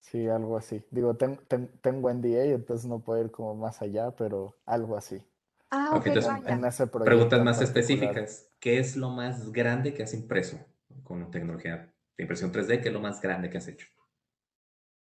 Sí, 0.00 0.26
algo 0.28 0.56
así. 0.56 0.84
Digo, 0.90 1.14
ten- 1.16 1.38
ten- 1.46 1.70
tengo 1.80 2.10
NDA, 2.10 2.44
entonces 2.54 2.86
no 2.88 3.00
puedo 3.00 3.22
ir 3.22 3.30
como 3.30 3.54
más 3.54 3.80
allá, 3.82 4.10
pero 4.16 4.54
algo 4.66 4.96
así. 4.96 5.22
Ah, 5.70 5.90
Ok, 5.92 5.96
ok, 5.98 6.06
entonces, 6.08 6.32
vaya. 6.44 6.56
En 6.56 6.64
ese 6.64 6.86
proyecto 6.86 7.04
Preguntas 7.04 7.44
más 7.44 7.62
específicas. 7.62 8.50
¿Qué 8.58 8.78
es 8.78 8.96
lo 8.96 9.10
más 9.10 9.52
grande 9.52 9.94
que 9.94 10.02
has 10.02 10.14
impreso 10.14 10.58
con 11.04 11.30
tecnología 11.30 11.94
de 12.16 12.24
impresión 12.24 12.50
3D? 12.52 12.80
¿Qué 12.80 12.88
es 12.88 12.94
lo 12.94 13.00
más 13.00 13.20
grande 13.22 13.50
que 13.50 13.58
has 13.58 13.68
hecho? 13.68 13.86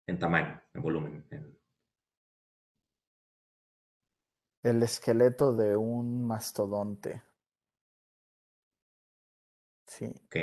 En 0.06 0.18
tamaño, 0.18 0.60
en 0.74 0.82
volumen. 0.82 1.26
en- 1.30 1.61
El 4.62 4.82
esqueleto 4.82 5.52
de 5.52 5.76
un 5.76 6.26
mastodonte. 6.26 7.22
Sí. 9.86 10.06
Ok. 10.06 10.36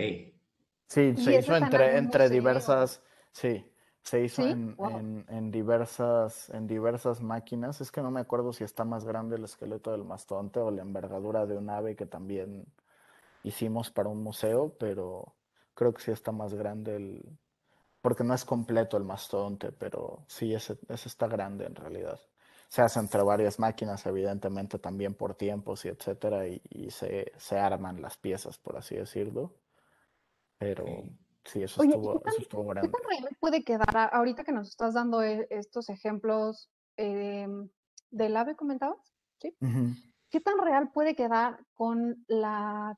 Sí, 0.87 1.13
¿Y 1.15 1.17
se 1.17 1.37
hizo 1.37 1.55
entre, 1.55 1.97
entre 1.97 2.29
diversas, 2.29 3.03
sí, 3.31 3.63
se 4.01 4.23
hizo 4.23 4.43
¿Sí? 4.43 4.51
en, 4.51 4.75
Wow. 4.75 4.97
en, 4.97 5.25
en 5.29 5.51
diversas, 5.51 6.49
en 6.49 6.67
diversas 6.67 7.21
máquinas. 7.21 7.79
Es 7.79 7.91
que 7.91 8.01
no 8.01 8.09
me 8.11 8.19
acuerdo 8.19 8.53
si 8.53 8.63
está 8.63 8.85
más 8.85 9.05
grande 9.05 9.35
el 9.35 9.43
esqueleto 9.43 9.91
del 9.91 10.03
mastodonte 10.03 10.59
o 10.59 10.71
la 10.71 10.81
envergadura 10.81 11.45
de 11.45 11.57
un 11.57 11.69
ave 11.69 11.95
que 11.95 12.07
también 12.07 12.65
hicimos 13.43 13.91
para 13.91 14.09
un 14.09 14.23
museo, 14.23 14.75
pero 14.79 15.35
creo 15.75 15.93
que 15.93 16.01
sí 16.01 16.11
está 16.11 16.31
más 16.31 16.53
grande 16.55 16.95
el, 16.95 17.37
porque 18.01 18.23
no 18.23 18.33
es 18.33 18.45
completo 18.45 18.97
el 18.97 19.03
mastodonte, 19.03 19.71
pero 19.71 20.23
sí, 20.27 20.53
ese, 20.53 20.77
ese 20.89 21.09
está 21.09 21.27
grande 21.27 21.65
en 21.65 21.75
realidad. 21.75 22.19
Se 22.69 22.81
hace 22.81 22.99
entre 22.99 23.21
varias 23.23 23.59
máquinas, 23.59 24.05
evidentemente 24.05 24.79
también 24.79 25.13
por 25.15 25.35
tiempos 25.35 25.85
y 25.85 25.89
etcétera, 25.89 26.47
y, 26.47 26.61
y 26.69 26.91
se, 26.91 27.33
se 27.37 27.57
arman 27.59 28.01
las 28.01 28.17
piezas, 28.17 28.57
por 28.59 28.77
así 28.77 28.95
decirlo. 28.95 29.55
Pero 30.57 30.85
sí, 31.45 31.63
eso 31.63 31.81
Oye, 31.81 31.89
¿y 31.89 31.93
estuvo, 31.95 32.13
tan, 32.19 32.33
eso 32.33 32.41
estuvo 32.41 32.63
qué 32.63 32.69
grande. 32.69 32.91
tan 32.91 33.01
real 33.09 33.37
puede 33.39 33.63
quedar, 33.63 34.09
ahorita 34.13 34.43
que 34.43 34.51
nos 34.51 34.67
estás 34.69 34.93
dando 34.93 35.23
e- 35.23 35.47
estos 35.49 35.89
ejemplos 35.89 36.69
em, 36.97 37.69
del 38.11 38.37
ave, 38.37 38.55
comentabas? 38.55 39.13
¿Sí? 39.41 39.55
¿Qué 40.29 40.41
tan 40.41 40.59
real 40.59 40.91
puede 40.91 41.15
quedar 41.15 41.65
con 41.73 42.23
la 42.27 42.97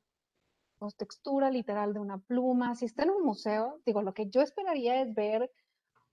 pues, 0.78 0.96
textura 0.96 1.50
literal 1.50 1.94
de 1.94 2.00
una 2.00 2.18
pluma? 2.18 2.74
Si 2.74 2.84
está 2.84 3.04
en 3.04 3.10
un 3.10 3.22
museo, 3.24 3.80
digo, 3.86 4.02
lo 4.02 4.12
que 4.12 4.28
yo 4.28 4.42
esperaría 4.42 5.00
es 5.00 5.14
ver 5.14 5.50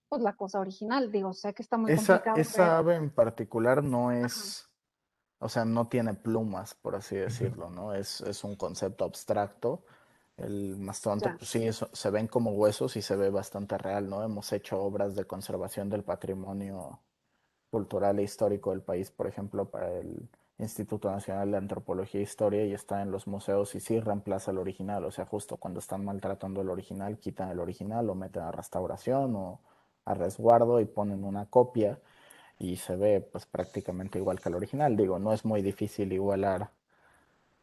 pues 0.09 0.21
la 0.21 0.35
cosa 0.35 0.59
original. 0.59 1.11
Digo, 1.11 1.33
sé 1.33 1.53
que 1.53 1.61
está 1.63 1.77
muy 1.77 1.91
Esa, 1.91 2.23
complicado 2.23 2.37
esa 2.37 2.77
ave 2.77 2.95
en 2.95 3.09
particular 3.11 3.83
no 3.83 4.11
Ajá, 4.21 4.25
es, 4.25 4.69
o 5.39 5.49
sea, 5.49 5.65
no 5.65 5.87
tiene 5.87 6.13
plumas, 6.15 6.75
por 6.75 6.95
así 6.95 7.15
decirlo, 7.15 7.69
¿no? 7.69 7.93
Es, 7.93 8.21
es 8.21 8.43
un 8.43 8.55
concepto 8.55 9.05
abstracto. 9.05 9.85
El 10.37 10.77
mastodonte, 10.77 11.29
ya. 11.29 11.37
pues 11.37 11.49
sí, 11.49 11.65
eso, 11.67 11.89
se 11.93 12.09
ven 12.11 12.27
como 12.27 12.51
huesos 12.51 12.95
y 12.95 13.01
se 13.01 13.15
ve 13.15 13.29
bastante 13.29 13.77
real, 13.77 14.09
¿no? 14.09 14.23
Hemos 14.23 14.51
hecho 14.53 14.81
obras 14.81 15.15
de 15.15 15.25
conservación 15.25 15.89
del 15.89 16.03
patrimonio 16.03 17.01
cultural 17.69 18.19
e 18.19 18.23
histórico 18.23 18.71
del 18.71 18.81
país, 18.81 19.11
por 19.11 19.27
ejemplo, 19.27 19.69
para 19.69 19.91
el 19.99 20.29
Instituto 20.57 21.09
Nacional 21.11 21.51
de 21.51 21.57
Antropología 21.57 22.19
e 22.21 22.23
Historia 22.23 22.65
y 22.65 22.73
está 22.73 23.01
en 23.01 23.11
los 23.11 23.27
museos 23.27 23.75
y 23.75 23.79
sí 23.79 23.99
reemplaza 23.99 24.51
el 24.51 24.57
original, 24.57 25.05
o 25.05 25.11
sea, 25.11 25.25
justo 25.25 25.57
cuando 25.57 25.79
están 25.79 26.03
maltratando 26.05 26.61
el 26.61 26.69
original, 26.69 27.19
quitan 27.19 27.49
el 27.49 27.59
original, 27.59 28.07
lo 28.07 28.15
meten 28.15 28.43
a 28.43 28.51
restauración 28.51 29.35
o 29.35 29.61
a 30.05 30.13
resguardo 30.13 30.79
y 30.79 30.85
ponen 30.85 31.23
una 31.23 31.45
copia 31.47 31.99
y 32.59 32.77
se 32.77 32.95
ve 32.97 33.21
pues 33.21 33.45
prácticamente 33.45 34.19
igual 34.19 34.39
que 34.41 34.49
el 34.49 34.55
original. 34.55 34.97
Digo, 34.97 35.19
no 35.19 35.33
es 35.33 35.45
muy 35.45 35.61
difícil 35.61 36.13
igualar 36.13 36.71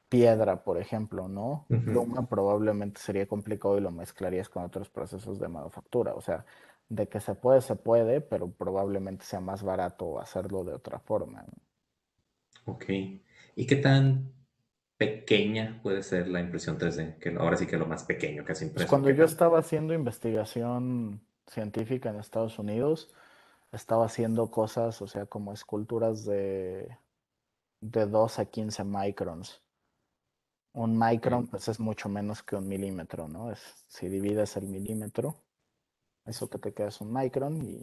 piedra, 0.09 0.63
por 0.65 0.79
ejemplo, 0.79 1.29
¿no? 1.29 1.67
Ujú. 1.71 1.93
Pluma 1.93 2.29
probablemente 2.29 3.01
sería 3.01 3.27
complicado 3.29 3.79
y 3.79 3.81
lo 3.81 3.91
mezclarías 3.91 4.49
con 4.49 4.65
otros 4.65 4.89
procesos 4.89 5.39
de 5.39 5.49
manufactura. 5.49 6.15
O 6.15 6.21
sea, 6.21 6.45
de 6.89 7.09
que 7.09 7.21
se 7.21 7.35
puede, 7.35 7.61
se 7.61 7.77
puede, 7.77 8.21
pero 8.21 8.51
probablemente 8.51 9.25
sea 9.25 9.41
más 9.41 9.63
barato 9.63 10.21
hacerlo 10.21 10.65
de 10.65 10.75
otra 10.75 10.99
forma. 11.01 11.45
Ok. 12.67 12.85
¿Y 13.55 13.67
qué 13.67 13.77
tan 13.77 14.33
pequeña 14.99 15.81
puede 15.83 16.03
ser 16.03 16.29
la 16.29 16.41
impresión 16.41 16.79
3D? 16.79 17.17
Que 17.21 17.31
ahora 17.31 17.57
sí 17.57 17.67
que 17.67 17.77
lo 17.79 17.87
más 17.87 18.05
pequeño 18.05 18.45
que 18.45 18.53
has 18.53 18.63
Pues 18.75 18.87
impreso. 18.87 18.87
cuando 18.87 19.11
¿Qué 19.11 19.15
yo 19.15 19.25
estaba 19.25 19.59
haciendo 19.59 19.95
investigación 19.95 21.26
científica 21.49 22.11
en 22.11 22.17
Estados 22.21 22.59
Unidos, 22.59 23.11
estaba 23.73 24.07
haciendo 24.07 24.51
cosas, 24.51 25.03
o 25.03 25.09
sea, 25.09 25.27
como 25.27 25.53
esculturas 25.55 26.25
de, 26.27 26.99
de 27.81 28.07
2 28.07 28.39
a 28.41 28.47
15 28.47 28.85
microns. 28.85 29.63
Un 30.75 30.97
micron, 30.97 31.49
pues 31.49 31.67
es 31.67 31.81
mucho 31.81 32.09
menos 32.09 32.45
que 32.45 32.55
un 32.55 32.69
milímetro, 32.69 33.27
¿no? 33.27 33.51
Es, 33.51 33.85
si 33.89 34.09
divides 34.09 34.57
el 34.57 34.69
milímetro, 34.69 35.43
eso 36.27 36.51
que 36.51 36.59
te 36.59 36.75
queda 36.75 36.89
es 36.89 37.01
un 37.01 37.13
micron 37.13 37.63
y. 37.63 37.83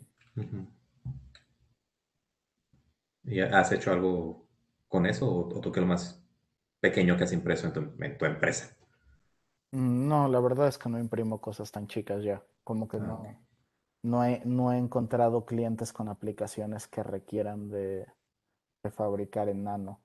¿Y 3.26 3.42
has 3.42 3.72
hecho 3.74 3.92
algo 3.92 4.48
con 4.88 5.06
eso 5.06 5.28
o, 5.30 5.58
o 5.58 5.60
tú 5.62 5.72
qué 5.74 5.82
lo 5.82 5.88
más 5.88 6.24
pequeño 6.80 7.18
que 7.18 7.26
has 7.26 7.34
impreso 7.34 7.68
en 7.68 7.74
tu, 7.74 7.94
en 8.04 8.18
tu 8.18 8.26
empresa? 8.26 8.78
Mm, 9.72 10.08
No, 10.08 10.28
la 10.30 10.40
verdad 10.40 10.68
es 10.70 10.78
que 10.78 10.88
no 10.90 10.98
imprimo 11.00 11.42
cosas 11.42 11.70
tan 11.72 11.88
chicas 11.88 12.24
ya. 12.24 12.42
Como 12.64 12.88
que 12.88 13.00
Ah, 13.00 13.02
no, 13.02 13.36
no 14.04 14.24
he, 14.26 14.42
no 14.46 14.72
he 14.74 14.78
encontrado 14.78 15.46
clientes 15.46 15.94
con 15.94 16.10
aplicaciones 16.10 16.88
que 16.88 17.04
requieran 17.04 17.70
de, 17.70 18.08
de 18.84 18.92
fabricar 18.92 19.50
en 19.50 19.64
nano. 19.64 20.02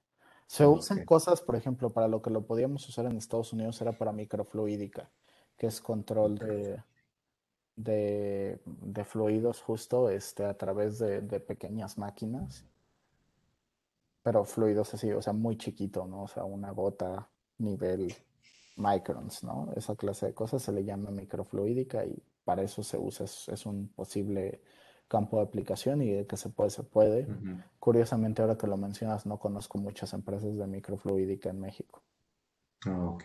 Se 0.46 0.66
usan 0.66 1.01
Ok. 1.01 1.07
cosas, 1.07 1.42
por 1.42 1.57
ejemplo, 1.57 1.90
para 1.90 2.09
lo 2.09 2.22
que 2.22 2.30
lo 2.30 2.46
podíamos 2.46 2.88
usar 2.88 3.07
en 3.07 3.16
Estados 3.18 3.53
Unidos 3.53 3.80
era 3.82 3.92
para 3.99 4.12
microfluídica, 4.12 5.11
que 5.59 5.66
es 5.68 5.80
control 5.80 6.38
de, 6.38 6.82
de, 7.76 8.61
de 8.66 9.05
fluidos 9.05 9.62
justo 9.62 10.11
este, 10.11 10.44
a 10.44 10.57
través 10.57 10.99
de, 10.99 11.22
de 11.22 11.40
pequeñas 11.40 11.99
máquinas, 11.99 12.66
pero 14.22 14.44
fluidos 14.44 14.92
así, 14.94 15.11
o 15.12 15.22
sea, 15.22 15.32
muy 15.32 15.57
chiquito, 15.57 16.07
¿no? 16.07 16.24
O 16.24 16.28
sea, 16.28 16.44
una 16.44 16.70
gota 16.72 17.30
nivel 17.59 18.14
microns, 18.76 19.42
¿no? 19.44 19.72
Esa 19.76 19.96
clase 19.96 20.26
de 20.26 20.34
cosas 20.34 20.62
se 20.62 20.72
le 20.72 20.84
llama 20.84 21.11
microfluídica 21.11 22.05
y 22.05 22.22
para 22.49 22.62
eso 22.62 22.82
se 22.82 22.96
usa, 22.96 23.26
es, 23.26 23.46
es 23.51 23.66
un 23.66 23.88
posible 23.88 24.62
campo 25.07 25.36
de 25.36 25.42
aplicación 25.42 26.01
y 26.01 26.12
de 26.12 26.26
que 26.26 26.38
se 26.38 26.49
puede, 26.49 26.70
se 26.70 26.82
puede. 26.82 27.26
Curiosamente, 27.78 28.40
ahora 28.40 28.57
que 28.57 28.66
lo 28.66 28.78
mencionas, 28.78 29.26
no 29.26 29.38
conozco 29.38 29.76
muchas 29.76 30.14
empresas 30.14 30.57
de 30.57 30.66
microfluídica 30.66 31.51
en 31.51 31.61
México. 31.61 32.03
Ah, 32.86 33.05
ok. 33.05 33.24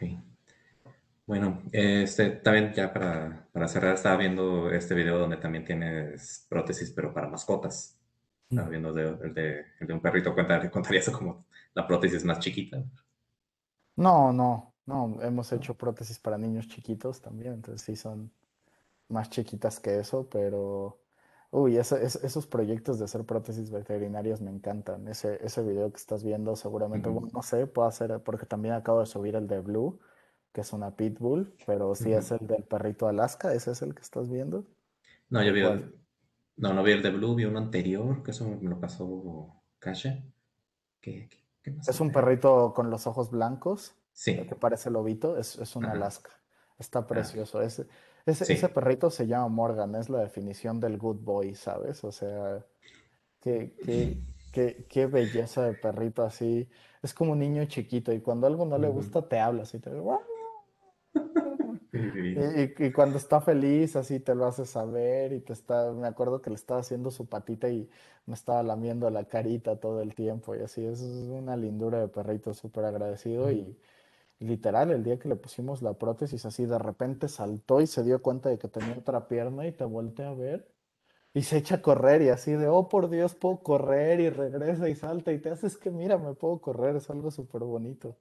Bueno, 1.26 1.62
este, 1.72 2.32
también 2.32 2.74
ya 2.74 2.92
para, 2.92 3.48
para 3.54 3.70
cerrar, 3.70 3.96
estaba 3.96 4.18
viendo 4.18 4.70
este 4.70 4.94
video 4.94 5.18
donde 5.18 5.38
también 5.38 5.64
tienes 5.64 6.46
prótesis, 6.50 6.92
pero 6.92 7.14
para 7.14 7.30
mascotas. 7.30 7.98
Estaba 8.50 8.68
viendo 8.68 8.90
el 8.90 8.96
de, 8.96 9.26
el 9.26 9.34
de, 9.34 9.66
el 9.80 9.88
de 9.88 9.94
un 9.94 10.02
perrito, 10.02 10.34
cuenta, 10.34 10.70
contaría 10.70 11.00
eso 11.00 11.14
como 11.14 11.46
la 11.74 11.88
prótesis 11.88 12.26
más 12.26 12.40
chiquita. 12.40 12.84
No, 13.96 14.34
no, 14.34 14.74
no, 14.86 15.22
hemos 15.22 15.50
hecho 15.54 15.78
prótesis 15.78 16.20
para 16.20 16.38
niños 16.38 16.68
chiquitos 16.68 17.22
también, 17.22 17.54
entonces 17.54 17.84
sí 17.84 17.96
son 17.96 18.30
más 19.10 19.30
chiquitas 19.30 19.80
que 19.80 20.00
eso, 20.00 20.30
pero 20.30 21.02
uy, 21.52 21.78
ese- 21.78 22.04
es- 22.06 22.16
esos 22.24 22.48
proyectos 22.48 23.00
de 23.00 23.06
hacer 23.06 23.26
prótesis 23.26 23.72
veterinarias 23.72 24.42
me 24.42 24.52
encantan. 24.52 25.08
Ese, 25.08 25.40
ese 25.46 25.62
video 25.64 25.92
que 25.92 25.98
estás 25.98 26.24
viendo 26.24 26.56
seguramente, 26.56 27.10
Ujú, 27.10 27.12
bueno, 27.12 27.28
no 27.34 27.42
sé, 27.44 27.68
puedo 27.68 27.88
hacer, 27.88 28.22
porque 28.24 28.46
también 28.46 28.74
acabo 28.76 29.00
de 29.02 29.06
subir 29.06 29.36
el 29.36 29.48
de 29.48 29.60
Blue, 29.60 30.00
que 30.54 30.62
es 30.62 30.74
una 30.74 30.96
pitbull, 30.96 31.56
pero 31.66 31.96
sí 31.96 32.14
es 32.14 32.32
ujú. 32.32 32.34
el 32.34 32.40
del 32.48 32.64
perrito 32.64 33.08
Alaska, 33.08 33.54
¿ese 33.54 33.72
es 33.72 33.82
el 33.82 33.94
que 33.96 34.02
estás 34.02 34.30
viendo? 34.30 34.68
No, 35.30 35.44
yo 35.44 35.52
¿O 35.52 35.56
vi 35.56 35.62
cuál? 35.62 35.78
el, 35.78 35.96
no, 36.58 36.74
no 36.74 36.84
vi 36.84 36.92
el 36.94 37.04
de 37.04 37.10
Blue, 37.12 37.36
vi 37.36 37.46
uno 37.46 37.60
anterior, 37.60 38.24
que 38.24 38.32
eso 38.32 38.48
me 38.50 38.70
lo 38.70 38.80
pasó 38.80 39.64
Kasha. 39.80 40.24
¿Qué, 41.02 41.30
qué, 41.30 41.40
qué 41.64 41.72
Es 41.86 42.00
un 42.02 42.12
era? 42.12 42.12
perrito 42.12 42.74
con 42.74 42.90
los 42.90 43.08
ojos 43.08 43.30
blancos, 43.32 43.96
el 44.36 44.46
que 44.46 44.56
Sí, 44.56 44.56
parece 44.56 44.90
lobito, 44.90 45.38
es, 45.38 45.58
es 45.58 45.76
un 45.76 45.88
Alaska. 45.88 46.32
Está 46.80 47.06
ah, 47.12 47.44
precioso. 47.48 47.62
Ese, 47.62 47.88
ese, 48.26 48.52
ese 48.52 48.70
perrito 48.70 49.10
se 49.10 49.28
llama 49.28 49.48
Morgan, 49.50 49.96
es 49.96 50.10
la 50.10 50.20
definición 50.20 50.80
del 50.80 50.98
good 50.98 51.18
boy, 51.22 51.56
¿sabes? 51.56 52.04
O 52.04 52.12
sea, 52.12 52.66
qué, 53.42 53.78
qué, 53.82 54.22
qué, 54.52 54.88
qué 54.90 55.08
belleza 55.08 55.64
de 55.66 55.74
perrito 55.76 56.24
así. 56.24 56.70
Es 57.04 57.14
como 57.14 57.34
un 57.34 57.40
niño 57.40 57.66
chiquito 57.66 58.14
y 58.14 58.22
cuando 58.22 58.48
algo 58.48 58.66
no 58.66 58.78
le 58.80 58.90
gusta 58.90 59.28
te 59.28 59.40
habla 59.40 59.64
así, 59.64 59.80
te 59.80 59.92
y, 62.34 62.40
y- 62.42 62.74
y 62.88 62.92
cuando 62.92 63.18
está 63.18 63.42
feliz, 63.42 63.96
así 63.96 64.20
te 64.20 64.36
lo 64.36 64.46
hace 64.46 64.66
saber 64.66 65.34
y 65.34 65.42
te 65.42 65.54
está, 65.54 65.92
me 65.94 66.08
acuerdo 66.08 66.42
que 66.42 66.50
le 66.50 66.56
estaba 66.56 66.80
haciendo 66.82 67.12
su 67.12 67.28
patita 67.28 67.70
y 67.70 67.90
me 68.26 68.34
estaba 68.36 68.64
lamiendo 68.64 69.10
la 69.10 69.26
carita 69.26 69.80
todo 69.80 70.02
el 70.02 70.16
tiempo 70.16 70.56
y 70.56 70.62
así, 70.62 70.86
es 70.86 71.02
una 71.02 71.56
lindura 71.58 72.00
de 72.00 72.08
perrito 72.08 72.54
súper 72.54 72.86
agradecido 72.86 73.52
y 73.52 73.78
literal, 74.44 74.92
el 74.92 75.04
día 75.04 75.18
que 75.18 75.30
le 75.30 75.36
pusimos 75.36 75.82
la 75.82 75.94
prótesis 75.94 76.46
así, 76.46 76.66
de 76.66 76.78
repente 76.78 77.28
saltó 77.28 77.82
y 77.82 77.88
se 77.88 78.04
dio 78.04 78.22
cuenta 78.22 78.50
de 78.50 78.58
que 78.60 78.68
tenía 78.68 78.98
otra 78.98 79.28
pierna 79.28 79.66
y 79.68 79.72
te 79.72 79.86
volteé 79.86 80.26
a 80.26 80.34
ver 80.34 80.68
Y 81.34 81.44
se 81.44 81.58
echa 81.58 81.76
a 81.76 81.82
correr 81.82 82.22
y 82.22 82.30
así 82.30 82.52
de, 82.54 82.68
oh 82.68 82.90
por 82.90 83.10
Dios, 83.10 83.36
puedo 83.36 83.64
correr 83.64 84.20
y 84.20 84.30
regresa 84.30 84.90
y 84.90 84.96
salta 84.96 85.32
y 85.32 85.40
te 85.40 85.50
haces 85.50 85.78
que 85.78 85.92
mira, 85.92 86.18
me 86.18 86.34
puedo 86.34 86.60
correr, 86.62 86.96
es 86.96 87.10
algo 87.10 87.32
súper 87.32 87.62
bonito. 87.62 88.18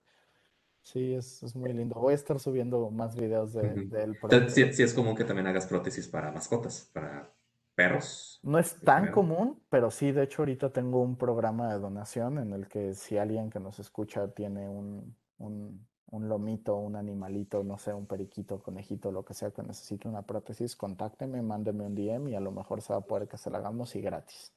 Sí, 0.83 1.15
es, 1.15 1.43
es, 1.43 1.55
muy 1.55 1.73
lindo. 1.73 1.95
Voy 1.95 2.13
a 2.13 2.17
estar 2.17 2.41
subiendo 2.41 2.91
más 2.91 3.15
videos 3.15 3.53
de, 3.53 3.69
él. 3.71 4.19
Sí, 4.49 4.73
sí, 4.73 4.83
es 4.83 4.93
común 4.93 5.15
que 5.15 5.25
también 5.25 5.47
hagas 5.47 5.67
prótesis 5.67 6.09
para 6.09 6.33
mascotas, 6.33 6.91
para 6.93 7.33
perros. 7.75 8.41
No 8.43 8.59
es 8.59 8.81
tan 8.81 9.13
común, 9.13 9.63
pero 9.69 9.93
sí, 9.93 10.11
de 10.11 10.25
hecho 10.25 10.43
ahorita 10.43 10.71
tengo 10.73 11.01
un 11.01 11.17
programa 11.17 11.73
de 11.73 11.79
donación 11.79 12.39
en 12.39 12.53
el 12.53 12.67
que 12.67 12.95
si 12.95 13.17
alguien 13.17 13.49
que 13.49 13.61
nos 13.61 13.79
escucha 13.79 14.29
tiene 14.35 14.69
un, 14.69 15.17
un 15.39 15.87
un 16.13 16.29
lomito, 16.29 16.77
un 16.77 16.95
animalito, 16.97 17.65
no 17.65 17.79
sé, 17.79 17.95
un 17.95 18.07
periquito, 18.07 18.63
conejito, 18.63 19.11
lo 19.11 19.25
que 19.25 19.33
sea 19.33 19.51
que 19.51 19.63
necesite 19.63 20.09
una 20.09 20.23
prótesis, 20.23 20.77
contácteme, 20.77 21.41
mándeme 21.41 21.87
un 21.87 21.95
DM 21.95 22.29
y 22.29 22.35
a 22.35 22.41
lo 22.41 22.53
mejor 22.53 22.83
se 22.83 22.93
va 22.93 22.99
a 22.99 23.03
poder 23.03 23.29
que 23.29 23.39
se 23.39 23.51
la 23.51 23.59
hagamos 23.59 23.97
y 23.97 24.03
gratis. 24.03 24.53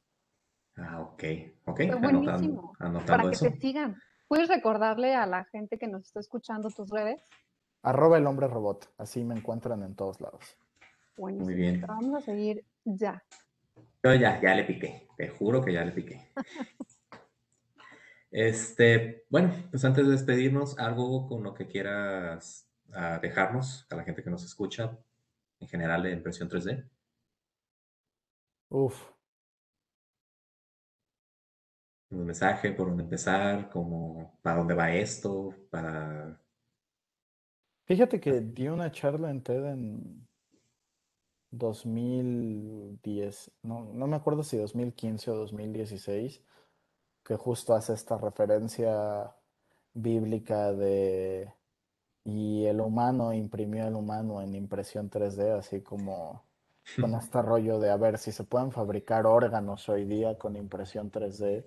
Ah, 0.75 0.99
ok, 1.01 1.23
ok. 1.65 1.79
Anotando, 1.91 2.73
Para 3.07 3.31
que 3.31 3.37
te 3.37 3.57
sigan. 3.59 3.95
¿Puedes 4.27 4.49
recordarle 4.49 5.15
a 5.15 5.25
la 5.25 5.45
gente 5.45 5.77
que 5.77 5.87
nos 5.87 6.03
está 6.03 6.19
escuchando 6.19 6.69
tus 6.69 6.89
redes? 6.89 7.21
Arroba 7.83 8.17
el 8.17 8.27
hombre 8.27 8.47
robot, 8.47 8.91
así 8.97 9.23
me 9.23 9.35
encuentran 9.35 9.81
en 9.83 9.95
todos 9.95 10.19
lados. 10.19 10.57
Muy 11.17 11.53
bien. 11.53 11.85
Vamos 11.87 12.15
a 12.15 12.21
seguir 12.21 12.65
ya. 12.83 13.23
Yo 14.03 14.13
ya, 14.13 14.41
ya 14.41 14.55
le 14.55 14.65
piqué, 14.65 15.07
te 15.15 15.29
juro 15.29 15.63
que 15.63 15.71
ya 15.71 15.85
le 15.85 15.93
piqué. 15.93 16.29
Este, 18.37 19.23
bueno, 19.29 19.53
pues 19.71 19.85
antes 19.85 20.05
de 20.05 20.11
despedirnos, 20.11 20.77
algo 20.77 21.25
con 21.25 21.41
lo 21.41 21.53
que 21.53 21.67
quieras 21.67 22.69
ah, 22.91 23.17
dejarnos 23.21 23.87
a 23.89 23.95
la 23.95 24.03
gente 24.03 24.23
que 24.23 24.29
nos 24.29 24.43
escucha, 24.43 24.99
en 25.61 25.69
general 25.69 26.03
de 26.03 26.11
impresión 26.11 26.49
3D. 26.49 26.85
Uf. 28.67 29.09
Un 32.09 32.25
mensaje 32.25 32.73
por 32.73 32.89
dónde 32.89 33.03
empezar, 33.03 33.69
como 33.69 34.37
para 34.41 34.57
dónde 34.57 34.73
va 34.73 34.91
esto, 34.91 35.55
para... 35.69 36.37
Fíjate 37.85 38.19
que 38.19 38.41
di 38.41 38.67
una 38.67 38.91
charla 38.91 39.31
en 39.31 39.43
TED 39.43 39.65
en 39.65 40.27
2010, 41.51 43.51
no, 43.61 43.93
no 43.93 44.07
me 44.07 44.17
acuerdo 44.17 44.43
si 44.43 44.57
2015 44.57 45.31
o 45.31 45.35
2016 45.35 46.43
que 47.25 47.35
justo 47.35 47.73
hace 47.73 47.93
esta 47.93 48.17
referencia 48.17 49.35
bíblica 49.93 50.71
de 50.71 51.51
y 52.23 52.65
el 52.65 52.81
humano 52.81 53.33
imprimió 53.33 53.87
el 53.87 53.95
humano 53.95 54.41
en 54.41 54.55
impresión 54.55 55.09
3D, 55.09 55.59
así 55.59 55.81
como 55.81 56.43
con 57.01 57.15
este 57.15 57.41
rollo 57.41 57.79
de 57.79 57.91
a 57.91 57.97
ver 57.97 58.17
si 58.17 58.31
se 58.31 58.43
pueden 58.43 58.71
fabricar 58.71 59.25
órganos 59.25 59.89
hoy 59.89 60.05
día 60.05 60.37
con 60.37 60.55
impresión 60.55 61.11
3D, 61.11 61.65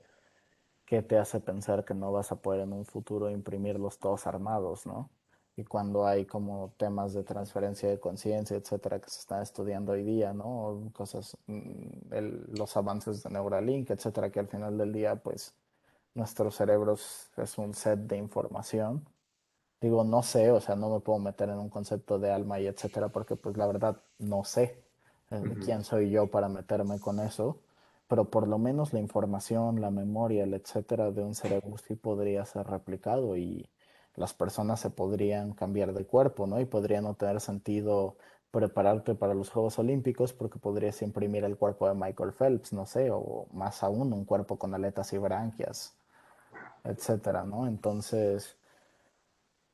¿qué 0.84 1.02
te 1.02 1.18
hace 1.18 1.40
pensar 1.40 1.84
que 1.84 1.94
no 1.94 2.12
vas 2.12 2.32
a 2.32 2.40
poder 2.40 2.62
en 2.62 2.72
un 2.72 2.84
futuro 2.86 3.30
imprimirlos 3.30 3.98
todos 3.98 4.26
armados, 4.26 4.86
no? 4.86 5.10
Y 5.58 5.64
cuando 5.64 6.06
hay 6.06 6.24
como 6.24 6.72
temas 6.76 7.14
de 7.14 7.24
transferencia 7.24 7.88
de 7.88 7.98
conciencia, 7.98 8.56
etcétera, 8.56 9.00
que 9.00 9.10
se 9.10 9.18
están 9.18 9.42
estudiando 9.42 9.90
hoy 9.90 10.04
día, 10.04 10.32
¿no? 10.32 10.88
Cosas, 10.92 11.36
mm, 11.48 12.14
los 12.56 12.76
avances 12.76 13.24
de 13.24 13.30
Neuralink, 13.30 13.90
etcétera, 13.90 14.30
que 14.30 14.38
al 14.38 14.46
final 14.46 14.78
del 14.78 14.92
día, 14.92 15.16
pues, 15.16 15.52
nuestros 16.14 16.54
cerebros 16.54 17.28
es 17.36 17.58
un 17.58 17.74
set 17.74 17.98
de 17.98 18.16
información. 18.16 19.04
Digo, 19.80 20.04
no 20.04 20.22
sé, 20.22 20.52
o 20.52 20.60
sea, 20.60 20.76
no 20.76 20.90
me 20.90 21.00
puedo 21.00 21.18
meter 21.18 21.48
en 21.48 21.58
un 21.58 21.70
concepto 21.70 22.20
de 22.20 22.30
alma 22.30 22.60
y 22.60 22.68
etcétera, 22.68 23.08
porque 23.08 23.34
pues 23.36 23.56
la 23.56 23.66
verdad 23.66 24.00
no 24.18 24.44
sé 24.44 24.80
eh, 25.32 25.42
quién 25.64 25.82
soy 25.84 26.10
yo 26.10 26.28
para 26.28 26.48
meterme 26.48 27.00
con 27.00 27.18
eso, 27.20 27.58
pero 28.08 28.26
por 28.26 28.46
lo 28.48 28.58
menos 28.58 28.92
la 28.92 29.00
información, 29.00 29.80
la 29.80 29.90
memoria, 29.90 30.44
el 30.44 30.54
etcétera 30.54 31.10
de 31.10 31.22
un 31.24 31.34
cerebro 31.34 31.76
sí 31.78 31.96
podría 31.96 32.44
ser 32.44 32.66
replicado 32.68 33.36
y, 33.36 33.68
las 34.18 34.34
personas 34.34 34.80
se 34.80 34.90
podrían 34.90 35.52
cambiar 35.52 35.92
de 35.94 36.04
cuerpo, 36.04 36.46
¿no? 36.46 36.60
Y 36.60 36.64
podría 36.66 37.00
no 37.00 37.14
tener 37.14 37.40
sentido 37.40 38.16
prepararte 38.50 39.14
para 39.14 39.34
los 39.34 39.50
Juegos 39.50 39.78
Olímpicos 39.78 40.32
porque 40.32 40.58
podrías 40.58 41.00
imprimir 41.02 41.44
el 41.44 41.56
cuerpo 41.56 41.88
de 41.88 41.94
Michael 41.94 42.32
Phelps, 42.32 42.72
no 42.72 42.86
sé, 42.86 43.10
o 43.12 43.46
más 43.52 43.82
aún 43.82 44.12
un 44.12 44.24
cuerpo 44.24 44.58
con 44.58 44.74
aletas 44.74 45.12
y 45.12 45.18
branquias, 45.18 45.94
etcétera, 46.84 47.44
¿no? 47.44 47.66
Entonces, 47.66 48.56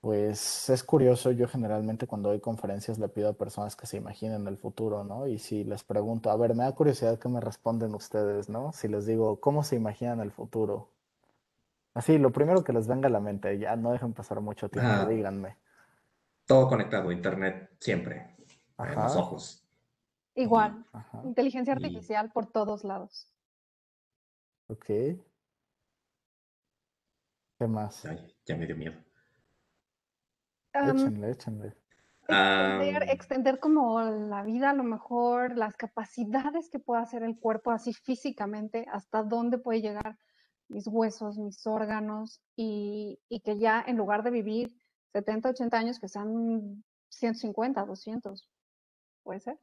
pues 0.01 0.69
es 0.69 0.85
curioso, 0.85 1.31
yo 1.31 1.49
generalmente 1.49 2.07
cuando 2.07 2.29
doy 2.29 2.41
conferencias 2.41 2.99
le 2.99 3.09
pido 3.09 3.31
a 3.31 3.33
personas 3.33 3.75
que 3.77 3.87
se 3.87 3.97
imaginen 3.97 4.47
el 4.47 4.59
futuro, 4.59 5.05
¿no? 5.05 5.27
Y 5.27 5.39
si 5.39 5.65
les 5.65 5.85
pregunto, 5.85 6.31
a 6.31 6.37
ver, 6.37 6.55
me 6.55 6.65
da 6.65 6.73
curiosidad 6.73 7.19
que 7.19 7.29
me 7.31 7.41
responden 7.41 7.95
ustedes, 7.95 8.51
¿no? 8.51 8.73
Si 8.73 8.89
les 8.89 9.07
digo, 9.07 9.41
¿cómo 9.41 9.65
se 9.65 9.77
imaginan 9.77 10.21
el 10.21 10.31
futuro? 10.33 10.91
Así, 11.95 12.19
lo 12.19 12.33
primero 12.33 12.65
que 12.65 12.73
les 12.73 12.89
venga 12.89 13.07
a 13.07 13.11
la 13.11 13.21
mente, 13.21 13.57
ya 13.57 13.77
no 13.77 13.93
dejen 13.93 14.13
pasar 14.13 14.41
mucho 14.41 14.69
tiempo, 14.69 15.07
díganme. 15.07 15.57
Todo 16.45 16.69
conectado, 16.69 17.13
internet 17.13 17.71
siempre, 17.79 18.37
en 18.79 18.95
los 18.97 19.17
ojos. 19.17 19.65
Igual, 20.35 20.85
inteligencia 21.23 21.73
artificial 21.73 22.33
por 22.33 22.51
todos 22.51 22.83
lados. 22.83 23.31
Ok. 24.67 24.87
¿Qué 27.57 27.67
más? 27.69 28.03
ya 28.45 28.57
me 28.57 28.67
dio 28.67 28.77
miedo. 28.77 28.97
échenle, 30.73 31.31
échenle. 31.31 31.77
Extender, 32.27 33.03
extender, 33.11 33.61
como 33.61 34.01
la 34.01 34.43
vida, 34.43 34.71
a 34.71 34.75
lo 34.75 34.83
mejor, 34.83 35.57
las 35.57 35.77
capacidades 35.77 36.69
que 36.71 36.81
puede 36.81 37.03
hacer 37.03 37.23
el 37.23 37.39
cuerpo 37.39 37.71
así 37.71 37.93
físicamente, 37.93 38.85
hasta 38.91 39.23
dónde 39.23 39.59
puede 39.59 39.81
llegar 39.81 40.19
mis 40.69 40.87
huesos, 40.87 41.39
mis 41.39 41.67
órganos, 41.67 42.41
y, 42.57 43.19
que 43.45 43.59
ya 43.59 43.85
en 43.87 43.97
lugar 43.97 44.23
de 44.23 44.31
vivir 44.31 44.77
70, 45.13 45.51
80 45.51 45.79
años, 45.79 46.01
que 46.01 46.09
sean 46.09 46.85
150, 47.11 47.85
200. 47.85 48.49
¿Puede 49.23 49.41
ser? 49.41 49.59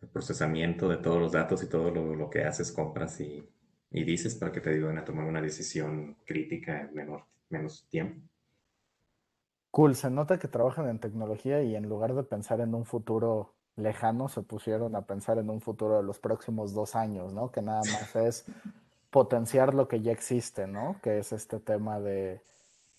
El 0.00 0.08
procesamiento 0.08 0.88
de 0.88 0.98
todos 0.98 1.20
los 1.20 1.32
datos 1.32 1.62
y 1.62 1.68
todo 1.68 1.90
lo, 1.90 2.30
que 2.30 2.44
haces, 2.44 2.72
compras 2.72 3.20
y, 3.20 3.48
dices 3.90 4.34
para 4.34 4.52
que 4.52 4.60
te 4.60 4.70
ayuden 4.70 4.98
a 4.98 5.04
tomar 5.04 5.26
una 5.26 5.40
decisión 5.40 6.16
crítica 6.24 6.80
en 6.80 6.94
menor, 6.94 7.24
menos 7.48 7.86
tiempo. 7.88 8.20
Cool, 9.70 9.94
se 9.94 10.10
nota 10.10 10.38
que 10.38 10.48
trabajan 10.48 10.88
en 10.88 11.00
tecnología 11.00 11.62
y 11.62 11.74
en 11.74 11.88
lugar 11.88 12.14
de 12.14 12.22
pensar 12.22 12.60
en 12.60 12.74
un 12.74 12.84
futuro 12.84 13.54
lejano, 13.76 14.28
se 14.28 14.42
pusieron 14.42 14.94
a 14.94 15.06
pensar 15.06 15.38
en 15.38 15.50
un 15.50 15.60
futuro 15.60 15.96
de 15.96 16.02
los 16.02 16.20
próximos 16.20 16.74
dos 16.74 16.94
años, 16.94 17.32
¿no? 17.32 17.50
Que 17.50 17.62
nada 17.62 17.80
más 17.92 18.16
es 18.16 18.46
potenciar 19.14 19.74
lo 19.74 19.86
que 19.86 20.02
ya 20.02 20.10
existe, 20.10 20.66
¿no? 20.66 20.96
Que 21.00 21.18
es 21.18 21.32
este 21.32 21.60
tema 21.60 22.00
de 22.00 22.42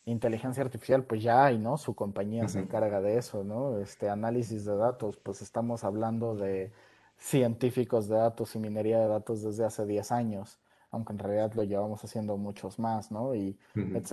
inteligencia 0.06 0.64
artificial, 0.64 1.04
pues 1.04 1.22
ya 1.22 1.44
hay, 1.44 1.58
¿no? 1.58 1.76
Su 1.76 1.94
compañía 1.94 2.48
se 2.48 2.60
encarga 2.60 3.02
de 3.02 3.18
eso, 3.18 3.44
¿no? 3.44 3.80
Este 3.80 4.10
análisis 4.10 4.64
de 4.64 4.78
datos, 4.78 5.18
pues 5.18 5.42
estamos 5.42 5.84
hablando 5.84 6.34
de 6.34 6.72
científicos 7.18 8.08
de 8.08 8.16
datos 8.16 8.56
y 8.56 8.60
minería 8.60 8.98
de 8.98 9.10
datos 9.10 9.44
desde 9.44 9.66
hace 9.66 9.86
10 9.86 10.14
años, 10.14 10.58
aunque 10.90 11.12
en 11.12 11.20
realidad 11.20 11.52
lo 11.54 11.64
llevamos 11.64 12.02
haciendo 12.02 12.38
muchos 12.38 12.80
más, 12.80 13.12
¿no? 13.12 13.36
Y 13.36 13.60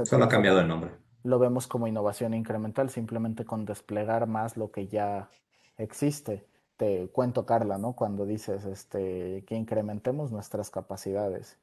Solo 0.04 0.24
ha 0.24 0.28
cambiado 0.28 0.58
el 0.58 0.66
nombre. 0.66 0.90
Lo 1.22 1.38
vemos 1.38 1.68
como 1.68 1.86
innovación 1.86 2.34
incremental, 2.34 2.90
simplemente 2.90 3.44
con 3.44 3.64
desplegar 3.64 4.26
más 4.26 4.56
lo 4.56 4.72
que 4.72 4.88
ya 4.88 5.30
existe. 5.78 6.48
Te 6.76 7.10
cuento, 7.10 7.46
Carla, 7.46 7.78
¿no? 7.78 7.92
Cuando 7.92 8.26
dices 8.26 8.64
este, 8.64 9.44
que 9.46 9.54
incrementemos 9.54 10.32
nuestras 10.32 10.68
capacidades 10.68 11.60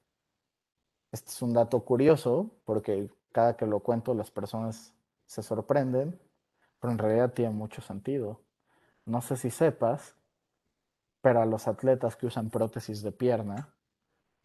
este 1.11 1.31
es 1.31 1.41
un 1.41 1.53
dato 1.53 1.83
curioso 1.83 2.51
porque 2.65 3.09
cada 3.31 3.55
que 3.55 3.65
lo 3.65 3.79
cuento 3.79 4.13
las 4.13 4.31
personas 4.31 4.93
se 5.25 5.43
sorprenden, 5.43 6.19
pero 6.79 6.91
en 6.91 6.97
realidad 6.97 7.33
tiene 7.33 7.51
mucho 7.51 7.81
sentido. 7.81 8.41
No 9.05 9.21
sé 9.21 9.37
si 9.37 9.49
sepas, 9.49 10.15
pero 11.21 11.41
a 11.41 11.45
los 11.45 11.67
atletas 11.67 12.15
que 12.15 12.25
usan 12.25 12.49
prótesis 12.49 13.01
de 13.01 13.11
pierna 13.11 13.73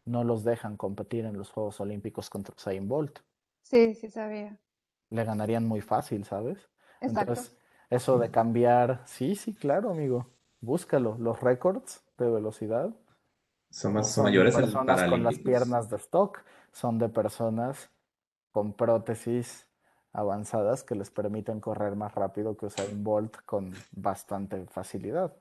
no 0.04 0.24
los 0.24 0.44
dejan 0.44 0.76
competir 0.76 1.24
en 1.24 1.38
los 1.38 1.50
Juegos 1.50 1.80
Olímpicos 1.80 2.28
contra 2.28 2.54
Usain 2.54 2.88
Bolt. 2.88 3.20
Sí, 3.62 3.94
sí 3.94 4.10
sabía. 4.10 4.58
Le 5.10 5.24
ganarían 5.24 5.66
muy 5.66 5.80
fácil, 5.80 6.24
¿sabes? 6.24 6.68
Entonces, 7.00 7.56
eso 7.90 8.18
de 8.18 8.30
cambiar, 8.30 9.02
sí, 9.06 9.34
sí, 9.34 9.54
claro, 9.54 9.90
amigo. 9.90 10.26
Búscalo, 10.60 11.16
los 11.18 11.40
récords 11.40 12.02
de 12.18 12.30
velocidad 12.30 12.94
son 13.74 13.94
más 13.94 14.18
mayores 14.18 14.54
personas 14.54 15.02
con 15.10 15.24
las 15.24 15.38
piernas 15.38 15.90
de 15.90 15.96
stock, 15.96 16.44
son 16.70 16.98
de 16.98 17.08
personas 17.08 17.90
con 18.52 18.72
prótesis 18.72 19.66
avanzadas 20.12 20.84
que 20.84 20.94
les 20.94 21.10
permiten 21.10 21.58
correr 21.58 21.96
más 21.96 22.14
rápido 22.14 22.56
que 22.56 22.66
Usain 22.66 23.02
Bolt 23.02 23.38
con 23.44 23.74
bastante 23.90 24.64
facilidad. 24.66 25.34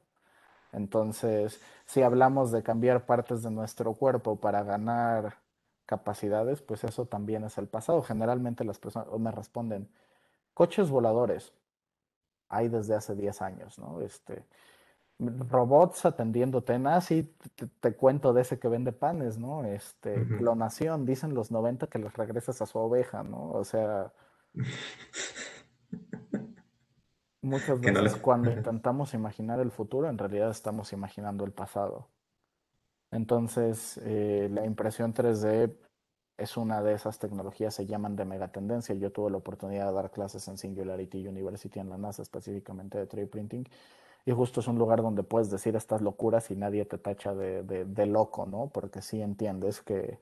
Entonces, 0.71 1.61
si 1.85 2.01
hablamos 2.01 2.51
de 2.51 2.63
cambiar 2.63 3.05
partes 3.05 3.43
de 3.43 3.51
nuestro 3.51 3.93
cuerpo 3.93 4.37
para 4.37 4.63
ganar 4.63 5.37
capacidades, 5.85 6.63
pues 6.63 6.83
eso 6.83 7.05
también 7.05 7.43
es 7.43 7.59
el 7.59 7.67
pasado. 7.67 8.01
Generalmente 8.01 8.63
las 8.63 8.79
personas 8.79 9.07
me 9.19 9.29
responden, 9.29 9.87
coches 10.55 10.89
voladores, 10.89 11.53
hay 12.49 12.67
desde 12.67 12.95
hace 12.95 13.13
10 13.13 13.43
años, 13.43 13.77
¿no? 13.77 14.01
Este, 14.01 14.43
robots 15.19 16.05
atendiendo 16.05 16.63
Ah, 16.85 17.01
sí, 17.01 17.35
te, 17.79 17.95
cuento 17.95 18.33
de 18.33 18.41
ese 18.41 18.59
que 18.59 18.67
vende 18.67 18.91
panes, 18.91 19.37
¿no? 19.37 19.63
Este, 19.65 20.25
clonación, 20.37 21.05
dicen 21.05 21.33
los 21.33 21.51
90 21.51 21.87
que 21.87 21.99
les 21.99 22.13
regresas 22.13 22.61
a 22.61 22.65
su 22.65 22.77
oveja, 22.79 23.23
¿no? 23.23 23.51
O 23.51 23.63
sea, 23.63 24.11
muchas 27.41 27.79
veces 27.79 28.15
cuando 28.17 28.51
intentamos 28.51 29.13
imaginar 29.13 29.59
el 29.59 29.71
futuro, 29.71 30.09
en 30.09 30.17
realidad 30.17 30.49
estamos 30.49 30.93
imaginando 30.93 31.45
el 31.45 31.51
pasado. 31.51 32.09
Entonces, 33.11 33.99
eh, 34.03 34.49
la 34.51 34.65
impresión 34.65 35.13
3D 35.13 35.75
es 36.37 36.57
una 36.57 36.81
de 36.81 36.95
esas 36.95 37.19
tecnologías, 37.19 37.75
se 37.75 37.85
llaman 37.85 38.15
de 38.15 38.25
megatendencia. 38.25 38.95
Yo 38.95 39.11
tuve 39.11 39.29
la 39.29 39.37
oportunidad 39.37 39.87
de 39.87 39.93
dar 39.93 40.09
clases 40.09 40.47
en 40.47 40.57
Singularity 40.57 41.27
University 41.27 41.79
en 41.79 41.91
la 41.91 41.97
NASA, 41.97 42.23
específicamente 42.23 42.97
de 42.97 43.07
3D 43.07 43.29
printing 43.29 43.67
y 44.25 44.31
justo 44.31 44.61
es 44.61 44.67
un 44.67 44.77
lugar 44.77 45.01
donde 45.01 45.23
puedes 45.23 45.49
decir 45.49 45.75
estas 45.75 46.01
locuras 46.01 46.49
y 46.51 46.55
nadie 46.55 46.85
te 46.85 46.97
tacha 46.97 47.33
de, 47.35 48.05
loco, 48.05 48.45
¿no? 48.45 48.67
Porque 48.67 49.01
sí 49.01 49.21
entiendes 49.21 49.81
que, 49.81 50.19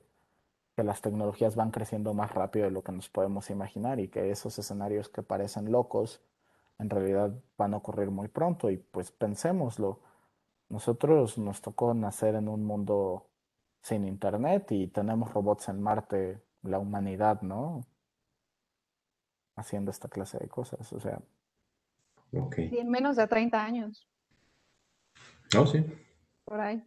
que, 0.76 0.82
las 0.82 1.00
tecnologías 1.02 1.54
van 1.54 1.70
creciendo 1.70 2.12
más 2.14 2.32
rápido 2.32 2.64
de 2.64 2.72
lo 2.72 2.82
que 2.82 2.92
nos 2.92 3.08
podemos 3.08 3.50
imaginar 3.50 4.00
y 4.00 4.08
que 4.08 4.30
esos 4.30 4.58
escenarios 4.58 5.08
que 5.08 5.22
parecen 5.22 5.70
locos 5.70 6.20
en 6.78 6.90
realidad 6.90 7.32
van 7.56 7.74
a 7.74 7.76
ocurrir 7.78 8.10
muy 8.10 8.28
pronto 8.28 8.70
y 8.70 8.76
pues 8.78 9.12
pensémoslo. 9.12 10.00
Nosotros 10.68 11.38
nos 11.38 11.60
tocó 11.60 11.94
nacer 11.94 12.34
en 12.34 12.48
un 12.48 12.64
mundo 12.64 13.28
sin 13.82 14.06
internet 14.06 14.72
y 14.72 14.88
tenemos 14.88 15.32
robots 15.32 15.68
en 15.68 15.80
Marte, 15.80 16.42
la 16.62 16.78
humanidad, 16.78 17.42
¿no? 17.42 17.84
Haciendo 19.56 19.90
esta 19.90 20.08
clase 20.08 20.38
de 20.38 20.48
cosas, 20.48 20.92
o 20.92 21.00
sea, 21.00 21.20
en 22.32 22.88
menos 22.88 23.16
de 23.16 23.26
30 23.26 23.62
años. 23.62 24.08
Oh, 25.56 25.66
sí. 25.66 25.84
Por 26.44 26.60
ahí. 26.60 26.82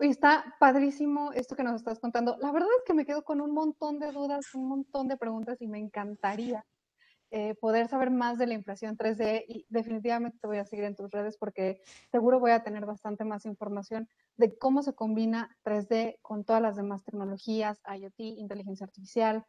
Está 0.00 0.56
padrísimo 0.58 1.32
esto 1.32 1.54
que 1.54 1.62
nos 1.62 1.76
estás 1.76 2.00
contando. 2.00 2.36
La 2.40 2.50
verdad 2.50 2.68
es 2.78 2.84
que 2.84 2.94
me 2.94 3.06
quedo 3.06 3.22
con 3.22 3.40
un 3.40 3.52
montón 3.52 4.00
de 4.00 4.10
dudas, 4.10 4.54
un 4.54 4.68
montón 4.68 5.08
de 5.08 5.16
preguntas 5.16 5.62
y 5.62 5.68
me 5.68 5.78
encantaría 5.78 6.64
eh, 7.30 7.54
poder 7.54 7.88
saber 7.88 8.10
más 8.10 8.38
de 8.38 8.46
la 8.46 8.54
impresión 8.54 8.96
3D 8.96 9.44
y 9.48 9.66
definitivamente 9.68 10.38
te 10.40 10.46
voy 10.46 10.58
a 10.58 10.64
seguir 10.64 10.84
en 10.84 10.94
tus 10.94 11.10
redes 11.10 11.36
porque 11.36 11.80
seguro 12.10 12.38
voy 12.38 12.50
a 12.50 12.62
tener 12.62 12.86
bastante 12.86 13.24
más 13.24 13.46
información 13.46 14.08
de 14.36 14.56
cómo 14.56 14.82
se 14.82 14.94
combina 14.94 15.56
3D 15.64 16.18
con 16.22 16.44
todas 16.44 16.62
las 16.62 16.76
demás 16.76 17.02
tecnologías, 17.02 17.80
IoT, 17.86 18.18
inteligencia 18.18 18.86
artificial, 18.86 19.44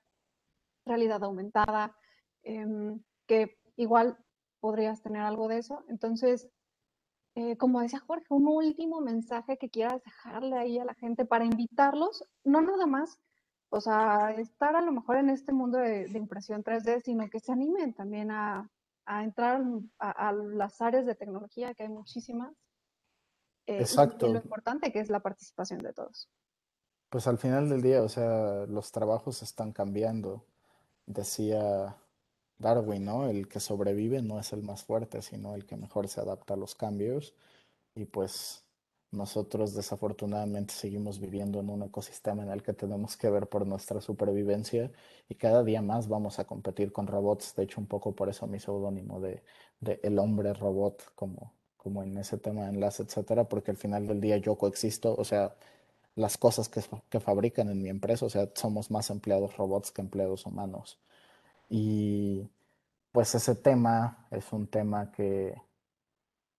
realidad 0.85 1.23
aumentada, 1.23 1.95
em, 2.43 3.01
que 3.27 3.57
igual 3.75 4.17
podrías 4.65 5.03
tener 5.03 5.21
algo 5.21 5.47
de 5.47 5.59
eso. 5.59 5.85
Entonces, 5.89 6.49
eh, 7.35 7.55
como 7.55 7.81
decía 7.81 7.99
Jorge, 7.99 8.25
un 8.29 8.47
último 8.47 8.99
mensaje 8.99 9.59
que 9.59 9.69
quieras 9.69 10.01
dejarle 10.03 10.57
ahí 10.57 10.79
a 10.79 10.85
la 10.85 10.95
gente 10.95 11.23
para 11.23 11.45
invitarlos, 11.45 12.23
no 12.43 12.61
nada 12.61 12.87
más, 12.87 13.19
o 13.69 13.79
sea, 13.79 14.31
estar 14.31 14.75
a 14.75 14.81
lo 14.81 14.91
mejor 14.91 15.17
en 15.17 15.29
este 15.29 15.53
mundo 15.53 15.77
de, 15.77 16.09
impresión 16.15 16.63
3D, 16.63 17.03
sino 17.03 17.29
que 17.29 17.39
se 17.39 17.51
animen 17.51 17.93
también 17.93 18.31
a, 18.31 18.67
entrar 19.21 19.61
a, 19.99 20.31
las 20.31 20.81
áreas 20.81 21.05
de 21.05 21.13
tecnología, 21.13 21.75
que 21.75 21.83
hay 21.83 21.89
muchísimas. 21.89 22.51
Eh, 23.67 23.81
Exacto. 23.81 24.25
Y 24.27 24.33
lo 24.33 24.39
importante 24.39 24.91
que 24.91 24.99
es 24.99 25.11
la 25.11 25.19
participación 25.19 25.77
de 25.77 25.93
todos. 25.93 26.27
Pues 27.09 27.27
al 27.27 27.37
final 27.37 27.69
del 27.69 27.83
día, 27.83 28.01
o 28.01 28.09
sea, 28.09 28.65
los 28.65 28.91
trabajos 28.91 29.43
están 29.43 29.73
cambiando. 29.73 30.43
Decía 31.05 31.95
Darwin, 32.59 33.05
¿no? 33.05 33.27
El 33.27 33.47
que 33.47 33.59
sobrevive 33.59 34.21
no 34.21 34.39
es 34.39 34.53
el 34.53 34.63
más 34.63 34.83
fuerte, 34.83 35.21
sino 35.21 35.55
el 35.55 35.65
que 35.65 35.77
mejor 35.77 36.07
se 36.07 36.21
adapta 36.21 36.53
a 36.55 36.57
los 36.57 36.75
cambios. 36.75 37.33
Y 37.95 38.05
pues 38.05 38.65
nosotros 39.11 39.73
desafortunadamente 39.73 40.73
seguimos 40.73 41.19
viviendo 41.19 41.59
en 41.59 41.69
un 41.69 41.83
ecosistema 41.83 42.43
en 42.43 42.51
el 42.51 42.63
que 42.63 42.73
tenemos 42.73 43.17
que 43.17 43.29
ver 43.29 43.47
por 43.47 43.65
nuestra 43.65 44.01
supervivencia 44.01 44.91
y 45.29 45.35
cada 45.35 45.63
día 45.63 45.81
más 45.81 46.07
vamos 46.07 46.39
a 46.39 46.45
competir 46.45 46.91
con 46.91 47.07
robots. 47.07 47.55
De 47.55 47.63
hecho, 47.63 47.79
un 47.81 47.87
poco 47.87 48.13
por 48.13 48.29
eso 48.29 48.47
mi 48.47 48.59
seudónimo 48.59 49.19
de, 49.21 49.43
de, 49.79 49.99
el 50.03 50.19
hombre 50.19 50.53
robot, 50.53 51.13
como, 51.15 51.53
como 51.77 52.03
en 52.03 52.17
ese 52.17 52.37
tema 52.37 52.63
de 52.63 52.69
enlace, 52.69 53.03
etcétera, 53.03 53.45
porque 53.45 53.71
al 53.71 53.77
final 53.77 54.07
del 54.07 54.21
día 54.21 54.37
yo 54.37 54.57
coexisto, 54.57 55.15
o 55.17 55.23
sea, 55.23 55.55
las 56.15 56.37
cosas 56.37 56.69
que, 56.69 56.81
que 57.09 57.19
fabrican 57.19 57.69
en 57.69 57.81
mi 57.81 57.89
empresa, 57.89 58.25
o 58.25 58.29
sea, 58.29 58.49
somos 58.55 58.91
más 58.91 59.09
empleados 59.09 59.57
robots 59.57 59.91
que 59.91 60.01
empleados 60.01 60.45
humanos. 60.45 60.99
Y 61.69 62.49
pues 63.11 63.35
ese 63.35 63.55
tema 63.55 64.27
es 64.31 64.51
un 64.53 64.67
tema 64.67 65.11
que 65.11 65.55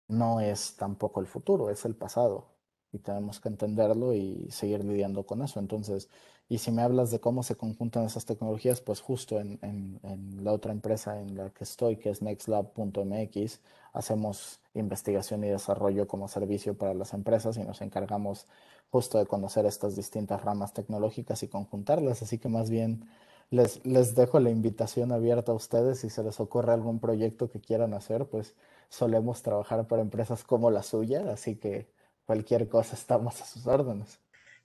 no 0.09 0.41
es 0.41 0.77
tampoco 0.77 1.21
el 1.21 1.27
futuro, 1.27 1.71
es 1.71 1.85
el 1.85 1.95
pasado. 1.95 2.47
Y 2.93 2.99
tenemos 2.99 3.41
que 3.41 3.49
entenderlo 3.49 4.15
y 4.15 4.49
seguir 4.51 4.85
lidiando 4.85 5.25
con 5.27 5.43
eso. 5.43 5.61
Entonces, 5.61 6.09
y 6.49 6.59
si 6.59 6.71
me 6.71 6.83
hablas 6.83 7.11
de 7.11 7.21
cómo 7.21 7.43
se 7.43 7.57
conjuntan 7.57 8.05
esas 8.05 8.25
tecnologías, 8.25 8.81
pues 8.81 9.01
justo 9.01 9.41
en, 9.41 9.59
en 9.63 10.45
la 10.45 10.53
otra 10.53 10.73
empresa 10.73 11.21
en 11.21 11.37
la 11.37 11.51
que 11.51 11.65
estoy, 11.65 11.97
que 11.97 12.11
es 12.11 12.23
nextlab.mx, 12.23 13.61
hacemos 13.93 14.61
investigación 14.75 15.43
y 15.45 15.49
desarrollo 15.49 16.07
como 16.07 16.29
servicio 16.29 16.77
para 16.79 16.95
las 16.95 17.15
empresas 17.15 17.57
y 17.57 17.65
nos 17.65 17.81
encargamos 17.81 18.47
justo 18.91 19.19
de 19.19 19.27
conocer 19.27 19.67
estas 19.67 19.97
distintas 19.97 20.43
ramas 20.43 20.73
tecnológicas 20.73 21.43
y 21.43 21.49
conjuntarlas. 21.49 22.23
Así 22.23 22.39
que 22.39 22.49
más 22.49 22.71
bien 22.71 23.09
les, 23.51 23.85
les 23.85 24.15
dejo 24.15 24.41
la 24.41 24.51
invitación 24.51 25.13
abierta 25.13 25.53
a 25.53 25.55
ustedes. 25.55 26.01
Si 26.01 26.11
se 26.11 26.23
les 26.23 26.41
ocurre 26.41 26.73
algún 26.73 27.01
proyecto 27.01 27.49
que 27.51 27.61
quieran 27.61 27.95
hacer, 27.95 28.27
pues 28.27 28.55
solemos 28.89 29.43
trabajar 29.43 29.87
para 29.87 30.03
empresas 30.03 30.45
como 30.45 30.71
la 30.71 30.83
suya, 30.83 31.33
así 31.33 31.57
que 31.57 31.89
cualquier 32.25 32.69
cosa 32.69 32.95
estamos 32.95 33.41
a 33.41 33.45
sus 33.45 33.67
órdenes. 33.67 34.21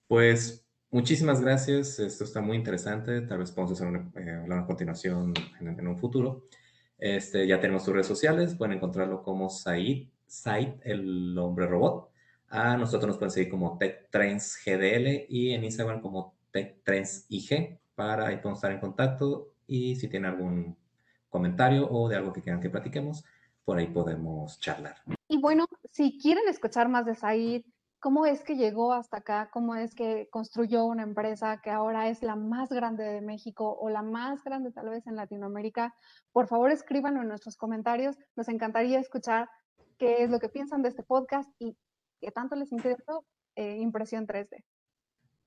Pues 0.08 0.66
muchísimas 0.90 1.42
gracias, 1.42 2.00
esto 2.00 2.24
está 2.24 2.42
muy 2.42 2.58
interesante, 2.58 3.22
tal 3.22 3.40
vez 3.40 3.52
podamos 3.52 3.74
hacer 3.74 3.88
una, 3.88 4.12
eh, 4.16 4.66
continuación 4.66 5.34
en, 5.60 5.88
un 5.88 5.98
futuro. 5.98 6.48
Este, 6.98 7.48
ya 7.48 7.60
tenemos 7.60 7.84
sus 7.84 7.94
redes 7.94 8.08
sociales, 8.08 8.56
pueden 8.56 8.78
encontrarlo 8.78 9.24
como 9.24 9.50
Said, 9.50 10.08
Said 10.28 10.76
el 10.84 11.38
hombre 11.38 11.68
robot. 11.68 12.10
A 12.50 12.78
nosotros 12.78 13.08
nos 13.08 13.18
pueden 13.18 13.32
seguir 13.32 13.50
como 13.50 13.78
TechTrainsGDL 13.78 15.26
y 15.30 15.54
en 15.54 15.64
Instagram 15.64 16.02
como 16.02 16.36
TechTrainsIG 16.52 17.80
para 17.96 18.26
podemos 18.42 18.58
estar 18.58 18.72
en 18.72 18.80
contacto 18.80 19.54
y 19.68 19.96
si 19.96 20.08
tienen 20.08 20.32
algún 20.32 20.78
comentario 21.30 21.89
o 21.89 22.10
de 22.10 22.18
algo 22.18 22.34
que 22.34 22.42
quieran 22.42 22.62
que 22.62 22.70
platiquemos, 22.70 23.24
por 23.64 23.78
ahí 23.78 23.88
podemos 23.88 24.60
charlar. 24.60 24.98
Y 25.28 25.39
bueno, 25.39 25.66
si 25.92 26.18
quieren 26.18 26.48
escuchar 26.48 26.89
más 26.89 27.06
de 27.06 27.16
Said, 27.16 27.64
cómo 28.02 28.26
es 28.26 28.44
que 28.44 28.56
llegó 28.56 28.94
hasta 28.94 29.18
acá, 29.18 29.50
cómo 29.54 29.76
es 29.76 29.94
que 29.94 30.28
construyó 30.32 30.86
una 30.86 31.04
empresa 31.04 31.62
que 31.62 31.70
ahora 31.70 32.10
es 32.10 32.24
la 32.24 32.36
más 32.36 32.70
grande 32.70 33.04
de 33.04 33.22
México 33.22 33.78
o 33.80 33.89
la 33.89 34.02
más 34.02 34.44
grande 34.44 34.72
tal 34.72 34.89
vez 34.89 35.06
en 35.06 35.16
Latinoamérica, 35.16 35.96
por 36.32 36.48
favor 36.48 36.72
escríbanlo 36.72 37.22
en 37.22 37.28
nuestros 37.28 37.58
comentarios. 37.58 38.18
Nos 38.36 38.50
encantaría 38.50 39.00
escuchar 39.00 39.50
qué 40.00 40.24
es 40.24 40.32
lo 40.32 40.39
que 40.39 40.50
piensan 40.50 40.82
de 40.82 40.89
este 40.89 41.04
podcast 41.04 41.50
y 41.60 41.78
qué 42.20 42.32
tanto 42.32 42.56
les 42.56 42.72
interesó 42.72 43.24
eh, 43.56 43.78
Impresión 43.78 44.26
3D. 44.26 44.64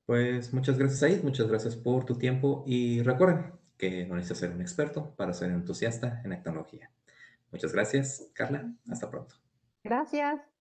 Pues 0.07 0.52
muchas 0.52 0.78
gracias, 0.78 1.00
Said. 1.00 1.22
Muchas 1.22 1.48
gracias 1.48 1.76
por 1.76 2.05
tu 2.05 2.16
tiempo 2.16 2.64
y 2.66 3.02
recuerden 3.02 3.52
que 3.78 4.07
no 4.07 4.14
necesitas 4.14 4.38
ser 4.38 4.50
un 4.50 4.61
experto 4.61 5.14
para 5.16 5.32
ser 5.32 5.50
entusiasta 5.50 6.20
en 6.24 6.30
tecnología. 6.30 6.90
Muchas 7.50 7.72
gracias, 7.72 8.30
Carla. 8.34 8.72
Hasta 8.90 9.11
pronto. 9.11 9.36
Gracias. 9.82 10.53